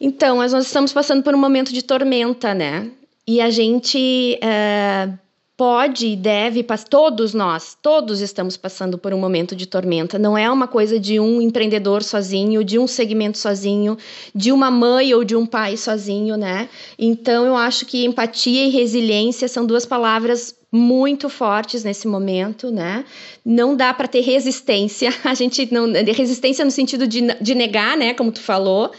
Então, 0.00 0.36
nós 0.36 0.52
estamos 0.52 0.92
passando 0.92 1.22
por 1.22 1.34
um 1.34 1.38
momento 1.38 1.72
de 1.72 1.82
tormenta, 1.82 2.52
né? 2.52 2.90
E 3.26 3.40
a 3.40 3.48
gente 3.48 4.38
eh, 4.42 5.08
pode 5.56 6.08
e 6.08 6.16
deve, 6.16 6.64
todos 6.88 7.32
nós, 7.32 7.76
todos 7.80 8.20
estamos 8.20 8.56
passando 8.56 8.98
por 8.98 9.14
um 9.14 9.18
momento 9.18 9.54
de 9.54 9.66
tormenta. 9.66 10.18
Não 10.18 10.36
é 10.36 10.50
uma 10.50 10.66
coisa 10.66 10.98
de 10.98 11.20
um 11.20 11.40
empreendedor 11.40 12.02
sozinho, 12.02 12.64
de 12.64 12.78
um 12.78 12.86
segmento 12.86 13.38
sozinho, 13.38 13.96
de 14.34 14.50
uma 14.50 14.70
mãe 14.70 15.14
ou 15.14 15.22
de 15.22 15.36
um 15.36 15.46
pai 15.46 15.76
sozinho, 15.76 16.36
né? 16.36 16.68
Então 16.98 17.46
eu 17.46 17.56
acho 17.56 17.86
que 17.86 18.04
empatia 18.04 18.64
e 18.66 18.70
resiliência 18.70 19.46
são 19.46 19.64
duas 19.64 19.86
palavras 19.86 20.54
muito 20.72 21.28
fortes 21.28 21.84
nesse 21.84 22.08
momento, 22.08 22.72
né? 22.72 23.04
Não 23.44 23.76
dá 23.76 23.94
para 23.94 24.08
ter 24.08 24.22
resistência. 24.22 25.10
A 25.22 25.34
gente 25.34 25.72
não 25.72 25.86
resistência 25.92 26.64
no 26.64 26.70
sentido 26.70 27.06
de, 27.06 27.20
de 27.40 27.54
negar, 27.54 27.96
né? 27.96 28.12
Como 28.12 28.32
tu 28.32 28.40
falou, 28.40 28.90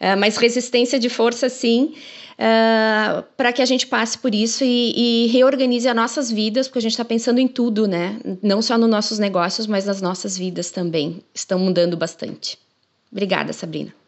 eh, 0.00 0.16
mas 0.16 0.36
resistência 0.36 0.98
de 0.98 1.08
força 1.08 1.48
sim 1.48 1.92
uh, 2.40 2.40
ah, 2.40 3.24
para 3.36 3.52
que 3.52 3.60
a 3.60 3.66
gente 3.66 3.86
passe 3.86 4.18
por 4.18 4.34
isso 4.34 4.64
e, 4.64 5.26
e, 5.26 5.26
reorganize 5.28 5.86
as 5.86 5.94
nossas 5.94 6.32
vidas, 6.32 6.66
porque 6.66 6.78
a 6.78 6.82
gente 6.82 6.92
está 6.92 7.04
pensando 7.04 7.38
em 7.38 7.46
tudo, 7.46 7.86
né? 7.86 8.18
Não 8.42 8.62
só 8.62 8.78
nos 8.78 8.88
nossos 8.88 9.18
negócios, 9.18 9.66
mas 9.66 9.84
nas 9.84 10.00
nossas 10.00 10.38
vidas 10.38 10.70
também. 10.70 11.22
Estão 11.34 11.58
mudando 11.58 11.96
bastante. 11.96 12.58
Obrigada, 13.12 13.52
Sabrina. 13.52 13.99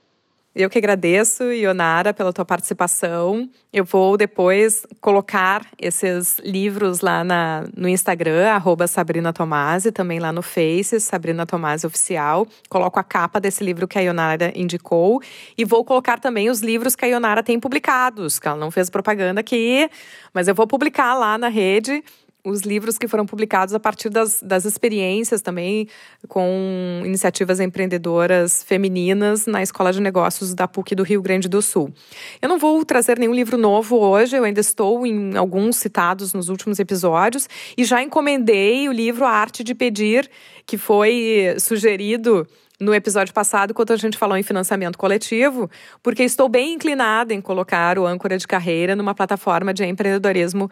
Eu 0.54 0.68
que 0.68 0.76
agradeço, 0.76 1.44
Ionara, 1.50 2.12
pela 2.12 2.30
tua 2.30 2.44
participação. 2.44 3.48
Eu 3.72 3.86
vou 3.86 4.18
depois 4.18 4.86
colocar 5.00 5.66
esses 5.78 6.38
livros 6.40 7.00
lá 7.00 7.24
na, 7.24 7.64
no 7.74 7.88
Instagram, 7.88 8.50
arroba 8.50 8.86
Sabrina 8.86 9.32
Tomasi, 9.32 9.90
também 9.90 10.18
lá 10.18 10.30
no 10.30 10.42
Face, 10.42 11.00
Sabrina 11.00 11.46
Tomasi 11.46 11.86
Oficial. 11.86 12.46
Coloco 12.68 13.00
a 13.00 13.02
capa 13.02 13.40
desse 13.40 13.64
livro 13.64 13.88
que 13.88 13.98
a 13.98 14.02
Ionara 14.02 14.52
indicou. 14.54 15.22
E 15.56 15.64
vou 15.64 15.82
colocar 15.86 16.20
também 16.20 16.50
os 16.50 16.60
livros 16.60 16.94
que 16.94 17.06
a 17.06 17.08
Ionara 17.08 17.42
tem 17.42 17.58
publicados, 17.58 18.38
que 18.38 18.46
ela 18.46 18.58
não 18.58 18.70
fez 18.70 18.90
propaganda 18.90 19.40
aqui, 19.40 19.88
mas 20.34 20.48
eu 20.48 20.54
vou 20.54 20.66
publicar 20.66 21.14
lá 21.14 21.38
na 21.38 21.48
rede 21.48 22.04
os 22.44 22.62
livros 22.62 22.98
que 22.98 23.06
foram 23.06 23.24
publicados 23.24 23.72
a 23.72 23.78
partir 23.78 24.08
das, 24.08 24.42
das 24.42 24.64
experiências 24.64 25.40
também 25.40 25.86
com 26.26 27.02
iniciativas 27.04 27.60
empreendedoras 27.60 28.64
femininas 28.64 29.46
na 29.46 29.62
Escola 29.62 29.92
de 29.92 30.00
Negócios 30.00 30.52
da 30.52 30.66
PUC 30.66 30.94
do 30.94 31.04
Rio 31.04 31.22
Grande 31.22 31.48
do 31.48 31.62
Sul. 31.62 31.92
Eu 32.40 32.48
não 32.48 32.58
vou 32.58 32.84
trazer 32.84 33.18
nenhum 33.18 33.34
livro 33.34 33.56
novo 33.56 33.96
hoje, 33.96 34.36
eu 34.36 34.44
ainda 34.44 34.60
estou 34.60 35.06
em 35.06 35.36
alguns 35.36 35.76
citados 35.76 36.32
nos 36.32 36.48
últimos 36.48 36.80
episódios 36.80 37.48
e 37.76 37.84
já 37.84 38.02
encomendei 38.02 38.88
o 38.88 38.92
livro 38.92 39.24
A 39.24 39.30
Arte 39.30 39.62
de 39.62 39.74
Pedir, 39.74 40.28
que 40.66 40.76
foi 40.76 41.54
sugerido 41.60 42.46
no 42.80 42.92
episódio 42.92 43.32
passado, 43.32 43.72
quando 43.72 43.92
a 43.92 43.96
gente 43.96 44.18
falou 44.18 44.36
em 44.36 44.42
financiamento 44.42 44.98
coletivo, 44.98 45.70
porque 46.02 46.24
estou 46.24 46.48
bem 46.48 46.74
inclinada 46.74 47.32
em 47.32 47.40
colocar 47.40 47.96
o 47.96 48.04
âncora 48.04 48.36
de 48.36 48.46
carreira 48.46 48.96
numa 48.96 49.14
plataforma 49.14 49.72
de 49.72 49.84
empreendedorismo 49.84 50.68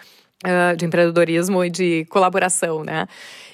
de 0.76 0.86
empreendedorismo 0.86 1.64
e 1.64 1.70
de 1.70 2.06
colaboração, 2.06 2.82
né? 2.82 3.06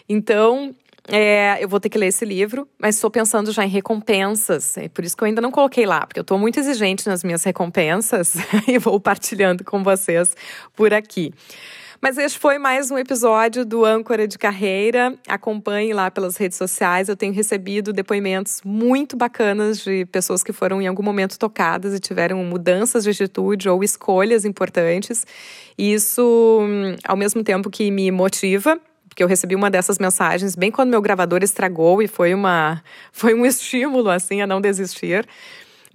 Então, 0.09 0.75
é, 1.09 1.63
eu 1.63 1.69
vou 1.69 1.79
ter 1.79 1.89
que 1.89 1.99
ler 1.99 2.07
esse 2.07 2.25
livro, 2.25 2.69
mas 2.79 2.97
estou 2.97 3.11
pensando 3.11 3.53
já 3.53 3.65
em 3.65 3.69
recompensas. 3.69 4.77
É 4.77 4.89
por 4.89 5.05
isso 5.05 5.17
que 5.17 5.23
eu 5.23 5.27
ainda 5.27 5.41
não 5.41 5.51
coloquei 5.51 5.87
lá, 5.87 6.07
porque 6.07 6.19
eu 6.19 6.23
estou 6.23 6.39
muito 6.39 6.59
exigente 6.59 7.07
nas 7.07 7.23
minhas 7.23 7.45
recompensas 7.45 8.35
e 8.67 8.79
vou 8.79 8.99
partilhando 8.99 9.65
com 9.65 9.83
vocês 9.83 10.35
por 10.75 10.93
aqui. 10.93 11.33
Mas 12.01 12.19
este 12.19 12.39
foi 12.39 12.59
mais 12.59 12.91
um 12.91 12.99
episódio 12.99 13.65
do 13.65 13.85
Âncora 13.85 14.29
de 14.29 14.37
Carreira. 14.37 15.15
Acompanhe 15.27 15.95
lá 15.95 16.11
pelas 16.11 16.37
redes 16.37 16.59
sociais. 16.59 17.09
Eu 17.09 17.17
tenho 17.17 17.33
recebido 17.33 17.93
depoimentos 17.93 18.61
muito 18.65 19.17
bacanas 19.17 19.79
de 19.81 20.05
pessoas 20.07 20.43
que 20.43 20.53
foram 20.53 20.81
em 20.83 20.87
algum 20.87 21.03
momento 21.03 21.39
tocadas 21.39 21.95
e 21.95 21.99
tiveram 21.99 22.45
mudanças 22.45 23.03
de 23.03 23.11
atitude 23.11 23.69
ou 23.69 23.83
escolhas 23.83 24.45
importantes. 24.45 25.27
E 25.79 25.95
isso, 25.95 26.61
ao 27.03 27.17
mesmo 27.17 27.43
tempo 27.43 27.71
que 27.71 27.91
me 27.91 28.11
motiva, 28.11 28.79
porque 29.09 29.23
eu 29.23 29.29
recebi 29.29 29.55
uma 29.55 29.71
dessas 29.71 29.99
mensagens 29.99 30.55
bem 30.55 30.71
quando 30.71 30.91
meu 30.91 31.01
gravador 31.01 31.43
estragou 31.43 32.03
e 32.03 32.07
foi 32.07 32.35
uma 32.35 32.83
foi 33.11 33.33
um 33.33 33.47
estímulo 33.47 34.11
assim 34.11 34.43
a 34.43 34.47
não 34.47 34.61
desistir. 34.61 35.27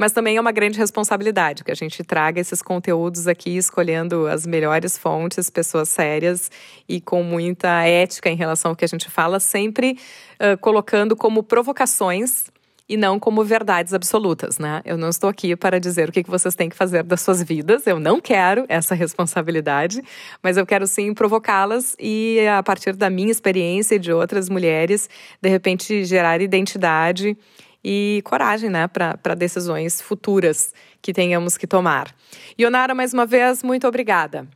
Mas 0.02 0.14
também 0.14 0.36
é 0.36 0.42
uma 0.42 0.52
grande 0.52 0.80
responsabilidade 0.80 1.64
que 1.64 1.70
a 1.70 1.76
gente 1.76 2.04
traga 2.04 2.42
esses 2.42 2.60
conteúdos 2.60 3.28
aqui, 3.28 3.56
escolhendo 3.56 4.26
as 4.26 4.48
melhores 4.48 4.98
fontes, 4.98 5.48
pessoas 5.48 5.90
sérias 5.90 6.50
e 6.90 7.00
com 7.00 7.22
muita 7.22 7.84
ética 7.84 8.28
em 8.28 8.36
relação 8.36 8.72
ao 8.72 8.76
que 8.76 8.84
a 8.84 8.88
gente 8.88 9.12
fala, 9.12 9.40
sempre 9.40 10.00
uh, 10.40 10.58
colocando 10.58 11.16
como 11.16 11.44
provocações 11.44 12.46
e 12.90 12.98
não 12.98 13.20
como 13.20 13.44
verdades 13.44 13.94
absolutas, 13.94 14.58
né? 14.58 14.82
Eu 14.84 14.98
não 14.98 15.10
estou 15.10 15.30
aqui 15.30 15.56
para 15.56 15.80
dizer 15.80 16.10
o 16.10 16.12
que 16.12 16.24
vocês 16.24 16.56
têm 16.56 16.68
que 16.68 16.76
fazer 16.76 17.04
das 17.04 17.22
suas 17.22 17.44
vidas, 17.44 17.86
eu 17.86 18.00
não 18.00 18.20
quero 18.20 18.66
essa 18.68 18.96
responsabilidade, 18.96 20.02
mas 20.42 20.58
eu 20.58 20.66
quero 20.66 20.88
sim 20.88 21.14
provocá-las 21.14 21.96
e, 22.00 22.40
a 22.48 22.64
partir 22.64 22.96
da 22.96 23.08
minha 23.08 23.32
experiência 23.32 23.94
e 23.94 24.00
de 24.00 24.12
outras 24.12 24.50
mulheres, 24.50 25.08
de 25.40 25.48
repente 25.48 26.04
gerar 26.06 26.42
identidade 26.42 27.38
e 27.84 28.22
coragem, 28.24 28.70
né, 28.70 28.88
para 28.88 29.36
decisões 29.36 30.02
futuras 30.02 30.74
que 31.02 31.14
tenhamos 31.14 31.58
que 31.58 31.68
tomar. 31.68 32.14
Ionara, 32.60 32.94
mais 32.94 33.14
uma 33.14 33.26
vez, 33.26 33.64
muito 33.64 33.88
obrigada. 33.88 34.48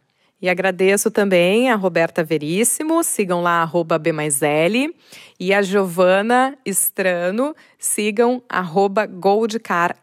E 0.42 0.50
agradeço 0.50 1.10
também 1.10 1.72
a 1.72 1.76
Roberta 1.76 2.24
Veríssimo, 2.24 3.04
sigam 3.04 3.42
lá 3.42 3.62
arroba 3.62 4.00
e 5.40 5.54
a 5.54 5.62
Giovana 5.62 6.58
Estrano, 6.66 7.56
sigam 7.80 8.44
arroba 8.50 9.06
Goldcar. 9.06 9.96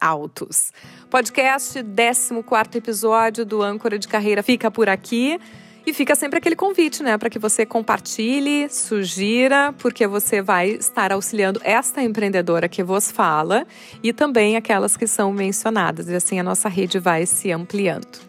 Podcast 1.10 1.80
14 1.82 2.78
episódio 2.78 3.44
do 3.44 3.62
Âncora 3.62 3.98
de 3.98 4.08
Carreira 4.08 4.42
fica 4.42 4.70
por 4.70 4.88
aqui. 4.88 5.38
E 5.84 5.92
fica 5.92 6.14
sempre 6.14 6.38
aquele 6.38 6.54
convite, 6.54 7.02
né, 7.02 7.18
para 7.18 7.28
que 7.28 7.38
você 7.38 7.66
compartilhe, 7.66 8.68
sugira, 8.68 9.74
porque 9.78 10.06
você 10.06 10.40
vai 10.40 10.70
estar 10.70 11.12
auxiliando 11.12 11.60
esta 11.64 12.02
empreendedora 12.02 12.68
que 12.68 12.82
vos 12.84 13.10
fala 13.10 13.66
e 14.02 14.12
também 14.12 14.56
aquelas 14.56 14.96
que 14.96 15.06
são 15.06 15.32
mencionadas. 15.32 16.08
E 16.08 16.14
assim 16.14 16.38
a 16.38 16.42
nossa 16.42 16.68
rede 16.68 16.98
vai 16.98 17.26
se 17.26 17.50
ampliando. 17.50 18.20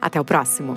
Até 0.00 0.20
o 0.20 0.24
próximo! 0.24 0.74